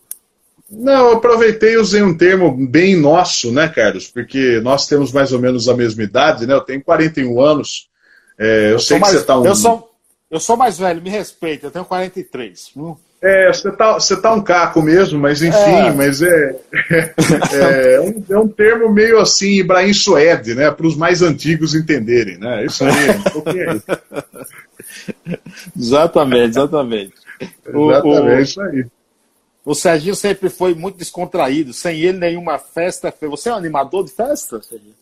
Não, 0.69 1.11
eu 1.11 1.13
aproveitei 1.19 1.75
e 1.75 1.77
usei 1.77 2.03
um 2.03 2.17
termo 2.19 2.51
bem 2.67 2.97
nosso, 2.97 3.53
né, 3.53 3.69
Carlos? 3.69 4.09
Porque 4.09 4.61
nós 4.61 4.89
temos 4.89 5.13
mais 5.13 5.33
ou 5.33 5.39
menos 5.39 5.69
a 5.69 5.77
mesma 5.77 6.03
idade, 6.03 6.49
né? 6.49 6.55
Eu 6.55 6.63
tenho 6.63 6.83
41 6.83 7.41
anos. 7.41 7.89
É, 8.37 8.71
eu, 8.71 8.71
eu 8.71 8.79
sei 8.81 8.97
que 8.97 9.03
mais, 9.03 9.13
você 9.15 9.21
está 9.21 9.39
um. 9.39 9.47
Eu 9.47 9.55
sou, 9.55 9.95
eu 10.29 10.41
sou 10.41 10.57
mais 10.57 10.77
velho, 10.77 11.01
me 11.01 11.11
respeita, 11.11 11.69
eu 11.69 11.71
tenho 11.71 11.85
43. 11.85 12.73
Hum. 12.77 12.97
É, 13.25 13.51
você 13.51 13.73
tá, 13.73 13.95
você 13.95 14.21
tá 14.21 14.35
um 14.35 14.43
caco 14.43 14.83
mesmo, 14.83 15.19
mas 15.19 15.41
enfim, 15.41 15.57
é. 15.57 15.91
mas 15.93 16.21
é, 16.21 16.57
é, 16.91 17.95
é, 17.95 18.01
um, 18.01 18.25
é 18.29 18.39
um 18.39 18.47
termo 18.47 18.93
meio 18.93 19.19
assim, 19.19 19.61
Ibrahim 19.61 19.95
Suede, 19.95 20.55
né? 20.55 20.71
Para 20.71 20.87
os 20.87 20.95
mais 20.95 21.23
antigos 21.23 21.75
entenderem, 21.75 22.37
né? 22.37 22.67
Isso 22.67 22.85
aí, 22.85 23.11
um 23.11 23.23
pouquinho 23.23 23.83
Exatamente, 25.75 26.51
exatamente. 26.51 27.15
exatamente, 27.67 28.43
isso 28.43 28.61
aí. 28.61 28.87
O 29.65 29.75
Serginho 29.75 30.15
sempre 30.15 30.51
foi 30.51 30.75
muito 30.75 30.99
descontraído, 30.99 31.73
sem 31.73 32.01
ele 32.01 32.19
nenhuma 32.19 32.59
festa. 32.59 33.13
Você 33.23 33.49
é 33.49 33.53
um 33.53 33.57
animador 33.57 34.05
de 34.05 34.13
festa, 34.13 34.61
Serginho? 34.61 34.95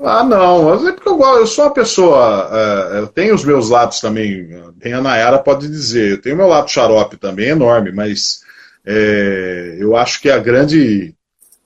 Ah, 0.00 0.22
não, 0.22 0.88
é 0.88 0.92
porque 0.92 1.08
eu, 1.08 1.20
eu 1.20 1.46
sou 1.46 1.64
uma 1.64 1.74
pessoa. 1.74 2.48
Uh, 2.48 2.94
eu 2.98 3.06
tenho 3.08 3.34
os 3.34 3.44
meus 3.44 3.68
lados 3.68 4.00
também. 4.00 4.48
Tem 4.80 4.92
a 4.92 5.00
Nayara 5.00 5.38
pode 5.38 5.68
dizer. 5.68 6.12
Eu 6.12 6.22
tenho 6.22 6.36
meu 6.36 6.46
lado 6.46 6.70
xarope 6.70 7.16
também, 7.16 7.48
enorme, 7.48 7.90
mas 7.90 8.40
é, 8.84 9.76
eu 9.78 9.96
acho 9.96 10.20
que 10.20 10.30
a 10.30 10.38
grande, 10.38 11.14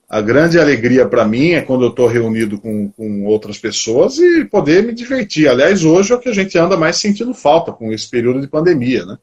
a 0.08 0.20
grande 0.20 0.58
alegria 0.58 1.06
para 1.06 1.26
mim 1.26 1.50
é 1.52 1.60
quando 1.60 1.84
eu 1.84 1.90
estou 1.90 2.06
reunido 2.06 2.58
com, 2.58 2.90
com 2.90 3.24
outras 3.26 3.58
pessoas 3.58 4.18
e 4.18 4.44
poder 4.44 4.82
me 4.82 4.94
divertir. 4.94 5.48
Aliás, 5.48 5.84
hoje 5.84 6.12
é 6.12 6.16
o 6.16 6.20
que 6.20 6.30
a 6.30 6.34
gente 6.34 6.58
anda 6.58 6.76
mais 6.76 6.96
sentindo 6.96 7.34
falta 7.34 7.70
com 7.70 7.92
esse 7.92 8.08
período 8.08 8.40
de 8.40 8.48
pandemia, 8.48 9.04
né? 9.04 9.18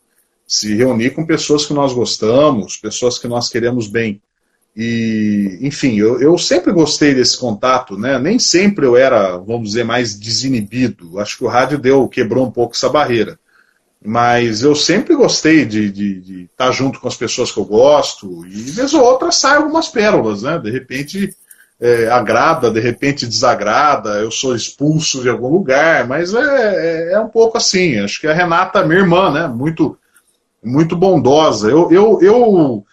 se 0.47 0.75
reunir 0.75 1.11
com 1.11 1.25
pessoas 1.27 1.65
que 1.65 1.73
nós 1.73 1.93
gostamos, 1.93 2.75
pessoas 2.75 3.19
que 3.19 3.27
nós 3.27 3.49
queremos 3.49 3.87
bem. 3.87 4.19
E, 4.75 5.59
enfim, 5.61 5.97
eu, 5.97 6.21
eu 6.21 6.37
sempre 6.37 6.71
gostei 6.71 7.13
desse 7.13 7.37
contato, 7.37 7.97
né? 7.97 8.17
Nem 8.17 8.39
sempre 8.39 8.85
eu 8.85 8.95
era, 8.95 9.37
vamos 9.37 9.69
dizer, 9.69 9.83
mais 9.83 10.17
desinibido. 10.17 11.19
Acho 11.19 11.37
que 11.37 11.43
o 11.43 11.47
rádio 11.47 11.77
deu, 11.77 12.07
quebrou 12.07 12.45
um 12.45 12.51
pouco 12.51 12.75
essa 12.75 12.89
barreira. 12.89 13.37
Mas 14.03 14.63
eu 14.63 14.75
sempre 14.75 15.15
gostei 15.15 15.65
de, 15.65 16.47
estar 16.49 16.71
junto 16.71 16.99
com 16.99 17.07
as 17.07 17.17
pessoas 17.17 17.51
que 17.51 17.59
eu 17.59 17.65
gosto, 17.65 18.45
e 18.47 18.61
vez 18.71 18.93
ou 18.93 19.03
outra 19.03 19.31
saem 19.31 19.57
algumas 19.57 19.89
pérolas, 19.89 20.43
né? 20.43 20.57
De 20.57 20.71
repente 20.71 21.35
é, 21.81 22.07
agrada, 22.07 22.71
de 22.71 22.79
repente 22.79 23.27
desagrada, 23.27 24.19
eu 24.19 24.31
sou 24.31 24.55
expulso 24.55 25.21
de 25.21 25.29
algum 25.29 25.49
lugar, 25.49 26.07
mas 26.07 26.33
é, 26.33 26.39
é, 26.39 27.13
é 27.13 27.19
um 27.19 27.27
pouco 27.27 27.57
assim. 27.57 27.99
Acho 27.99 28.21
que 28.21 28.27
a 28.27 28.33
Renata, 28.33 28.85
minha 28.85 28.99
irmã, 29.01 29.31
né? 29.31 29.47
Muito 29.47 29.97
muito 30.63 30.95
bondosa. 30.95 31.69
Eu, 31.69 31.91
eu, 31.91 32.19
eu, 32.21 32.85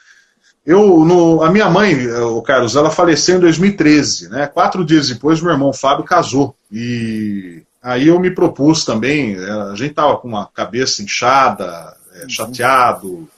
eu 0.66 1.04
no, 1.04 1.42
a 1.44 1.50
minha 1.50 1.70
mãe, 1.70 2.08
o 2.08 2.42
Carlos, 2.42 2.74
ela 2.74 2.90
faleceu 2.90 3.36
em 3.36 3.40
2013, 3.40 4.28
né? 4.28 4.48
Quatro 4.48 4.84
dias 4.84 5.08
depois, 5.08 5.40
meu 5.40 5.52
irmão 5.52 5.72
Fábio 5.72 6.04
casou 6.04 6.56
e 6.72 7.62
aí 7.80 8.08
eu 8.08 8.18
me 8.18 8.32
propus 8.32 8.84
também. 8.84 9.36
É, 9.36 9.50
a 9.50 9.74
gente 9.76 9.94
tava 9.94 10.16
com 10.16 10.26
uma 10.26 10.46
cabeça 10.46 11.02
inchada, 11.02 11.96
é, 12.14 12.28
chateado. 12.28 13.28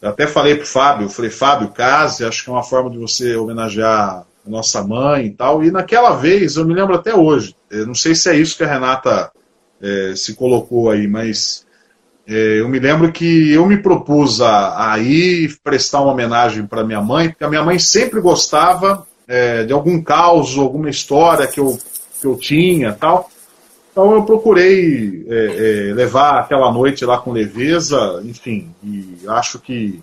Eu 0.00 0.10
até 0.10 0.28
falei 0.28 0.54
pro 0.54 0.66
Fábio, 0.66 1.08
falei 1.08 1.30
Fábio, 1.30 1.70
case, 1.70 2.24
acho 2.24 2.44
que 2.44 2.50
é 2.50 2.52
uma 2.52 2.62
forma 2.62 2.88
de 2.88 2.98
você 2.98 3.34
homenagear 3.34 4.24
a 4.46 4.50
nossa 4.50 4.80
mãe 4.84 5.26
e 5.26 5.30
tal. 5.30 5.64
E 5.64 5.72
naquela 5.72 6.14
vez, 6.14 6.56
eu 6.56 6.64
me 6.64 6.74
lembro 6.74 6.94
até 6.94 7.12
hoje. 7.14 7.56
Eu 7.68 7.84
não 7.84 7.94
sei 7.96 8.14
se 8.14 8.30
é 8.30 8.36
isso 8.36 8.56
que 8.56 8.62
a 8.62 8.68
Renata 8.68 9.32
é, 9.82 10.14
se 10.14 10.34
colocou 10.34 10.88
aí, 10.88 11.08
mas 11.08 11.63
eu 12.26 12.68
me 12.68 12.78
lembro 12.78 13.12
que 13.12 13.52
eu 13.52 13.66
me 13.66 13.76
propus 13.76 14.40
a, 14.40 14.92
a 14.92 14.98
ir 14.98 15.56
prestar 15.62 16.00
uma 16.00 16.12
homenagem 16.12 16.66
para 16.66 16.84
minha 16.84 17.02
mãe, 17.02 17.28
porque 17.28 17.44
a 17.44 17.48
minha 17.48 17.62
mãe 17.62 17.78
sempre 17.78 18.20
gostava 18.20 19.06
é, 19.28 19.64
de 19.64 19.72
algum 19.72 20.02
caos, 20.02 20.56
alguma 20.56 20.88
história 20.88 21.46
que 21.46 21.60
eu, 21.60 21.78
que 22.20 22.26
eu 22.26 22.36
tinha 22.36 22.92
tal. 22.92 23.30
Então 23.92 24.12
eu 24.12 24.24
procurei 24.24 25.24
é, 25.28 25.90
é, 25.90 25.94
levar 25.94 26.40
aquela 26.40 26.72
noite 26.72 27.04
lá 27.04 27.18
com 27.18 27.30
leveza, 27.30 28.20
enfim, 28.24 28.74
e 28.82 29.18
acho 29.28 29.60
que 29.60 30.00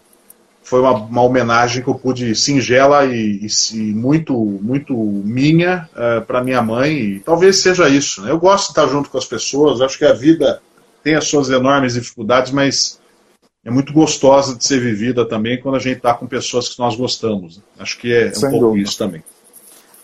foi 0.63 0.79
uma, 0.79 0.93
uma 0.93 1.23
homenagem 1.23 1.83
que 1.83 1.89
eu 1.89 1.95
pude 1.95 2.33
singela 2.33 3.03
e, 3.05 3.45
e, 3.45 3.47
e 3.73 3.93
muito 3.93 4.33
muito 4.61 4.95
minha 4.95 5.89
é, 5.95 6.19
para 6.21 6.43
minha 6.43 6.61
mãe. 6.61 6.93
E 6.93 7.19
talvez 7.19 7.57
seja 7.57 7.89
isso. 7.89 8.21
Né? 8.21 8.31
Eu 8.31 8.39
gosto 8.39 8.67
de 8.67 8.71
estar 8.71 8.87
junto 8.87 9.09
com 9.09 9.17
as 9.17 9.25
pessoas. 9.25 9.81
Acho 9.81 9.97
que 9.97 10.05
a 10.05 10.13
vida 10.13 10.61
tem 11.03 11.15
as 11.15 11.27
suas 11.27 11.49
enormes 11.49 11.93
dificuldades, 11.93 12.51
mas 12.51 12.99
é 13.63 13.69
muito 13.69 13.93
gostosa 13.93 14.55
de 14.55 14.65
ser 14.65 14.79
vivida 14.79 15.27
também 15.27 15.59
quando 15.59 15.75
a 15.75 15.79
gente 15.79 15.97
está 15.97 16.13
com 16.13 16.27
pessoas 16.27 16.69
que 16.69 16.79
nós 16.79 16.95
gostamos. 16.95 17.61
Acho 17.77 17.97
que 17.97 18.11
é 18.11 18.33
Sem 18.33 18.49
um 18.49 18.51
pouco 18.51 18.67
dúvida. 18.67 18.87
isso 18.89 18.97
também. 18.97 19.23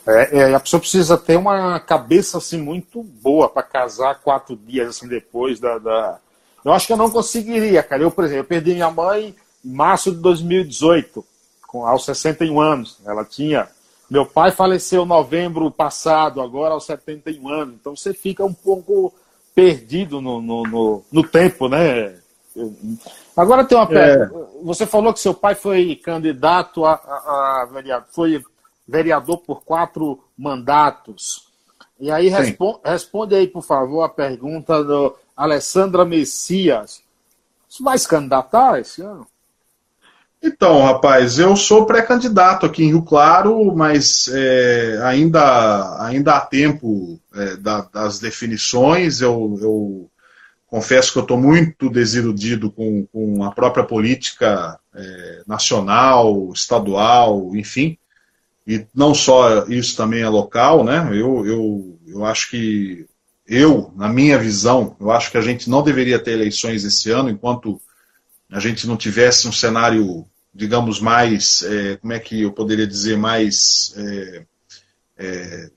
É, 0.07 0.37
é, 0.37 0.53
a 0.53 0.59
pessoa 0.59 0.79
precisa 0.79 1.17
ter 1.17 1.37
uma 1.37 1.79
cabeça 1.79 2.37
assim 2.37 2.61
muito 2.61 3.03
boa 3.03 3.49
para 3.49 3.63
casar 3.63 4.21
quatro 4.21 4.55
dias 4.55 4.89
assim 4.89 5.07
depois 5.07 5.59
da, 5.59 5.77
da, 5.79 6.19
Eu 6.63 6.71
acho 6.71 6.87
que 6.87 6.93
eu 6.93 6.97
não 6.97 7.09
conseguiria, 7.09 7.83
cara. 7.83 8.03
Eu, 8.03 8.11
por 8.11 8.23
exemplo, 8.23 8.41
eu 8.41 8.47
perdi 8.47 8.73
minha 8.73 8.89
mãe 8.89 9.35
em 9.65 9.73
março 9.73 10.11
de 10.11 10.17
2018, 10.19 11.25
com, 11.67 11.85
aos 11.85 12.05
61 12.05 12.59
anos. 12.59 12.99
Ela 13.05 13.25
tinha. 13.25 13.67
Meu 14.09 14.25
pai 14.25 14.51
faleceu 14.51 15.03
em 15.03 15.07
novembro 15.07 15.69
passado, 15.69 16.39
agora 16.39 16.73
aos 16.73 16.85
71 16.85 17.49
anos. 17.49 17.75
Então 17.75 17.93
você 17.93 18.13
fica 18.13 18.45
um 18.45 18.53
pouco 18.53 19.13
perdido 19.57 20.21
no, 20.21 20.39
no, 20.39 20.61
no, 20.61 21.05
no 21.11 21.23
tempo, 21.23 21.67
né? 21.67 22.15
Agora 23.35 23.65
tem 23.65 23.75
uma 23.75 23.85
é. 23.85 23.87
pergunta. 23.87 24.35
É. 24.35 24.63
Você 24.63 24.85
falou 24.85 25.11
que 25.11 25.19
seu 25.19 25.33
pai 25.33 25.55
foi 25.55 25.95
candidato 25.95 26.85
a, 26.85 26.93
a, 26.93 27.63
a, 27.63 27.65
vereador, 27.65 28.07
foi 28.11 28.43
vereador 28.87 29.39
por 29.39 29.63
quatro 29.63 30.23
mandatos. 30.37 31.47
E 31.99 32.11
aí 32.11 32.29
responde, 32.29 32.79
responde 32.85 33.33
aí, 33.33 33.47
por 33.47 33.63
favor, 33.63 34.03
a 34.03 34.09
pergunta 34.09 34.83
do 34.83 35.17
Alessandra 35.35 36.05
Messias. 36.05 37.01
Você 37.67 37.81
vai 37.81 37.97
se 37.97 38.07
candidatar 38.07 38.79
esse 38.79 39.01
ano? 39.01 39.25
Então, 40.41 40.83
rapaz, 40.83 41.39
eu 41.39 41.55
sou 41.55 41.85
pré-candidato 41.85 42.65
aqui 42.65 42.83
em 42.83 42.89
Rio 42.89 43.01
Claro, 43.01 43.75
mas 43.75 44.27
é, 44.31 44.99
ainda, 45.03 46.03
ainda 46.03 46.35
há 46.35 46.41
tempo 46.41 47.19
é, 47.33 47.57
da, 47.57 47.81
das 47.81 48.19
definições. 48.19 49.19
Eu, 49.21 49.57
eu, 49.61 50.11
confesso 50.67 51.13
que 51.13 51.17
eu 51.17 51.23
estou 51.23 51.37
muito 51.37 51.89
desiludido 51.89 52.69
com, 52.69 53.07
com 53.07 53.43
a 53.43 53.51
própria 53.51 53.83
política 53.83 54.77
é, 54.93 55.41
nacional, 55.47 56.51
estadual, 56.53 57.55
enfim. 57.55 57.97
E 58.67 58.85
não 58.93 59.15
só 59.15 59.65
isso 59.67 59.95
também 59.95 60.21
é 60.21 60.29
local, 60.29 60.83
né? 60.83 61.09
Eu, 61.13 61.45
eu, 61.45 61.99
eu 62.05 62.25
acho 62.25 62.49
que, 62.51 63.05
eu, 63.47 63.93
na 63.95 64.09
minha 64.09 64.37
visão, 64.37 64.95
eu 64.99 65.09
acho 65.09 65.31
que 65.31 65.37
a 65.37 65.41
gente 65.41 65.69
não 65.69 65.81
deveria 65.81 66.19
ter 66.19 66.31
eleições 66.31 66.83
esse 66.83 67.09
ano 67.09 67.29
enquanto 67.29 67.81
a 68.51 68.59
gente 68.59 68.87
não 68.87 68.97
tivesse 68.97 69.47
um 69.47 69.51
cenário, 69.51 70.25
digamos, 70.53 70.99
mais, 70.99 71.63
é, 71.63 71.97
como 71.97 72.13
é 72.13 72.19
que 72.19 72.41
eu 72.41 72.51
poderia 72.51 72.87
dizer, 72.87 73.17
mais 73.17 73.93
é, 73.97 74.43
é, 75.17 75.69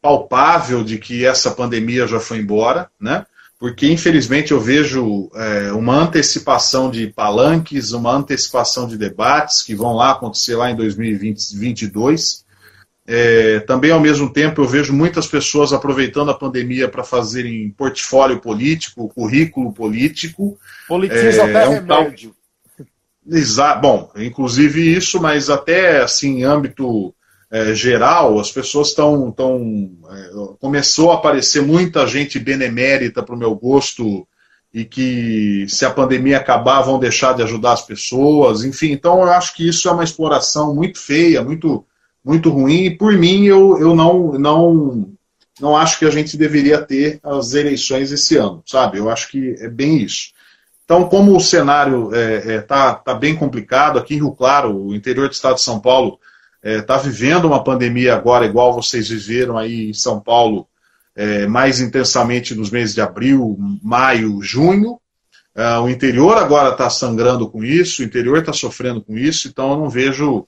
palpável 0.00 0.82
de 0.82 0.98
que 0.98 1.24
essa 1.24 1.50
pandemia 1.50 2.06
já 2.06 2.20
foi 2.20 2.38
embora, 2.38 2.90
né? 3.00 3.26
porque 3.58 3.90
infelizmente 3.90 4.52
eu 4.52 4.60
vejo 4.60 5.30
é, 5.34 5.72
uma 5.72 5.94
antecipação 5.96 6.90
de 6.90 7.06
palanques, 7.08 7.92
uma 7.92 8.12
antecipação 8.12 8.86
de 8.86 8.98
debates 8.98 9.62
que 9.62 9.74
vão 9.74 9.94
lá 9.94 10.12
acontecer 10.12 10.56
lá 10.56 10.70
em 10.70 10.76
2022. 10.76 12.44
É, 13.06 13.60
também, 13.60 13.92
ao 13.92 14.00
mesmo 14.00 14.32
tempo, 14.32 14.60
eu 14.62 14.66
vejo 14.66 14.92
muitas 14.92 15.26
pessoas 15.26 15.72
aproveitando 15.72 16.30
a 16.30 16.34
pandemia 16.34 16.88
para 16.88 17.04
fazerem 17.04 17.70
portfólio 17.70 18.40
político, 18.40 19.08
currículo 19.08 19.72
político. 19.72 20.58
Politiza 20.88 21.42
é, 21.42 21.50
até 21.50 21.64
é 21.64 21.68
um 21.68 21.72
remédio. 21.72 22.34
Tal... 23.56 23.80
Bom, 23.80 24.10
inclusive 24.16 24.94
isso, 24.96 25.20
mas 25.20 25.48
até 25.50 26.02
assim, 26.02 26.40
em 26.40 26.44
âmbito 26.44 27.14
é, 27.50 27.74
geral, 27.74 28.40
as 28.40 28.50
pessoas 28.50 28.88
estão. 28.88 29.30
Tão, 29.30 29.90
é, 30.10 30.30
começou 30.58 31.12
a 31.12 31.14
aparecer 31.14 31.62
muita 31.62 32.06
gente 32.06 32.38
benemérita 32.38 33.22
para 33.22 33.34
o 33.34 33.38
meu 33.38 33.54
gosto 33.54 34.26
e 34.74 34.84
que, 34.84 35.64
se 35.68 35.86
a 35.86 35.90
pandemia 35.90 36.36
acabar, 36.36 36.82
vão 36.82 36.98
deixar 36.98 37.34
de 37.34 37.42
ajudar 37.42 37.72
as 37.72 37.82
pessoas. 37.82 38.64
Enfim, 38.64 38.90
então 38.90 39.22
eu 39.22 39.30
acho 39.30 39.54
que 39.54 39.66
isso 39.66 39.88
é 39.88 39.92
uma 39.92 40.04
exploração 40.04 40.74
muito 40.74 40.98
feia, 40.98 41.42
muito, 41.42 41.84
muito 42.26 42.50
ruim. 42.50 42.86
E 42.86 42.90
por 42.90 43.12
mim, 43.12 43.44
eu, 43.44 43.78
eu 43.78 43.94
não, 43.94 44.32
não, 44.32 45.08
não 45.60 45.76
acho 45.76 46.00
que 46.00 46.04
a 46.04 46.10
gente 46.10 46.36
deveria 46.36 46.82
ter 46.82 47.20
as 47.22 47.54
eleições 47.54 48.10
esse 48.10 48.36
ano, 48.36 48.64
sabe? 48.66 48.98
Eu 48.98 49.08
acho 49.08 49.28
que 49.28 49.54
é 49.60 49.68
bem 49.68 50.02
isso. 50.02 50.34
Então, 50.84 51.08
como 51.08 51.36
o 51.36 51.40
cenário 51.40 52.10
está 52.12 52.18
é, 52.18 52.54
é, 52.56 52.60
tá, 52.60 52.94
tá 52.94 53.14
bem 53.14 53.36
complicado, 53.36 53.98
aqui 53.98 54.14
em 54.14 54.18
Rio 54.18 54.32
Claro, 54.32 54.76
o 54.76 54.94
interior 54.94 55.28
do 55.28 55.32
estado 55.32 55.54
de 55.54 55.62
São 55.62 55.80
Paulo, 55.80 56.18
está 56.62 56.70
é, 56.70 56.82
tá 56.82 56.96
vivendo 56.96 57.44
uma 57.44 57.62
pandemia 57.62 58.14
agora, 58.14 58.44
igual 58.44 58.74
vocês 58.74 59.08
viveram 59.08 59.56
aí 59.56 59.90
em 59.90 59.94
São 59.94 60.20
Paulo, 60.20 60.66
é, 61.14 61.46
mais 61.46 61.80
intensamente 61.80 62.54
nos 62.54 62.70
meses 62.70 62.94
de 62.94 63.00
abril, 63.00 63.56
maio, 63.82 64.42
junho. 64.42 65.00
É, 65.54 65.78
o 65.78 65.88
interior 65.88 66.36
agora 66.36 66.70
está 66.70 66.90
sangrando 66.90 67.48
com 67.48 67.64
isso, 67.64 68.02
o 68.02 68.04
interior 68.04 68.38
está 68.38 68.52
sofrendo 68.52 69.00
com 69.00 69.16
isso, 69.16 69.48
então 69.48 69.72
eu 69.72 69.76
não 69.78 69.88
vejo, 69.88 70.46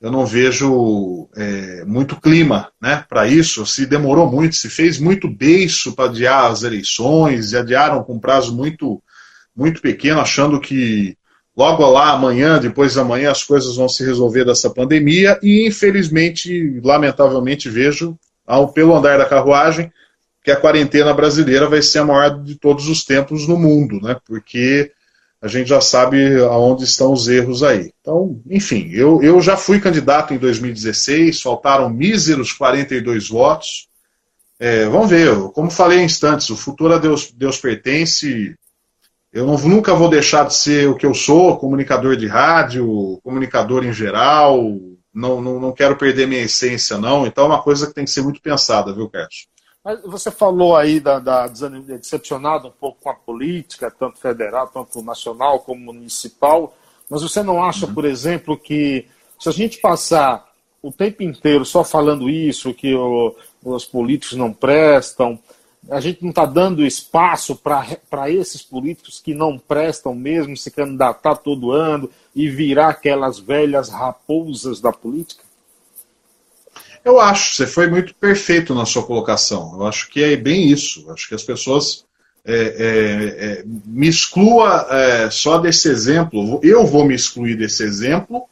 eu 0.00 0.12
não 0.12 0.24
vejo 0.24 1.28
é, 1.36 1.84
muito 1.84 2.20
clima 2.20 2.70
né, 2.80 3.04
para 3.08 3.26
isso. 3.26 3.66
Se 3.66 3.84
demorou 3.84 4.30
muito, 4.30 4.54
se 4.54 4.70
fez 4.70 4.98
muito 4.98 5.28
beiço 5.28 5.94
para 5.94 6.04
adiar 6.04 6.50
as 6.50 6.62
eleições, 6.62 7.52
e 7.52 7.56
adiaram 7.56 8.02
com 8.04 8.18
prazo 8.18 8.54
muito, 8.54 9.02
muito 9.54 9.82
pequeno, 9.82 10.20
achando 10.20 10.60
que 10.60 11.16
logo 11.56 11.84
lá 11.90 12.12
amanhã, 12.12 12.60
depois 12.60 12.94
da 12.94 13.02
manhã, 13.02 13.32
as 13.32 13.42
coisas 13.42 13.74
vão 13.74 13.88
se 13.88 14.04
resolver 14.04 14.44
dessa 14.44 14.70
pandemia 14.70 15.38
e, 15.42 15.66
infelizmente, 15.66 16.80
lamentavelmente, 16.84 17.68
vejo, 17.68 18.16
ao, 18.46 18.72
pelo 18.72 18.94
andar 18.94 19.18
da 19.18 19.26
carruagem, 19.26 19.92
que 20.44 20.52
a 20.52 20.56
quarentena 20.56 21.12
brasileira 21.12 21.68
vai 21.68 21.82
ser 21.82 21.98
a 21.98 22.04
maior 22.04 22.42
de 22.42 22.54
todos 22.54 22.88
os 22.88 23.04
tempos 23.04 23.48
no 23.48 23.58
mundo, 23.58 24.00
né? 24.00 24.16
Porque 24.24 24.92
a 25.40 25.46
gente 25.46 25.68
já 25.68 25.80
sabe 25.80 26.36
aonde 26.42 26.84
estão 26.84 27.12
os 27.12 27.28
erros 27.28 27.62
aí. 27.62 27.92
Então, 28.00 28.40
enfim, 28.50 28.90
eu, 28.92 29.22
eu 29.22 29.40
já 29.40 29.56
fui 29.56 29.80
candidato 29.80 30.34
em 30.34 30.38
2016, 30.38 31.40
faltaram 31.40 31.88
míseros 31.88 32.52
42 32.52 33.28
votos. 33.28 33.88
É, 34.58 34.86
vamos 34.86 35.08
ver, 35.08 35.32
como 35.52 35.70
falei 35.70 36.00
em 36.00 36.04
instantes, 36.04 36.50
o 36.50 36.56
futuro 36.56 36.92
a 36.92 36.98
Deus, 36.98 37.30
Deus 37.30 37.58
pertence, 37.58 38.56
eu 39.32 39.46
não, 39.46 39.56
nunca 39.58 39.94
vou 39.94 40.08
deixar 40.08 40.44
de 40.44 40.54
ser 40.54 40.88
o 40.88 40.96
que 40.96 41.06
eu 41.06 41.14
sou, 41.14 41.58
comunicador 41.58 42.16
de 42.16 42.26
rádio, 42.26 43.20
comunicador 43.22 43.84
em 43.84 43.92
geral. 43.92 44.60
Não, 45.14 45.40
não, 45.40 45.60
não 45.60 45.72
quero 45.72 45.96
perder 45.96 46.26
minha 46.26 46.42
essência, 46.42 46.98
não. 46.98 47.26
Então 47.26 47.44
é 47.44 47.48
uma 47.48 47.62
coisa 47.62 47.86
que 47.86 47.94
tem 47.94 48.04
que 48.04 48.10
ser 48.10 48.22
muito 48.22 48.40
pensada, 48.40 48.92
viu, 48.92 49.08
Carlos? 49.08 49.46
Mas 49.84 50.02
você 50.02 50.30
falou 50.30 50.76
aí 50.76 51.00
da, 51.00 51.18
da 51.18 51.46
decepcionado 51.46 52.68
um 52.68 52.72
pouco 52.72 52.98
com 53.02 53.10
a 53.10 53.14
política, 53.14 53.90
tanto 53.90 54.18
federal, 54.18 54.66
tanto 54.68 55.02
nacional 55.02 55.60
como 55.60 55.92
municipal. 55.92 56.76
Mas 57.08 57.22
você 57.22 57.42
não 57.42 57.62
acha, 57.62 57.86
uhum. 57.86 57.94
por 57.94 58.04
exemplo, 58.04 58.56
que 58.56 59.06
se 59.38 59.48
a 59.48 59.52
gente 59.52 59.78
passar 59.78 60.46
o 60.82 60.92
tempo 60.92 61.22
inteiro 61.22 61.64
só 61.64 61.82
falando 61.82 62.28
isso, 62.28 62.74
que 62.74 62.94
o, 62.94 63.34
os 63.64 63.84
políticos 63.84 64.36
não 64.36 64.52
prestam, 64.52 65.38
a 65.90 66.00
gente 66.00 66.22
não 66.22 66.30
está 66.30 66.44
dando 66.44 66.84
espaço 66.84 67.56
para 67.56 68.30
esses 68.30 68.62
políticos 68.62 69.20
que 69.20 69.32
não 69.32 69.58
prestam 69.58 70.14
mesmo 70.14 70.56
se 70.56 70.70
candidatar 70.70 71.36
todo 71.36 71.72
ano 71.72 72.10
e 72.34 72.48
virar 72.48 72.88
aquelas 72.88 73.38
velhas 73.38 73.88
raposas 73.88 74.80
da 74.80 74.92
política? 74.92 75.42
Eu 77.04 77.20
acho, 77.20 77.54
você 77.54 77.66
foi 77.66 77.88
muito 77.88 78.14
perfeito 78.14 78.74
na 78.74 78.84
sua 78.84 79.02
colocação. 79.02 79.74
Eu 79.74 79.86
acho 79.86 80.08
que 80.08 80.22
é 80.22 80.36
bem 80.36 80.68
isso. 80.68 81.04
Eu 81.06 81.14
acho 81.14 81.28
que 81.28 81.34
as 81.34 81.42
pessoas 81.42 82.04
é, 82.44 82.54
é, 82.54 83.44
é, 83.44 83.64
me 83.84 84.08
exclua 84.08 84.86
é, 84.90 85.30
só 85.30 85.58
desse 85.58 85.88
exemplo. 85.88 86.60
Eu 86.62 86.86
vou 86.86 87.04
me 87.04 87.14
excluir 87.14 87.56
desse 87.56 87.82
exemplo 87.82 88.44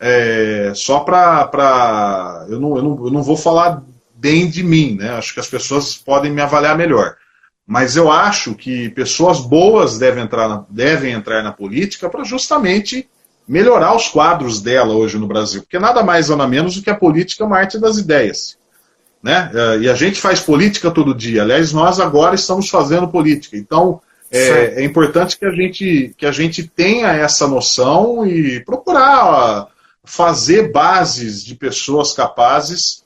é, 0.00 0.72
só 0.74 1.00
para. 1.00 2.46
Eu 2.48 2.60
não, 2.60 2.76
eu, 2.76 2.82
não, 2.82 3.06
eu 3.06 3.10
não 3.10 3.22
vou 3.22 3.36
falar 3.36 3.82
bem 4.14 4.48
de 4.48 4.62
mim, 4.62 4.96
né? 4.96 5.10
Acho 5.10 5.34
que 5.34 5.40
as 5.40 5.48
pessoas 5.48 5.96
podem 5.96 6.32
me 6.32 6.42
avaliar 6.42 6.76
melhor. 6.76 7.16
Mas 7.66 7.96
eu 7.96 8.10
acho 8.10 8.54
que 8.54 8.90
pessoas 8.90 9.40
boas 9.40 9.98
devem 9.98 10.24
entrar 10.24 10.48
na, 10.48 10.64
devem 10.68 11.12
entrar 11.12 11.42
na 11.42 11.52
política 11.52 12.10
para 12.10 12.24
justamente 12.24 13.08
melhorar 13.46 13.94
os 13.94 14.08
quadros 14.08 14.60
dela 14.60 14.94
hoje 14.94 15.18
no 15.18 15.26
Brasil. 15.26 15.62
Porque 15.62 15.78
nada 15.78 16.02
mais 16.02 16.28
nada 16.28 16.46
menos 16.46 16.76
do 16.76 16.82
que 16.82 16.90
a 16.90 16.94
política 16.94 17.44
é 17.44 17.46
uma 17.46 17.58
arte 17.58 17.78
das 17.78 17.98
ideias. 17.98 18.56
Né? 19.22 19.50
É, 19.54 19.78
e 19.78 19.88
a 19.88 19.94
gente 19.94 20.20
faz 20.20 20.40
política 20.40 20.90
todo 20.90 21.14
dia. 21.14 21.42
Aliás, 21.42 21.72
nós 21.72 21.98
agora 22.00 22.34
estamos 22.34 22.68
fazendo 22.68 23.08
política. 23.08 23.56
Então, 23.56 24.00
é, 24.30 24.82
é, 24.82 24.84
importante 24.84 25.38
que 25.38 25.46
a, 25.46 25.50
gente, 25.50 26.14
que 26.16 26.26
a 26.26 26.32
gente 26.32 26.66
tenha 26.66 27.08
essa 27.08 27.46
noção 27.46 28.26
e 28.26 28.60
procurar 28.64 29.68
fazer 30.04 30.72
bases 30.72 31.42
de 31.42 31.54
pessoas 31.54 32.12
capazes 32.12 33.04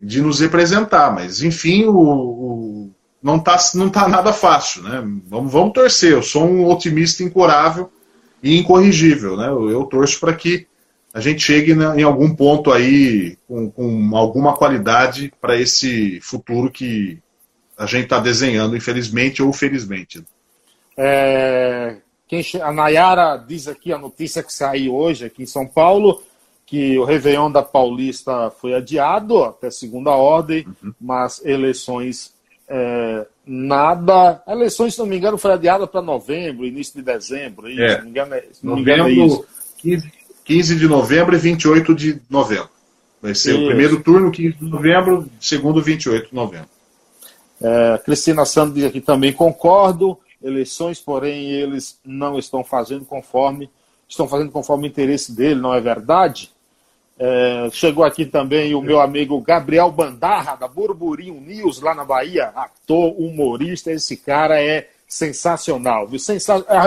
de 0.00 0.20
nos 0.20 0.40
representar. 0.40 1.12
Mas, 1.12 1.42
enfim, 1.42 1.84
o, 1.84 1.98
o 1.98 2.90
não 3.22 3.36
está 3.36 3.56
não 3.74 3.90
tá 3.90 4.08
nada 4.08 4.32
fácil. 4.32 4.82
Né? 4.82 5.02
Vamos, 5.26 5.52
vamos 5.52 5.72
torcer. 5.72 6.12
Eu 6.12 6.22
sou 6.22 6.44
um 6.44 6.66
otimista 6.66 7.22
incurável 7.22 7.90
e 8.42 8.58
incorrigível. 8.58 9.36
Né? 9.36 9.48
Eu, 9.48 9.84
torço 9.84 10.18
para 10.20 10.34
que 10.34 10.66
a 11.12 11.20
gente 11.20 11.42
chegue 11.42 11.72
em 11.72 12.02
algum 12.02 12.34
ponto 12.34 12.70
aí 12.72 13.36
com, 13.48 13.70
com 13.70 14.16
alguma 14.16 14.54
qualidade 14.54 15.32
para 15.40 15.58
esse 15.58 16.20
futuro 16.20 16.70
que 16.70 17.18
a 17.76 17.86
gente 17.86 18.04
está 18.04 18.20
desenhando, 18.20 18.76
infelizmente 18.76 19.42
ou 19.42 19.52
felizmente. 19.52 20.22
É, 20.96 21.96
quem, 22.28 22.42
a 22.62 22.72
Nayara 22.72 23.36
diz 23.36 23.66
aqui 23.66 23.92
a 23.92 23.98
notícia 23.98 24.42
que 24.42 24.52
saiu 24.52 24.94
hoje 24.94 25.24
aqui 25.24 25.42
em 25.42 25.46
São 25.46 25.66
Paulo 25.66 26.22
que 26.70 26.96
o 26.96 27.04
Réveillon 27.04 27.50
da 27.50 27.64
Paulista 27.64 28.48
foi 28.60 28.74
adiado 28.74 29.42
até 29.42 29.72
segunda 29.72 30.12
ordem, 30.12 30.64
uhum. 30.80 30.94
mas 31.00 31.44
eleições 31.44 32.32
é, 32.68 33.26
nada. 33.50 34.40
Eleições, 34.46 34.94
se 34.94 35.00
não 35.00 35.06
me 35.06 35.16
engano, 35.16 35.36
foi 35.36 35.52
adiada 35.52 35.86
para 35.86 36.00
novembro, 36.00 36.64
início 36.64 36.94
de 36.94 37.02
dezembro. 37.02 37.68
Isso, 37.68 37.82
é. 37.82 37.88
Se 37.90 37.96
não 37.96 38.04
me 38.04 38.10
engano, 38.10 38.34
é, 38.34 38.40
se 38.52 38.66
não 38.66 38.76
novembro, 38.76 39.04
me 39.04 39.12
engano 39.12 39.22
é 39.22 39.26
isso. 39.26 39.44
15, 39.78 40.12
15 40.44 40.76
de 40.76 40.88
novembro 40.88 41.34
e 41.34 41.38
28 41.38 41.94
de 41.94 42.22
novembro. 42.30 42.68
Vai 43.20 43.34
ser 43.34 43.54
isso. 43.54 43.62
o 43.62 43.66
primeiro 43.66 44.00
turno, 44.02 44.30
15 44.30 44.56
de 44.56 44.64
novembro, 44.64 45.28
segundo, 45.40 45.82
28 45.82 46.28
de 46.28 46.34
novembro. 46.34 46.68
É, 47.60 48.00
Cristina 48.04 48.44
Santos 48.44 48.74
diz 48.74 48.84
aqui 48.84 49.00
também, 49.00 49.32
concordo. 49.32 50.16
Eleições, 50.42 51.00
porém, 51.00 51.50
eles 51.50 51.98
não 52.04 52.38
estão 52.38 52.64
fazendo 52.64 53.04
conforme 53.04 53.68
estão 54.08 54.26
fazendo 54.26 54.50
conforme 54.50 54.88
o 54.88 54.90
interesse 54.90 55.32
dele, 55.32 55.60
não 55.60 55.72
é 55.72 55.80
verdade? 55.80 56.50
É, 57.22 57.68
chegou 57.70 58.02
aqui 58.02 58.24
também 58.24 58.74
o 58.74 58.80
meu 58.80 58.98
amigo 58.98 59.38
Gabriel 59.42 59.90
Bandarra, 59.90 60.56
da 60.56 60.66
Burburinho 60.66 61.38
News, 61.38 61.78
lá 61.78 61.94
na 61.94 62.02
Bahia, 62.02 62.46
ator, 62.56 63.14
humorista. 63.20 63.92
Esse 63.92 64.16
cara 64.16 64.58
é 64.58 64.88
sensacional, 65.06 66.08
viu? 66.08 66.18
Sensa... 66.18 66.64
É, 66.66 66.78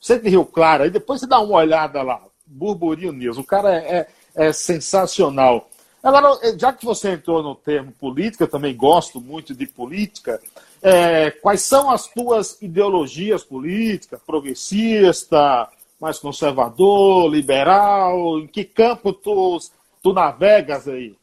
você 0.00 0.20
de 0.20 0.28
Rio 0.28 0.44
Claro, 0.44 0.84
aí 0.84 0.90
depois 0.90 1.18
você 1.18 1.26
dá 1.26 1.40
uma 1.40 1.56
olhada 1.58 2.00
lá. 2.00 2.22
Burburinho 2.46 3.12
News, 3.12 3.38
o 3.38 3.42
cara 3.42 3.74
é, 3.74 4.06
é, 4.36 4.46
é 4.46 4.52
sensacional. 4.52 5.68
Agora, 6.00 6.38
já 6.56 6.72
que 6.72 6.84
você 6.84 7.10
entrou 7.10 7.42
no 7.42 7.56
termo 7.56 7.90
política, 7.90 8.44
eu 8.44 8.48
também 8.48 8.76
gosto 8.76 9.20
muito 9.20 9.52
de 9.52 9.66
política. 9.66 10.40
É, 10.80 11.32
quais 11.32 11.62
são 11.62 11.90
as 11.90 12.06
tuas 12.06 12.56
ideologias 12.62 13.42
políticas? 13.42 14.20
Progressista, 14.24 15.68
mais 16.02 16.18
conservador, 16.18 17.30
liberal? 17.30 18.40
Em 18.40 18.48
que 18.48 18.64
campo 18.64 19.12
tu, 19.12 19.56
tu 20.02 20.12
navegas 20.12 20.88
aí? 20.88 21.14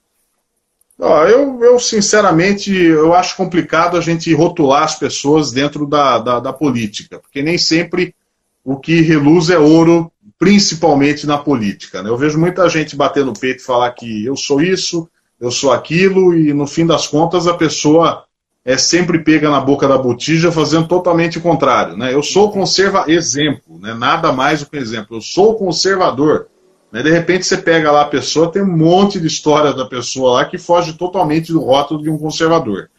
eu, 0.97 1.61
eu, 1.61 1.79
sinceramente, 1.79 2.73
eu 2.73 3.13
acho 3.13 3.35
complicado 3.35 3.97
a 3.97 4.01
gente 4.01 4.33
rotular 4.33 4.83
as 4.83 4.97
pessoas 4.97 5.51
dentro 5.51 5.85
da, 5.85 6.17
da, 6.17 6.39
da, 6.39 6.53
política, 6.53 7.19
porque 7.19 7.41
nem 7.41 7.57
sempre 7.57 8.15
o 8.63 8.77
que 8.77 9.01
reluz 9.01 9.49
é 9.49 9.57
ouro, 9.57 10.11
principalmente 10.37 11.27
na 11.27 11.37
política. 11.37 12.01
Né? 12.01 12.09
Eu 12.09 12.17
vejo 12.17 12.39
muita 12.39 12.67
gente 12.69 12.95
bater 12.95 13.25
no 13.25 13.33
peito 13.33 13.61
e 13.61 13.65
falar 13.65 13.91
que 13.91 14.25
eu 14.25 14.35
sou 14.35 14.61
isso, 14.61 15.09
eu 15.39 15.51
sou 15.51 15.71
aquilo, 15.71 16.33
e 16.33 16.53
no 16.53 16.67
fim 16.67 16.85
das 16.85 17.07
contas 17.07 17.47
a 17.47 17.53
pessoa 17.53 18.25
é 18.65 18.77
sempre 18.77 19.19
pega 19.19 19.49
na 19.49 19.59
boca 19.59 19.87
da 19.87 19.97
botija 19.97 20.51
fazendo 20.51 20.87
totalmente 20.87 21.37
o 21.37 21.41
contrário. 21.41 21.95
Né? 21.97 22.13
Eu 22.13 22.21
sou 22.21 22.51
conserva 22.51 23.05
exemplo, 23.07 23.79
né? 23.79 23.93
nada 23.93 24.31
mais 24.31 24.59
do 24.59 24.69
que 24.69 24.77
exemplo. 24.77 25.17
Eu 25.17 25.21
sou 25.21 25.55
conservador. 25.55 26.47
Né? 26.91 27.01
De 27.01 27.09
repente 27.09 27.45
você 27.45 27.57
pega 27.57 27.91
lá 27.91 28.01
a 28.01 28.09
pessoa, 28.09 28.51
tem 28.51 28.61
um 28.61 28.77
monte 28.77 29.19
de 29.19 29.27
história 29.27 29.73
da 29.73 29.85
pessoa 29.85 30.33
lá 30.33 30.45
que 30.45 30.57
foge 30.57 30.93
totalmente 30.93 31.51
do 31.51 31.61
rótulo 31.61 32.03
de 32.03 32.09
um 32.09 32.17
conservador. 32.17 32.89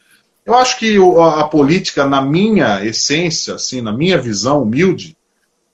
Eu 0.45 0.55
acho 0.55 0.79
que 0.79 0.97
a, 1.37 1.45
política, 1.45 2.07
na 2.07 2.23
minha 2.23 2.85
essência, 2.85 3.55
assim, 3.55 3.81
na 3.81 3.93
minha 3.93 4.19
visão 4.19 4.63
humilde, 4.63 5.17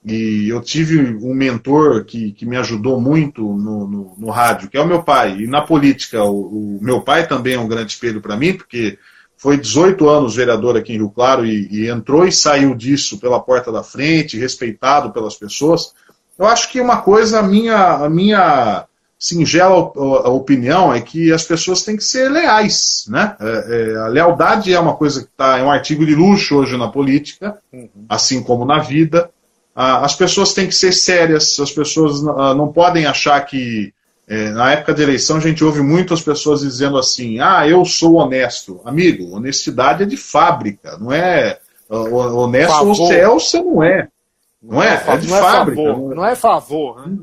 e 0.05 0.49
eu 0.49 0.61
tive 0.61 1.17
um 1.17 1.35
mentor 1.35 2.05
que, 2.05 2.33
que 2.33 2.45
me 2.45 2.57
ajudou 2.57 3.01
muito 3.01 3.43
no, 3.43 3.89
no, 3.89 4.15
no 4.19 4.31
rádio, 4.31 4.69
que 4.69 4.77
é 4.77 4.81
o 4.81 4.87
meu 4.87 5.03
pai. 5.03 5.41
E 5.41 5.47
na 5.47 5.63
política, 5.63 6.23
o, 6.25 6.77
o 6.77 6.79
meu 6.83 7.01
pai 7.01 7.27
também 7.27 7.55
é 7.55 7.59
um 7.59 7.67
grande 7.67 7.93
espelho 7.93 8.21
para 8.21 8.37
mim, 8.37 8.53
porque 8.53 8.99
foi 9.37 9.57
18 9.57 10.09
anos 10.09 10.37
vereador 10.37 10.77
aqui 10.77 10.93
em 10.93 10.97
Rio 10.97 11.11
Claro 11.11 11.45
e, 11.45 11.69
e, 11.71 11.89
entrou 11.89 12.27
e 12.27 12.33
saiu 12.33 12.75
disso 12.75 13.19
pela 13.19 13.41
porta 13.41 13.71
da 13.71 13.83
frente, 13.83 14.39
respeitado 14.39 15.13
pelas 15.13 15.35
pessoas. 15.35 15.93
Eu 16.39 16.47
acho 16.47 16.71
que 16.71 16.81
uma 16.81 16.99
coisa, 16.99 17.41
a 17.41 17.43
minha, 17.43 17.95
a 17.95 18.09
minha 18.09 18.87
singela 19.19 19.75
opinião 19.75 20.93
é 20.93 21.01
que 21.01 21.33
as 21.33 21.43
pessoas 21.43 21.83
têm 21.83 21.97
que 21.97 22.05
ser 22.05 22.31
leais. 22.31 23.07
Né? 23.09 23.35
É, 23.41 23.93
é, 23.93 23.97
a 23.99 24.09
lealdade 24.09 24.73
é 24.73 24.79
uma 24.79 24.95
coisa 24.95 25.23
que 25.23 25.29
está, 25.29 25.59
é 25.59 25.63
um 25.63 25.71
artigo 25.71 26.05
de 26.05 26.15
luxo 26.15 26.57
hoje 26.57 26.77
na 26.77 26.89
política, 26.89 27.59
uhum. 27.73 27.89
assim 28.09 28.43
como 28.43 28.65
na 28.65 28.79
vida. 28.79 29.31
Ah, 29.75 30.05
as 30.05 30.15
pessoas 30.15 30.55
têm 30.55 30.67
que 30.67 30.75
ser 30.75 30.93
sérias, 30.93 31.59
as 31.61 31.71
pessoas 31.71 32.27
ah, 32.27 32.55
não 32.55 32.73
podem 32.73 33.07
achar 33.07 33.39
que. 33.43 33.93
É, 34.29 34.51
na 34.51 34.73
época 34.73 34.93
da 34.93 35.03
eleição, 35.03 35.37
a 35.37 35.41
gente 35.41 35.63
ouve 35.65 35.81
muitas 35.81 36.21
pessoas 36.21 36.61
dizendo 36.61 36.99
assim: 36.99 37.39
ah, 37.39 37.67
eu 37.67 37.85
sou 37.85 38.15
honesto. 38.15 38.81
Amigo, 38.85 39.37
honestidade 39.37 40.03
é 40.03 40.07
de 40.07 40.17
fábrica, 40.17 40.99
não 40.99 41.13
é. 41.13 41.59
Honesto 41.89 42.73
favor. 42.73 42.97
você 42.97 43.21
é 43.21 43.29
ou 43.29 43.39
você 43.39 43.63
não 43.63 43.83
é. 43.83 44.09
Não, 44.61 44.83
é? 44.83 45.05
É, 45.07 45.13
é 45.13 45.17
de 45.17 45.29
não 45.29 45.39
fábrica. 45.39 45.81
É 45.81 45.85
favor, 45.85 46.15
não 46.17 46.27
é 46.27 46.35
favor. 46.35 47.07
Né? 47.09 47.17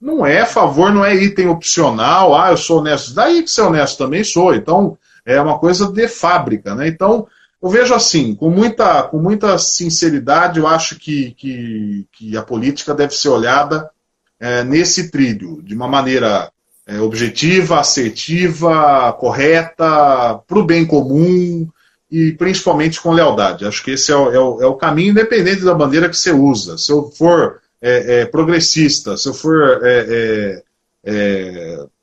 Não 0.00 0.26
é 0.26 0.46
favor, 0.46 0.92
não 0.92 1.04
é 1.04 1.14
item 1.16 1.48
opcional. 1.48 2.38
Ah, 2.38 2.50
eu 2.52 2.56
sou 2.56 2.78
honesto. 2.78 3.12
Daí 3.12 3.42
que 3.42 3.50
ser 3.50 3.62
honesto 3.62 3.98
também 3.98 4.22
sou. 4.22 4.54
Então, 4.54 4.96
é 5.24 5.40
uma 5.40 5.58
coisa 5.58 5.90
de 5.90 6.06
fábrica. 6.06 6.76
Né? 6.76 6.86
Então, 6.86 7.26
eu 7.60 7.68
vejo 7.68 7.92
assim, 7.92 8.34
com 8.36 8.48
muita, 8.48 9.02
com 9.04 9.18
muita 9.18 9.58
sinceridade, 9.58 10.60
eu 10.60 10.68
acho 10.68 10.96
que, 10.96 11.32
que, 11.32 12.06
que 12.12 12.36
a 12.36 12.42
política 12.42 12.94
deve 12.94 13.14
ser 13.14 13.30
olhada 13.30 13.90
é, 14.38 14.64
nesse 14.64 15.10
trilho, 15.10 15.60
de 15.62 15.74
uma 15.74 15.88
maneira 15.88 16.50
é, 16.86 17.00
objetiva, 17.00 17.80
assertiva, 17.80 19.12
correta, 19.14 20.40
para 20.46 20.58
o 20.58 20.64
bem 20.64 20.84
comum 20.84 21.68
e 22.10 22.32
principalmente 22.32 23.00
com 23.00 23.12
lealdade. 23.12 23.66
Acho 23.66 23.82
que 23.82 23.92
esse 23.92 24.12
é 24.12 24.16
o, 24.16 24.32
é 24.32 24.38
o, 24.38 24.62
é 24.62 24.66
o 24.66 24.74
caminho, 24.74 25.10
independente 25.10 25.64
da 25.64 25.74
bandeira 25.74 26.08
que 26.08 26.16
você 26.16 26.32
usa. 26.32 26.78
Se 26.78 26.92
eu 26.92 27.10
for 27.10 27.60
é, 27.80 28.20
é, 28.20 28.26
progressista, 28.26 29.16
se 29.16 29.28
eu 29.28 29.34
for 29.34 29.80
é, 29.84 30.62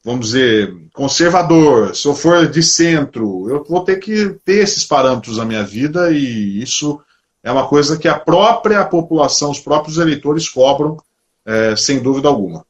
vamos 0.04 0.28
dizer, 0.28 0.76
conservador, 0.94 1.96
se 1.96 2.08
eu 2.08 2.14
for 2.14 2.48
de 2.48 2.62
centro, 2.62 3.50
eu 3.50 3.64
vou 3.64 3.84
ter 3.84 3.98
que 3.98 4.38
ter 4.44 4.64
esses 4.64 4.86
parâmetros 4.86 5.38
na 5.38 5.46
minha 5.46 5.64
vida 5.64 6.12
e 6.12 6.62
isso 6.62 7.00
é 7.42 7.52
uma 7.52 7.68
coisa 7.68 7.98
que 7.98 8.08
a 8.08 8.20
própria 8.20 8.84
população, 8.86 9.52
os 9.52 9.60
próprios 9.60 9.98
eleitores 9.98 10.50
cobram, 10.50 10.98
é, 11.46 11.76
sem 11.76 12.02
dúvida 12.02 12.28
alguma. 12.28 12.66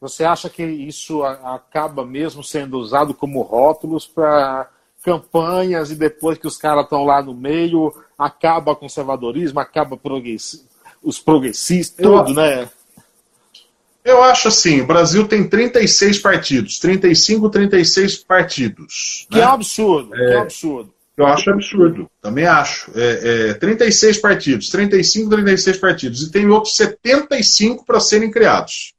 Você 0.00 0.24
acha 0.24 0.50
que 0.50 0.64
isso 0.64 1.22
acaba 1.22 2.04
mesmo 2.04 2.42
sendo 2.42 2.78
usado 2.78 3.14
como 3.14 3.40
rótulos 3.42 4.06
para 4.06 4.68
campanhas 5.04 5.90
e 5.90 5.94
depois 5.94 6.38
que 6.38 6.46
os 6.46 6.56
caras 6.56 6.84
estão 6.84 7.04
lá 7.04 7.22
no 7.22 7.34
meio, 7.34 7.94
acaba 8.18 8.72
o 8.72 8.76
conservadorismo, 8.76 9.60
acaba 9.60 9.98
os 11.02 11.18
progressistas, 11.20 12.04
tudo, 12.04 12.30
eu, 12.30 12.34
né? 12.34 12.68
Eu 14.04 14.22
acho 14.22 14.48
assim, 14.48 14.80
o 14.80 14.86
Brasil 14.86 15.28
tem 15.28 15.48
36 15.48 16.18
partidos, 16.18 16.78
35, 16.80 17.48
36 17.48 18.16
partidos. 18.24 19.26
Que 19.30 19.38
né? 19.38 19.44
é 19.44 19.46
um 19.46 19.52
absurdo, 19.52 20.14
é, 20.14 20.18
que 20.18 20.34
é 20.34 20.38
um 20.38 20.42
absurdo. 20.42 20.94
Eu 21.16 21.26
acho 21.26 21.50
absurdo, 21.50 22.10
também 22.20 22.46
acho. 22.46 22.90
É, 22.94 23.50
é, 23.50 23.54
36 23.54 24.18
partidos, 24.18 24.68
35, 24.70 25.28
36 25.30 25.76
partidos, 25.76 26.22
e 26.22 26.30
tem 26.30 26.48
outros 26.48 26.76
75 26.76 27.84
para 27.84 28.00
serem 28.00 28.30
criados. 28.30 28.94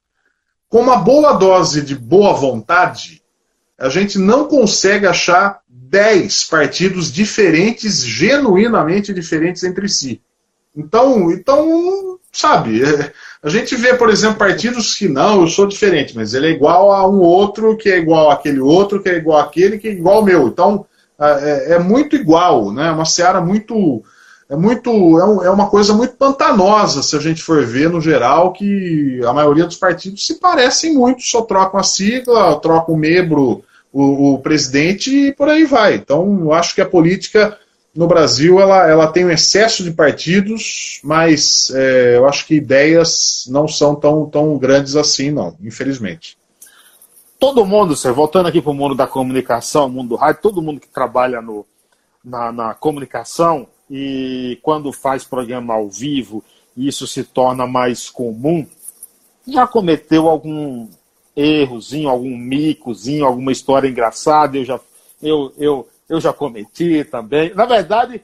Com 0.70 0.82
uma 0.82 0.98
boa 0.98 1.34
dose 1.34 1.82
de 1.82 1.96
boa 1.96 2.34
vontade, 2.34 3.22
a 3.78 3.90
gente 3.90 4.20
não 4.20 4.48
consegue 4.48 5.08
achar 5.08 5.60
10 5.68 6.44
partidos 6.46 7.12
diferentes, 7.12 8.04
genuinamente 8.04 9.14
diferentes 9.14 9.64
entre 9.64 9.90
si. 9.90 10.22
Então, 10.76 11.32
então 11.32 12.20
sabe, 12.32 12.84
é, 12.84 13.12
a 13.44 13.50
gente 13.50 13.76
vê, 13.76 13.94
por 13.94 14.10
exemplo, 14.10 14.38
partidos 14.38 14.96
que 14.96 15.08
não, 15.08 15.42
eu 15.42 15.48
sou 15.48 15.68
diferente, 15.68 16.16
mas 16.16 16.34
ele 16.34 16.48
é 16.48 16.52
igual 16.52 16.92
a 16.92 17.08
um 17.08 17.20
outro, 17.20 17.78
que 17.78 17.90
é 17.90 18.00
igual 18.00 18.32
àquele 18.32 18.60
outro, 18.60 19.02
que 19.02 19.10
é 19.10 19.18
igual 19.18 19.40
àquele, 19.40 19.78
que 19.78 19.88
é 19.88 19.92
igual 19.92 20.18
ao 20.18 20.24
meu. 20.24 20.48
Então, 20.48 20.86
é, 21.42 21.74
é 21.74 21.80
muito 21.80 22.16
igual, 22.16 22.72
né? 22.72 22.88
É 22.88 22.92
uma 22.92 23.06
seara 23.06 23.42
muito. 23.42 24.04
É, 24.50 24.56
muito 24.56 24.90
é, 24.90 25.48
é, 25.48 25.50
uma 25.50 25.70
coisa 25.70 25.94
muito 25.94 26.16
pantanosa, 26.16 27.02
se 27.02 27.16
a 27.16 27.20
gente 27.20 27.42
for 27.42 27.66
ver 27.66 27.90
no 27.90 28.02
geral, 28.02 28.52
que 28.52 29.22
a 29.26 29.34
maioria 29.34 29.66
dos 29.66 29.78
partidos 29.78 30.26
se 30.26 30.36
parecem 30.36 30.94
muito, 30.94 31.24
só 31.24 31.42
trocam 31.42 31.80
a 31.80 31.84
sigla, 31.84 32.60
trocam 32.60 32.94
o 32.94 32.98
membro, 32.98 33.64
o, 33.92 34.34
o 34.34 34.40
presidente 34.40 35.28
e 35.28 35.34
por 35.34 35.48
aí 35.48 35.66
vai. 35.66 35.96
Então, 35.96 36.42
eu 36.42 36.54
acho 36.54 36.76
que 36.76 36.82
a 36.82 36.86
política 36.86 37.58
no 37.96 38.08
Brasil 38.08 38.60
ela, 38.60 38.88
ela 38.90 39.08
tem 39.08 39.26
um 39.26 39.30
excesso 39.30 39.84
de 39.84 39.92
partidos, 39.92 41.00
mas 41.04 41.72
é, 41.74 42.18
eu 42.18 42.28
acho 42.28 42.46
que 42.48 42.56
ideias 42.56 43.46
não 43.48 43.68
são 43.68 43.96
tão, 43.96 44.26
tão 44.26 44.58
grandes 44.58 44.96
assim, 44.96 45.30
não, 45.30 45.56
infelizmente. 45.62 46.38
Todo 47.44 47.66
mundo, 47.66 47.94
você 47.94 48.10
voltando 48.10 48.48
aqui 48.48 48.62
para 48.62 48.72
o 48.72 48.74
mundo 48.74 48.96
da 48.96 49.06
comunicação, 49.06 49.90
mundo 49.90 50.08
do 50.08 50.16
rádio, 50.16 50.42
todo 50.42 50.62
mundo 50.62 50.80
que 50.80 50.88
trabalha 50.88 51.42
no, 51.42 51.66
na, 52.24 52.54
na 52.54 52.74
comunicação 52.74 53.68
e 53.92 54.58
quando 54.62 54.94
faz 54.94 55.26
programa 55.26 55.74
ao 55.74 55.90
vivo, 55.90 56.42
isso 56.78 57.06
se 57.06 57.22
torna 57.22 57.68
mais 57.68 58.10
comum, 58.10 58.66
já 59.46 59.68
cometeu 59.68 60.30
algum 60.30 60.88
errozinho, 61.36 62.08
algum 62.08 62.34
micozinho, 62.38 63.26
alguma 63.26 63.52
história 63.52 63.90
engraçada, 63.90 64.56
eu 64.56 64.64
já, 64.64 64.80
eu, 65.22 65.54
eu, 65.58 65.90
eu 66.08 66.22
já 66.22 66.32
cometi 66.32 67.04
também. 67.04 67.54
Na 67.54 67.66
verdade, 67.66 68.22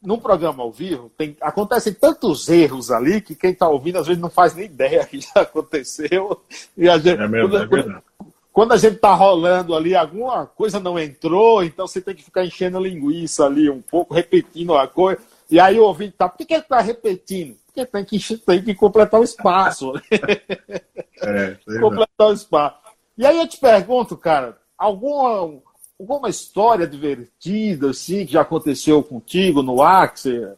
num 0.00 0.20
programa 0.20 0.62
ao 0.62 0.70
vivo, 0.70 1.10
tem, 1.18 1.36
acontecem 1.40 1.94
tantos 1.94 2.48
erros 2.48 2.92
ali 2.92 3.20
que 3.20 3.34
quem 3.34 3.50
está 3.50 3.68
ouvindo 3.68 3.98
às 3.98 4.06
vezes 4.06 4.22
não 4.22 4.30
faz 4.30 4.54
nem 4.54 4.66
ideia 4.66 5.02
que 5.10 5.18
já 5.20 5.40
aconteceu. 5.40 6.44
E 6.76 6.88
a 6.88 6.96
gente, 6.96 7.20
é 7.20 7.26
mesmo, 7.26 7.50
quando, 7.50 7.64
é 7.64 7.66
verdade. 7.66 8.04
Quando 8.52 8.72
a 8.72 8.76
gente 8.76 8.96
está 8.96 9.14
rolando 9.14 9.74
ali, 9.74 9.96
alguma 9.96 10.46
coisa 10.46 10.78
não 10.78 10.98
entrou, 10.98 11.64
então 11.64 11.86
você 11.86 12.00
tem 12.00 12.14
que 12.14 12.22
ficar 12.22 12.44
enchendo 12.44 12.76
a 12.76 12.80
linguiça 12.80 13.46
ali 13.46 13.70
um 13.70 13.80
pouco, 13.80 14.14
repetindo 14.14 14.74
a 14.76 14.86
coisa. 14.86 15.20
E 15.50 15.58
aí 15.58 15.78
o 15.78 15.84
ouvinte 15.84 16.12
está, 16.12 16.28
por 16.28 16.46
que 16.46 16.52
ele 16.52 16.62
está 16.62 16.80
repetindo? 16.80 17.56
Porque 17.66 17.86
tem 17.86 18.04
que, 18.04 18.36
tem 18.38 18.62
que 18.62 18.74
completar 18.74 19.20
o 19.20 19.24
espaço. 19.24 19.94
é, 21.22 21.56
completar 21.80 22.28
o 22.28 22.32
espaço. 22.32 22.76
E 23.16 23.24
aí 23.24 23.38
eu 23.38 23.48
te 23.48 23.58
pergunto, 23.58 24.16
cara, 24.16 24.58
alguma 24.76 25.62
alguma 25.98 26.28
história 26.28 26.86
divertida, 26.86 27.90
assim, 27.90 28.26
que 28.26 28.32
já 28.32 28.42
aconteceu 28.42 29.02
contigo 29.02 29.62
no 29.62 29.80
ar, 29.80 30.12
que 30.12 30.20
você 30.20 30.52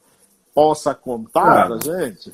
possa 0.55 0.95
contar 0.95 1.67
pra 1.67 1.79
gente? 1.79 2.33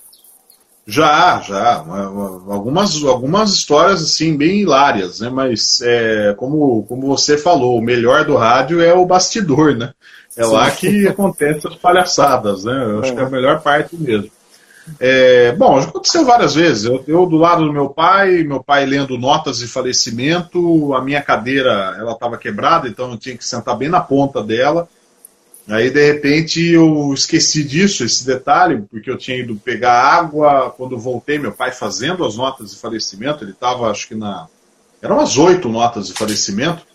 Já, 0.86 1.40
já. 1.40 1.76
Algumas, 1.76 3.02
algumas 3.04 3.52
histórias, 3.52 4.02
assim, 4.02 4.36
bem 4.36 4.60
hilárias, 4.60 5.20
né? 5.20 5.30
Mas, 5.30 5.80
é, 5.82 6.34
como, 6.36 6.84
como 6.84 7.06
você 7.06 7.38
falou, 7.38 7.78
o 7.78 7.82
melhor 7.82 8.24
do 8.24 8.36
rádio 8.36 8.80
é 8.80 8.92
o 8.92 9.06
bastidor, 9.06 9.76
né? 9.76 9.92
É 10.36 10.44
Sim. 10.44 10.52
lá 10.52 10.70
que 10.70 11.08
acontecem 11.08 11.70
as 11.70 11.76
palhaçadas, 11.76 12.64
né? 12.64 12.84
Eu 12.84 13.00
acho 13.00 13.12
é. 13.12 13.14
que 13.14 13.20
é 13.20 13.24
a 13.24 13.30
melhor 13.30 13.60
parte 13.60 13.96
mesmo. 13.96 14.30
É, 14.98 15.52
bom, 15.52 15.80
já 15.80 15.88
aconteceu 15.88 16.24
várias 16.24 16.54
vezes. 16.54 16.84
Eu, 16.84 17.04
eu, 17.06 17.26
do 17.26 17.36
lado 17.36 17.64
do 17.64 17.72
meu 17.72 17.88
pai, 17.90 18.42
meu 18.42 18.62
pai 18.62 18.86
lendo 18.86 19.18
notas 19.18 19.58
de 19.58 19.68
falecimento, 19.68 20.94
a 20.94 21.02
minha 21.02 21.22
cadeira 21.22 21.96
ela 21.98 22.12
estava 22.12 22.38
quebrada, 22.38 22.88
então 22.88 23.10
eu 23.10 23.16
tinha 23.16 23.36
que 23.36 23.44
sentar 23.44 23.76
bem 23.76 23.88
na 23.88 24.00
ponta 24.00 24.42
dela. 24.42 24.88
Aí 25.70 25.90
de 25.90 26.12
repente 26.12 26.64
eu 26.66 27.12
esqueci 27.14 27.62
disso, 27.62 28.04
esse 28.04 28.26
detalhe, 28.26 28.82
porque 28.90 29.10
eu 29.10 29.16
tinha 29.16 29.36
ido 29.38 29.54
pegar 29.56 29.92
água. 29.92 30.74
Quando 30.76 30.98
voltei, 30.98 31.38
meu 31.38 31.52
pai 31.52 31.72
fazendo 31.72 32.24
as 32.24 32.36
notas 32.36 32.72
de 32.72 32.78
falecimento, 32.78 33.44
ele 33.44 33.52
estava 33.52 33.90
acho 33.90 34.08
que 34.08 34.14
na. 34.14 34.46
Eram 35.00 35.16
umas 35.16 35.38
oito 35.38 35.68
notas 35.68 36.08
de 36.08 36.14
falecimento. 36.14 36.86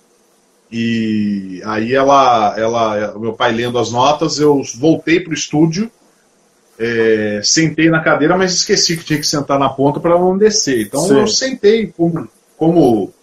E 0.71 1.61
aí 1.65 1.93
ela, 1.93 2.55
ela, 2.57 3.17
meu 3.17 3.33
pai 3.33 3.51
lendo 3.51 3.79
as 3.79 3.91
notas, 3.91 4.39
eu 4.39 4.61
voltei 4.77 5.19
para 5.19 5.31
o 5.31 5.33
estúdio 5.33 5.89
é, 6.77 7.41
sentei 7.43 7.89
na 7.89 8.01
cadeira, 8.01 8.37
mas 8.37 8.53
esqueci 8.53 8.97
que 8.97 9.05
tinha 9.05 9.19
que 9.19 9.27
sentar 9.27 9.57
na 9.57 9.69
ponta 9.69 9.99
para 9.99 10.17
não 10.19 10.37
descer. 10.37 10.81
Então 10.81 11.01
Sim. 11.01 11.19
eu 11.19 11.27
sentei 11.27 11.87
como, 11.87 12.27
como, 12.57 13.13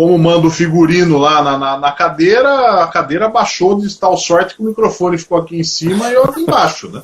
como 0.00 0.18
manda 0.18 0.46
o 0.46 0.50
figurino 0.50 1.18
lá 1.18 1.42
na, 1.42 1.58
na, 1.58 1.76
na, 1.78 1.92
cadeira, 1.92 2.82
a 2.82 2.86
cadeira 2.86 3.28
baixou 3.28 3.78
de 3.78 3.94
tal 3.98 4.16
sorte 4.16 4.56
que 4.56 4.62
o 4.62 4.64
microfone 4.64 5.18
ficou 5.18 5.36
aqui 5.36 5.60
em 5.60 5.62
cima 5.62 6.08
e 6.08 6.14
eu 6.14 6.24
aqui 6.24 6.40
embaixo, 6.40 6.88
né? 6.88 7.02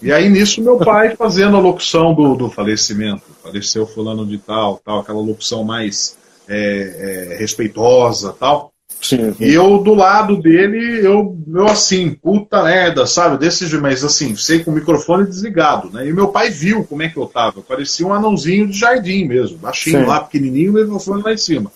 E 0.00 0.12
aí 0.12 0.28
nisso 0.28 0.62
meu 0.62 0.78
pai 0.78 1.16
fazendo 1.16 1.56
a 1.56 1.60
locução 1.60 2.14
do, 2.14 2.36
do 2.36 2.48
falecimento, 2.48 3.24
faleceu 3.42 3.88
fulano 3.88 4.24
de 4.24 4.38
tal, 4.38 4.80
tal, 4.84 5.00
aquela 5.00 5.18
locução 5.20 5.64
mais 5.64 6.16
é, 6.48 7.32
é, 7.32 7.36
respeitosa, 7.38 8.32
tal. 8.38 8.70
Sim, 9.00 9.34
sim. 9.34 9.44
E 9.44 9.52
eu 9.52 9.78
do 9.78 9.92
lado 9.92 10.40
dele, 10.40 11.04
eu, 11.04 11.36
eu 11.52 11.66
assim, 11.66 12.10
puta 12.10 12.62
merda, 12.62 13.04
sabe? 13.04 13.36
Desse 13.36 13.76
mas 13.78 14.04
assim, 14.04 14.36
sei 14.36 14.62
com 14.62 14.70
o 14.70 14.74
microfone 14.74 15.26
desligado, 15.26 15.90
né? 15.90 16.06
E 16.06 16.12
meu 16.12 16.28
pai 16.28 16.50
viu 16.50 16.84
como 16.84 17.02
é 17.02 17.08
que 17.08 17.16
eu 17.16 17.26
tava. 17.26 17.62
Parecia 17.62 18.06
um 18.06 18.14
anãozinho 18.14 18.68
de 18.68 18.78
jardim 18.78 19.24
mesmo, 19.24 19.58
baixinho 19.58 20.02
sim. 20.02 20.06
lá, 20.06 20.20
pequenininho, 20.20 20.70
o 20.70 20.74
microfone 20.74 21.20
lá 21.20 21.32
em 21.32 21.36
cima. 21.36 21.68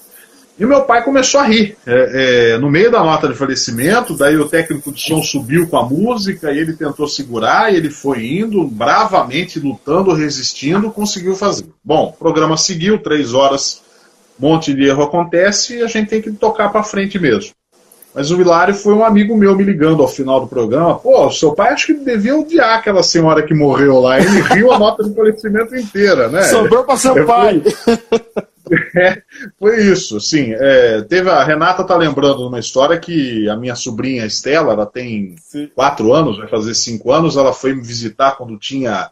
E 0.59 0.65
meu 0.65 0.83
pai 0.83 1.05
começou 1.05 1.41
a 1.41 1.45
rir. 1.45 1.77
É, 1.87 2.55
é, 2.55 2.59
no 2.59 2.71
meio 2.71 2.91
da 2.91 3.05
nota 3.05 3.29
de 3.29 3.35
falecimento, 3.35 4.17
daí 4.17 4.37
o 4.39 4.49
técnico 4.49 4.91
de 4.91 5.03
som 5.03 5.23
subiu 5.23 5.69
com 5.69 5.77
a 5.77 5.85
música 5.85 6.51
e 6.51 6.59
ele 6.59 6.73
tentou 6.73 7.07
segurar 7.07 7.73
e 7.73 7.77
ele 7.77 7.91
foi 7.91 8.27
indo, 8.27 8.67
bravamente 8.67 9.61
lutando, 9.61 10.15
resistindo, 10.15 10.91
conseguiu 10.91 11.37
fazer. 11.37 11.67
Bom, 11.85 12.09
o 12.09 12.13
programa 12.19 12.57
seguiu, 12.57 12.99
três 12.99 13.35
horas, 13.35 13.83
um 14.41 14.49
monte 14.49 14.73
de 14.73 14.87
erro 14.87 15.03
acontece 15.03 15.77
e 15.77 15.83
a 15.83 15.89
gente 15.89 16.09
tem 16.09 16.23
que 16.23 16.33
tocar 16.33 16.71
para 16.71 16.83
frente 16.83 17.19
mesmo. 17.19 17.53
Mas 18.15 18.31
o 18.31 18.41
Hilário 18.41 18.75
foi 18.75 18.95
um 18.95 19.05
amigo 19.05 19.37
meu 19.37 19.55
me 19.55 19.63
ligando 19.63 20.01
ao 20.01 20.09
final 20.09 20.41
do 20.41 20.47
programa. 20.47 20.95
Pô, 20.95 21.31
seu 21.31 21.53
pai 21.53 21.75
acho 21.75 21.89
que 21.89 21.93
devia 21.93 22.35
odiar 22.35 22.79
aquela 22.79 23.03
senhora 23.03 23.43
que 23.43 23.53
morreu 23.53 24.01
lá. 24.01 24.19
Ele 24.19 24.41
riu 24.41 24.73
a 24.73 24.79
nota 24.79 25.05
de 25.05 25.15
falecimento 25.15 25.77
inteira, 25.77 26.31
né? 26.31 26.45
Sobrou 26.45 26.83
para 26.83 26.97
seu 26.97 27.19
é, 27.19 27.25
pai. 27.25 27.63
É, 28.97 29.23
foi 29.59 29.83
isso, 29.83 30.21
sim. 30.21 30.53
É, 30.53 31.03
teve 31.03 31.31
a 31.31 31.45
Renata 31.45 31.85
tá 31.85 31.97
lembrando 31.97 32.39
de 32.39 32.45
uma 32.45 32.59
história 32.59 32.99
que 32.99 33.49
a 33.49 33.57
minha 33.57 33.77
sobrinha 33.77 34.27
Estela, 34.27 34.73
ela 34.73 34.87
tem 34.87 35.37
sim. 35.41 35.71
quatro 35.75 36.13
anos, 36.13 36.39
vai 36.39 36.49
fazer 36.49 36.75
cinco 36.75 37.13
anos, 37.13 37.37
ela 37.37 37.53
foi 37.53 37.75
me 37.75 37.83
visitar 37.83 38.33
quando 38.37 38.59
tinha 38.59 39.11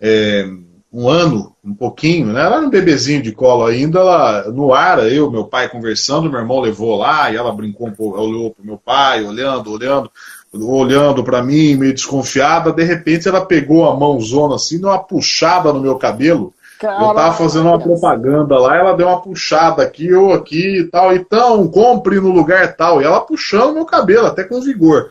é, 0.00 0.48
um 0.92 1.08
ano, 1.08 1.54
um 1.62 1.74
pouquinho, 1.74 2.28
né? 2.28 2.40
Ela 2.40 2.56
era 2.56 2.66
um 2.66 2.70
bebezinho 2.70 3.20
de 3.20 3.32
colo 3.32 3.66
ainda, 3.66 3.98
ela, 3.98 4.44
no 4.52 4.72
ar, 4.72 5.10
eu, 5.10 5.30
meu 5.30 5.44
pai 5.44 5.68
conversando, 5.68 6.30
meu 6.30 6.40
irmão 6.40 6.60
levou 6.60 6.96
lá 6.96 7.30
e 7.30 7.36
ela 7.36 7.52
brincou 7.52 7.88
um 7.88 7.92
pouco, 7.92 8.18
olhou 8.18 8.52
pro 8.52 8.64
meu 8.64 8.78
pai, 8.78 9.24
olhando, 9.24 9.72
olhando, 9.72 10.10
olhando 10.52 11.24
para 11.24 11.42
mim, 11.42 11.74
meio 11.74 11.92
desconfiada, 11.92 12.72
de 12.72 12.84
repente 12.84 13.28
ela 13.28 13.44
pegou 13.44 13.90
a 13.90 13.96
mãozona 13.96 14.54
assim, 14.54 14.80
deu 14.80 14.88
uma 14.88 14.98
puxada 14.98 15.72
no 15.72 15.80
meu 15.80 15.96
cabelo 15.96 16.54
Caraca. 16.84 17.04
Eu 17.04 17.14
tava 17.14 17.34
fazendo 17.34 17.68
uma 17.68 17.78
propaganda 17.78 18.58
lá, 18.58 18.76
ela 18.76 18.92
deu 18.92 19.08
uma 19.08 19.22
puxada 19.22 19.82
aqui, 19.82 20.12
ou 20.12 20.34
aqui 20.34 20.80
e 20.80 20.84
tal. 20.84 21.14
Então, 21.14 21.66
compre 21.68 22.20
no 22.20 22.30
lugar 22.30 22.76
tal. 22.76 23.00
E 23.00 23.04
ela 23.04 23.20
puxando 23.20 23.74
meu 23.74 23.86
cabelo, 23.86 24.26
até 24.26 24.44
com 24.44 24.60
vigor. 24.60 25.10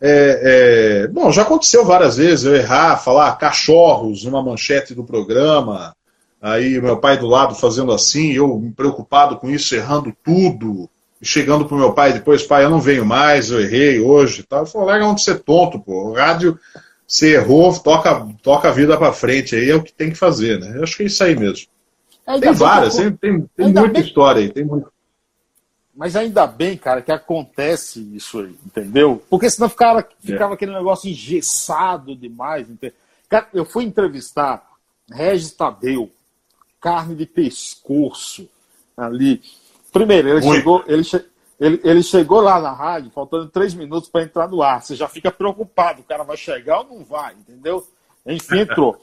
É, 0.00 1.02
é, 1.02 1.08
bom, 1.08 1.30
já 1.30 1.42
aconteceu 1.42 1.84
várias 1.84 2.16
vezes 2.16 2.46
eu 2.46 2.56
errar, 2.56 2.96
falar 2.96 3.36
cachorros 3.36 4.24
numa 4.24 4.42
manchete 4.42 4.94
do 4.94 5.04
programa. 5.04 5.94
Aí 6.40 6.80
meu 6.80 6.96
pai 6.96 7.18
do 7.18 7.26
lado 7.26 7.54
fazendo 7.54 7.92
assim, 7.92 8.32
eu 8.32 8.72
preocupado 8.74 9.36
com 9.36 9.50
isso, 9.50 9.74
errando 9.74 10.14
tudo. 10.24 10.88
Chegando 11.22 11.66
pro 11.66 11.76
meu 11.76 11.92
pai 11.92 12.14
depois, 12.14 12.42
pai, 12.44 12.64
eu 12.64 12.70
não 12.70 12.80
venho 12.80 13.04
mais, 13.04 13.50
eu 13.50 13.60
errei 13.60 14.00
hoje 14.00 14.40
e 14.40 14.42
tal. 14.42 14.60
Ele 14.60 14.70
falou, 14.70 14.86
larga 14.88 15.04
onde 15.04 15.22
você 15.22 15.34
tonto, 15.34 15.78
pô. 15.78 16.08
O 16.08 16.14
rádio 16.14 16.58
você 17.10 17.34
errou, 17.34 17.76
toca, 17.80 18.24
toca 18.40 18.68
a 18.68 18.72
vida 18.72 18.96
para 18.96 19.12
frente, 19.12 19.56
aí 19.56 19.68
é 19.68 19.74
o 19.74 19.82
que 19.82 19.92
tem 19.92 20.10
que 20.10 20.16
fazer, 20.16 20.60
né? 20.60 20.76
Eu 20.76 20.84
acho 20.84 20.96
que 20.96 21.02
é 21.02 21.06
isso 21.06 21.24
aí 21.24 21.34
mesmo. 21.34 21.66
Ainda 22.24 22.46
tem 22.46 22.54
várias, 22.54 22.94
tem, 22.94 23.10
tem, 23.16 23.40
tem 23.56 23.66
muita 23.66 23.88
bem... 23.88 24.02
história 24.02 24.42
aí, 24.42 24.48
tem 24.48 24.64
muito. 24.64 24.92
Mas 25.92 26.14
ainda 26.14 26.46
bem, 26.46 26.78
cara, 26.78 27.02
que 27.02 27.10
acontece 27.10 28.00
isso 28.14 28.38
aí, 28.38 28.54
entendeu? 28.64 29.20
Porque 29.28 29.50
senão 29.50 29.68
ficava, 29.68 30.06
ficava 30.20 30.52
é. 30.52 30.54
aquele 30.54 30.72
negócio 30.72 31.10
engessado 31.10 32.14
demais. 32.14 32.70
Entendeu? 32.70 32.96
Cara, 33.28 33.48
eu 33.52 33.64
fui 33.64 33.84
entrevistar 33.84 34.64
Regis 35.10 35.52
Tadeu, 35.52 36.08
carne 36.80 37.16
de 37.16 37.26
pescoço 37.26 38.48
ali. 38.96 39.42
Primeiro, 39.92 40.28
ele 40.28 40.40
muito. 40.40 40.56
chegou, 40.56 40.84
ele, 40.86 41.02
che 41.02 41.24
ele, 41.60 41.78
ele 41.84 42.02
chegou 42.02 42.40
lá 42.40 42.58
na 42.58 42.72
rádio, 42.72 43.10
faltando 43.10 43.50
três 43.50 43.74
minutos 43.74 44.08
para 44.08 44.22
entrar 44.22 44.48
no 44.48 44.62
ar. 44.62 44.82
Você 44.82 44.96
já 44.96 45.06
fica 45.06 45.30
preocupado, 45.30 46.00
o 46.00 46.04
cara 46.04 46.24
vai 46.24 46.38
chegar 46.38 46.80
ou 46.80 46.84
não 46.86 47.04
vai, 47.04 47.34
entendeu? 47.34 47.86
Enfim, 48.26 48.60
entrou. 48.60 48.98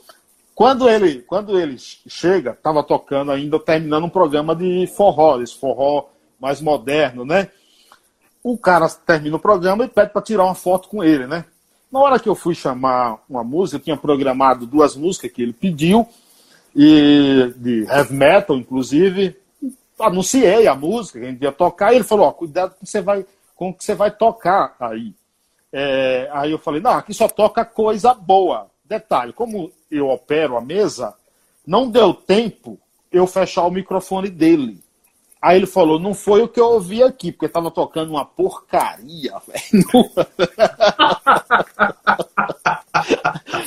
Quando 0.56 0.90
ele, 0.90 1.22
quando 1.22 1.60
ele 1.60 1.78
chega, 1.78 2.52
estava 2.52 2.84
tocando 2.84 3.32
ainda, 3.32 3.60
terminando 3.60 4.06
um 4.06 4.10
programa 4.10 4.56
de 4.56 4.88
forró, 4.88 5.40
esse 5.40 5.56
forró 5.56 6.08
mais 6.40 6.60
moderno, 6.60 7.24
né? 7.24 7.50
O 8.44 8.58
cara 8.58 8.90
termina 8.90 9.36
o 9.36 9.40
programa 9.40 9.86
e 9.86 9.88
pede 9.88 10.12
para 10.12 10.22
tirar 10.24 10.46
uma 10.46 10.56
foto 10.56 10.90
com 10.90 11.04
ele, 11.04 11.28
né? 11.28 11.46
Na 11.92 12.00
hora 12.00 12.20
que 12.20 12.28
eu 12.28 12.34
fui 12.34 12.56
chamar 12.56 13.24
uma 13.30 13.44
música, 13.44 13.78
eu 13.78 13.84
tinha 13.84 13.98
programado 13.98 14.66
duas 14.66 14.96
músicas 14.96 15.32
que 15.32 15.44
ele 15.44 15.54
pediu, 15.54 16.08
e 16.76 17.54
de 17.56 17.84
heavy 17.84 18.14
metal, 18.16 18.58
inclusive, 18.58 19.38
anunciei 20.00 20.68
a 20.68 20.76
música 20.76 21.20
que 21.20 21.26
a 21.26 21.30
gente 21.30 21.42
ia 21.42 21.52
tocar, 21.52 21.92
e 21.92 21.96
ele 21.98 22.04
falou, 22.04 22.28
ó, 22.28 22.32
cuidado 22.32 22.76
com, 22.76 22.86
você 22.86 23.02
vai, 23.02 23.26
com 23.56 23.70
o 23.70 23.74
que 23.74 23.84
você 23.84 23.96
vai 23.96 24.12
tocar 24.12 24.76
aí. 24.80 25.14
É, 25.72 26.30
aí 26.32 26.52
eu 26.52 26.60
falei, 26.60 26.82
não, 26.82 26.92
aqui 26.92 27.14
só 27.14 27.28
toca 27.28 27.66
coisa 27.66 28.14
boa. 28.14 28.68
Detalhe, 28.86 29.34
como 29.34 29.72
eu 29.92 30.10
opero 30.10 30.56
a 30.56 30.62
mesa, 30.62 31.14
não 31.66 31.90
deu 31.90 32.14
tempo 32.14 32.80
eu 33.12 33.28
fechar 33.28 33.66
o 33.66 33.72
microfone 33.72 34.30
dele. 34.30 34.80
Aí 35.42 35.58
ele 35.58 35.68
falou, 35.68 36.00
não 36.00 36.14
foi 36.14 36.42
o 36.42 36.48
que 36.48 36.60
eu 36.60 36.66
ouvi 36.66 37.04
aqui, 37.04 37.32
porque 37.32 37.46
estava 37.46 37.70
tocando 37.70 38.12
uma 38.12 38.26
porcaria, 38.26 39.34
velho. 39.46 39.86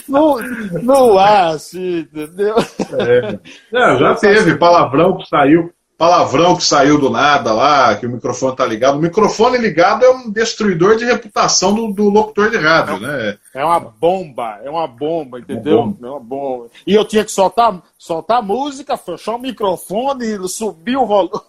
No, 0.09 0.41
no 0.83 1.19
ar, 1.19 1.55
assim, 1.55 2.01
entendeu? 2.01 2.57
É. 2.99 3.39
Não, 3.73 3.99
já 3.99 4.15
teve 4.17 4.59
palavrão 4.59 5.17
que 5.19 5.29
saiu 5.29 5.73
palavrão 6.01 6.57
que 6.57 6.65
saiu 6.65 6.99
do 6.99 7.11
nada 7.11 7.53
lá, 7.53 7.95
que 7.95 8.07
o 8.07 8.11
microfone 8.11 8.57
tá 8.57 8.65
ligado. 8.65 8.97
O 8.97 9.03
microfone 9.03 9.59
ligado 9.59 10.03
é 10.03 10.11
um 10.11 10.31
destruidor 10.31 10.97
de 10.97 11.05
reputação 11.05 11.75
do, 11.75 11.93
do 11.93 12.09
locutor 12.09 12.49
de 12.49 12.57
rádio, 12.57 12.97
é, 12.97 13.01
né? 13.01 13.39
É 13.53 13.63
uma 13.63 13.79
bomba, 13.79 14.59
é 14.65 14.71
uma 14.71 14.87
bomba, 14.87 15.39
entendeu? 15.41 15.81
Uma 15.81 15.87
bomba. 15.89 16.07
É 16.07 16.11
uma 16.11 16.21
bomba. 16.21 16.67
E 16.87 16.95
eu 16.95 17.05
tinha 17.05 17.23
que 17.23 17.31
soltar, 17.31 17.83
soltar 17.99 18.43
música, 18.43 18.97
fechar 18.97 19.35
o 19.35 19.39
microfone, 19.39 20.49
subir 20.49 20.97
o 20.97 21.05
volume. 21.05 21.43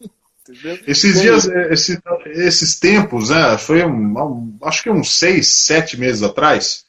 Esses 0.86 1.22
dias, 1.22 1.46
esses, 1.46 1.98
esses 2.26 2.78
tempos, 2.78 3.30
né? 3.30 3.56
Foi 3.56 3.84
um, 3.86 4.18
um, 4.18 4.58
acho 4.64 4.82
que 4.82 4.90
uns 4.90 5.16
seis, 5.16 5.46
sete 5.46 5.96
meses 5.96 6.22
atrás 6.22 6.81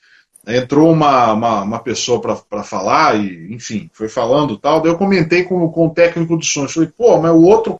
entrou 0.48 0.92
uma, 0.92 1.34
uma, 1.34 1.62
uma 1.62 1.80
pessoa 1.80 2.20
para 2.20 2.64
falar 2.64 3.16
e, 3.18 3.54
enfim, 3.54 3.90
foi 3.94 4.10
falando 4.10 4.58
tal. 4.58 4.82
Daí 4.82 4.92
eu 4.92 4.98
comentei 4.98 5.44
com, 5.44 5.70
com 5.70 5.88
o 5.88 5.94
técnico 5.94 6.38
de 6.38 6.46
som. 6.46 6.64
Eu 6.64 6.70
falei, 6.70 6.90
pô, 6.96 7.18
mas 7.18 7.32
o 7.32 7.42
outro 7.42 7.80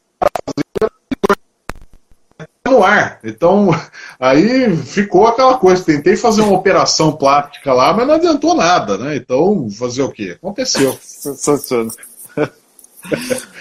no 2.66 2.84
ar. 2.84 3.20
Então, 3.24 3.70
aí 4.20 4.76
ficou 4.78 5.28
aquela 5.28 5.58
coisa. 5.58 5.84
Tentei 5.84 6.16
fazer 6.16 6.42
uma 6.42 6.58
operação 6.58 7.12
plástica 7.12 7.74
lá, 7.74 7.94
mas 7.94 8.08
não 8.08 8.16
adiantou 8.16 8.56
nada, 8.56 8.98
né? 8.98 9.16
Então, 9.16 9.70
fazer 9.70 10.02
o 10.02 10.12
quê? 10.12 10.38
Aconteceu. 10.38 10.98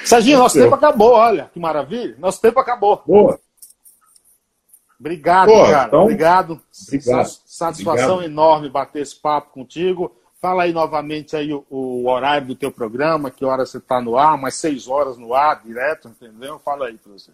Serginho, 0.05 0.38
nosso 0.38 0.57
tempo 0.57 0.74
acabou, 0.74 1.12
olha, 1.12 1.50
que 1.53 1.59
maravilha. 1.59 2.14
Nosso 2.18 2.40
tempo 2.40 2.61
acabou. 2.61 3.03
Boa. 3.07 3.38
Obrigado, 5.03 5.48
Pô, 5.48 5.64
cara. 5.64 5.88
Então, 5.88 6.05
obrigado. 6.05 6.61
obrigado. 6.86 7.28
Satisfação 7.44 8.14
obrigado. 8.14 8.32
enorme 8.32 8.70
bater 8.70 9.03
esse 9.03 9.16
papo 9.16 9.53
contigo. 9.53 10.12
Fala 10.40 10.62
aí 10.62 10.72
novamente 10.72 11.34
aí 11.34 11.53
o, 11.53 11.64
o 11.68 12.09
horário 12.09 12.46
do 12.46 12.55
teu 12.55 12.70
programa, 12.70 13.28
que 13.28 13.44
hora 13.44 13.66
você 13.66 13.78
está 13.78 14.00
no 14.00 14.16
ar, 14.16 14.38
mais 14.38 14.55
seis 14.55 14.86
horas 14.86 15.18
no 15.18 15.34
ar, 15.34 15.61
direto, 15.61 16.09
entendeu? 16.09 16.61
Fala 16.64 16.86
aí 16.86 16.96
para 16.96 17.14
você. 17.14 17.32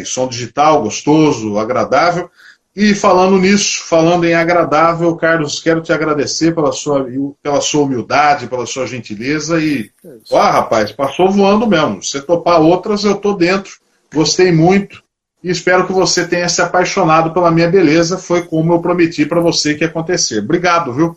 Som 0.04 0.28
digital, 0.28 0.82
gostoso, 0.82 1.58
agradável. 1.58 2.30
E 2.76 2.92
falando 2.92 3.38
nisso, 3.38 3.84
falando 3.84 4.24
em 4.24 4.34
agradável, 4.34 5.14
Carlos, 5.14 5.60
quero 5.60 5.80
te 5.80 5.92
agradecer 5.92 6.52
pela 6.52 6.72
sua, 6.72 7.06
pela 7.40 7.60
sua 7.60 7.84
humildade, 7.84 8.48
pela 8.48 8.66
sua 8.66 8.84
gentileza 8.84 9.60
e, 9.60 9.92
ó, 10.28 10.40
rapaz, 10.40 10.90
passou 10.90 11.30
voando 11.30 11.68
mesmo. 11.68 12.02
Se 12.02 12.20
topar 12.20 12.60
outras, 12.60 13.04
eu 13.04 13.14
tô 13.14 13.34
dentro. 13.34 13.78
Gostei 14.12 14.50
muito 14.50 15.04
e 15.42 15.50
espero 15.50 15.86
que 15.86 15.92
você 15.92 16.26
tenha 16.26 16.48
se 16.48 16.60
apaixonado 16.60 17.32
pela 17.32 17.50
minha 17.50 17.70
beleza. 17.70 18.18
Foi 18.18 18.42
como 18.42 18.72
eu 18.72 18.82
prometi 18.82 19.24
para 19.24 19.40
você 19.40 19.74
que 19.76 19.84
ia 19.84 19.88
acontecer. 19.88 20.40
Obrigado, 20.40 20.92
viu? 20.92 21.16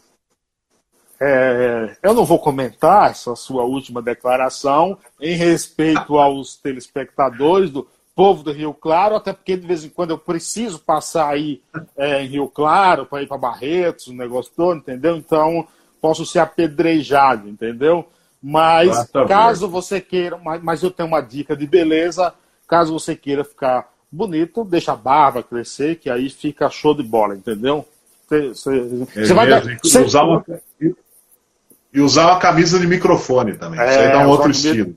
É, 1.19 1.97
eu 2.03 2.13
não 2.13 2.23
vou 2.23 2.37
comentar 2.37 3.09
essa 3.09 3.35
sua 3.35 3.63
última 3.63 4.03
declaração 4.03 4.95
em 5.19 5.35
respeito 5.35 6.19
aos 6.19 6.55
telespectadores 6.55 7.71
do 7.71 7.87
povo 8.17 8.41
do 8.41 8.51
Rio 8.51 8.73
Claro, 8.73 9.15
até 9.15 9.31
porque 9.31 9.55
de 9.55 9.67
vez 9.67 9.85
em 9.85 9.89
quando 9.89 10.09
eu 10.09 10.17
preciso 10.17 10.79
passar 10.79 11.29
aí 11.29 11.61
é, 11.95 12.23
em 12.23 12.27
Rio 12.27 12.47
Claro 12.47 13.05
para 13.05 13.21
ir 13.21 13.27
para 13.27 13.37
Barretos, 13.37 14.07
o 14.07 14.13
negócio 14.13 14.51
todo, 14.57 14.79
entendeu? 14.79 15.15
Então 15.15 15.67
posso 16.01 16.25
ser 16.25 16.39
apedrejado, 16.39 17.47
entendeu? 17.47 18.07
Mas 18.41 18.97
ah, 18.97 19.05
tá 19.05 19.25
caso 19.25 19.69
você 19.69 20.01
queira, 20.01 20.35
mas, 20.43 20.63
mas 20.63 20.81
eu 20.81 20.89
tenho 20.89 21.07
uma 21.07 21.21
dica 21.21 21.55
de 21.55 21.67
beleza, 21.67 22.33
caso 22.67 22.91
você 22.91 23.15
queira 23.15 23.43
ficar 23.43 23.87
bonito, 24.11 24.65
deixa 24.65 24.93
a 24.93 24.95
barba 24.95 25.43
crescer, 25.43 25.99
que 25.99 26.09
aí 26.09 26.27
fica 26.31 26.71
show 26.71 26.95
de 26.95 27.03
bola, 27.03 27.35
entendeu? 27.35 27.85
Você, 28.27 28.47
você, 28.47 29.05
é 29.15 29.25
você 29.25 29.33
vai 29.33 29.77
você... 29.79 30.01
usar 30.01 30.23
uma, 30.23 30.43
e 31.93 32.01
usar 32.01 32.31
uma 32.31 32.39
camisa 32.39 32.79
de 32.79 32.87
microfone 32.87 33.53
também. 33.53 33.79
É, 33.79 33.91
Isso 33.91 33.99
aí 33.99 34.11
dá 34.11 34.19
um 34.19 34.29
outro 34.29 34.49
estilo. 34.49 34.95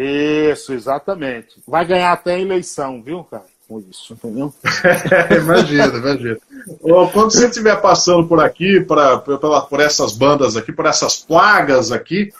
Isso, 0.00 0.72
exatamente. 0.72 1.60
Vai 1.66 1.84
ganhar 1.84 2.12
até 2.12 2.34
a 2.34 2.38
eleição, 2.38 3.02
viu, 3.02 3.24
cara? 3.24 3.42
Com 3.66 3.80
isso, 3.80 4.12
entendeu? 4.12 4.54
imagina, 5.42 5.86
imagina. 5.86 6.38
Quando 7.12 7.32
você 7.32 7.48
estiver 7.48 7.80
passando 7.80 8.28
por 8.28 8.40
aqui, 8.40 8.80
pra, 8.80 9.18
pra, 9.18 9.36
por 9.62 9.80
essas 9.80 10.12
bandas 10.12 10.56
aqui, 10.56 10.70
por 10.70 10.86
essas 10.86 11.16
plagas 11.16 11.90
aqui, 11.90 12.32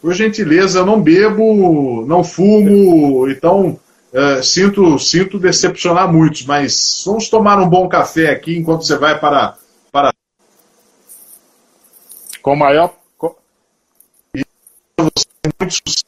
por 0.00 0.14
gentileza, 0.14 0.78
eu 0.78 0.86
não 0.86 1.00
bebo, 1.00 2.06
não 2.06 2.24
fumo, 2.24 3.28
então 3.28 3.78
é, 4.10 4.40
sinto, 4.42 4.98
sinto 4.98 5.38
decepcionar 5.38 6.10
muitos, 6.10 6.46
mas 6.46 7.02
vamos 7.04 7.28
tomar 7.28 7.60
um 7.60 7.68
bom 7.68 7.86
café 7.86 8.30
aqui 8.30 8.56
enquanto 8.56 8.86
você 8.86 8.96
vai 8.96 9.20
para. 9.20 9.58
para... 9.92 10.14
Com 12.40 12.56
maior. 12.56 12.94
muito 14.96 15.74
sucesso 15.86 16.03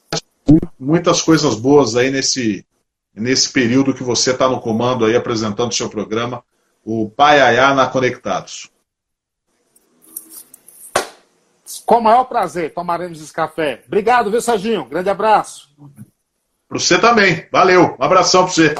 muitas 0.78 1.22
coisas 1.22 1.56
boas 1.56 1.96
aí 1.96 2.10
nesse, 2.10 2.64
nesse 3.14 3.52
período 3.52 3.94
que 3.94 4.02
você 4.02 4.30
está 4.32 4.48
no 4.48 4.60
comando 4.60 5.04
aí 5.04 5.16
apresentando 5.16 5.70
o 5.70 5.74
seu 5.74 5.88
programa, 5.88 6.42
o 6.84 7.10
Paiaiá 7.10 7.74
na 7.74 7.86
Conectados. 7.86 8.70
Com 11.84 11.98
o 11.98 12.02
maior 12.02 12.24
prazer, 12.24 12.72
tomaremos 12.72 13.20
esse 13.20 13.32
café. 13.32 13.82
Obrigado, 13.86 14.30
viu, 14.30 14.40
Serginho? 14.40 14.84
Grande 14.84 15.10
abraço. 15.10 15.68
Para 16.68 16.78
você 16.78 16.98
também. 16.98 17.46
Valeu. 17.50 17.96
Um 17.98 18.04
abração 18.04 18.44
para 18.44 18.52
você. 18.52 18.74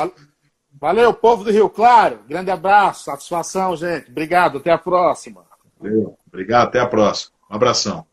Valeu, 0.81 1.14
povo 1.14 1.43
do 1.43 1.51
Rio 1.51 1.69
Claro. 1.69 2.21
Grande 2.29 2.51
abraço. 2.51 3.05
Satisfação, 3.05 3.77
gente. 3.77 4.11
Obrigado. 4.11 4.59
Até 4.59 4.71
a 4.71 4.79
próxima. 4.79 5.45
Valeu. 5.81 6.17
Obrigado. 6.27 6.69
Até 6.69 6.81
a 6.81 6.87
próxima. 6.87 7.33
Um 7.51 7.55
abração. 7.57 8.07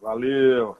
Valeu. 0.00 0.79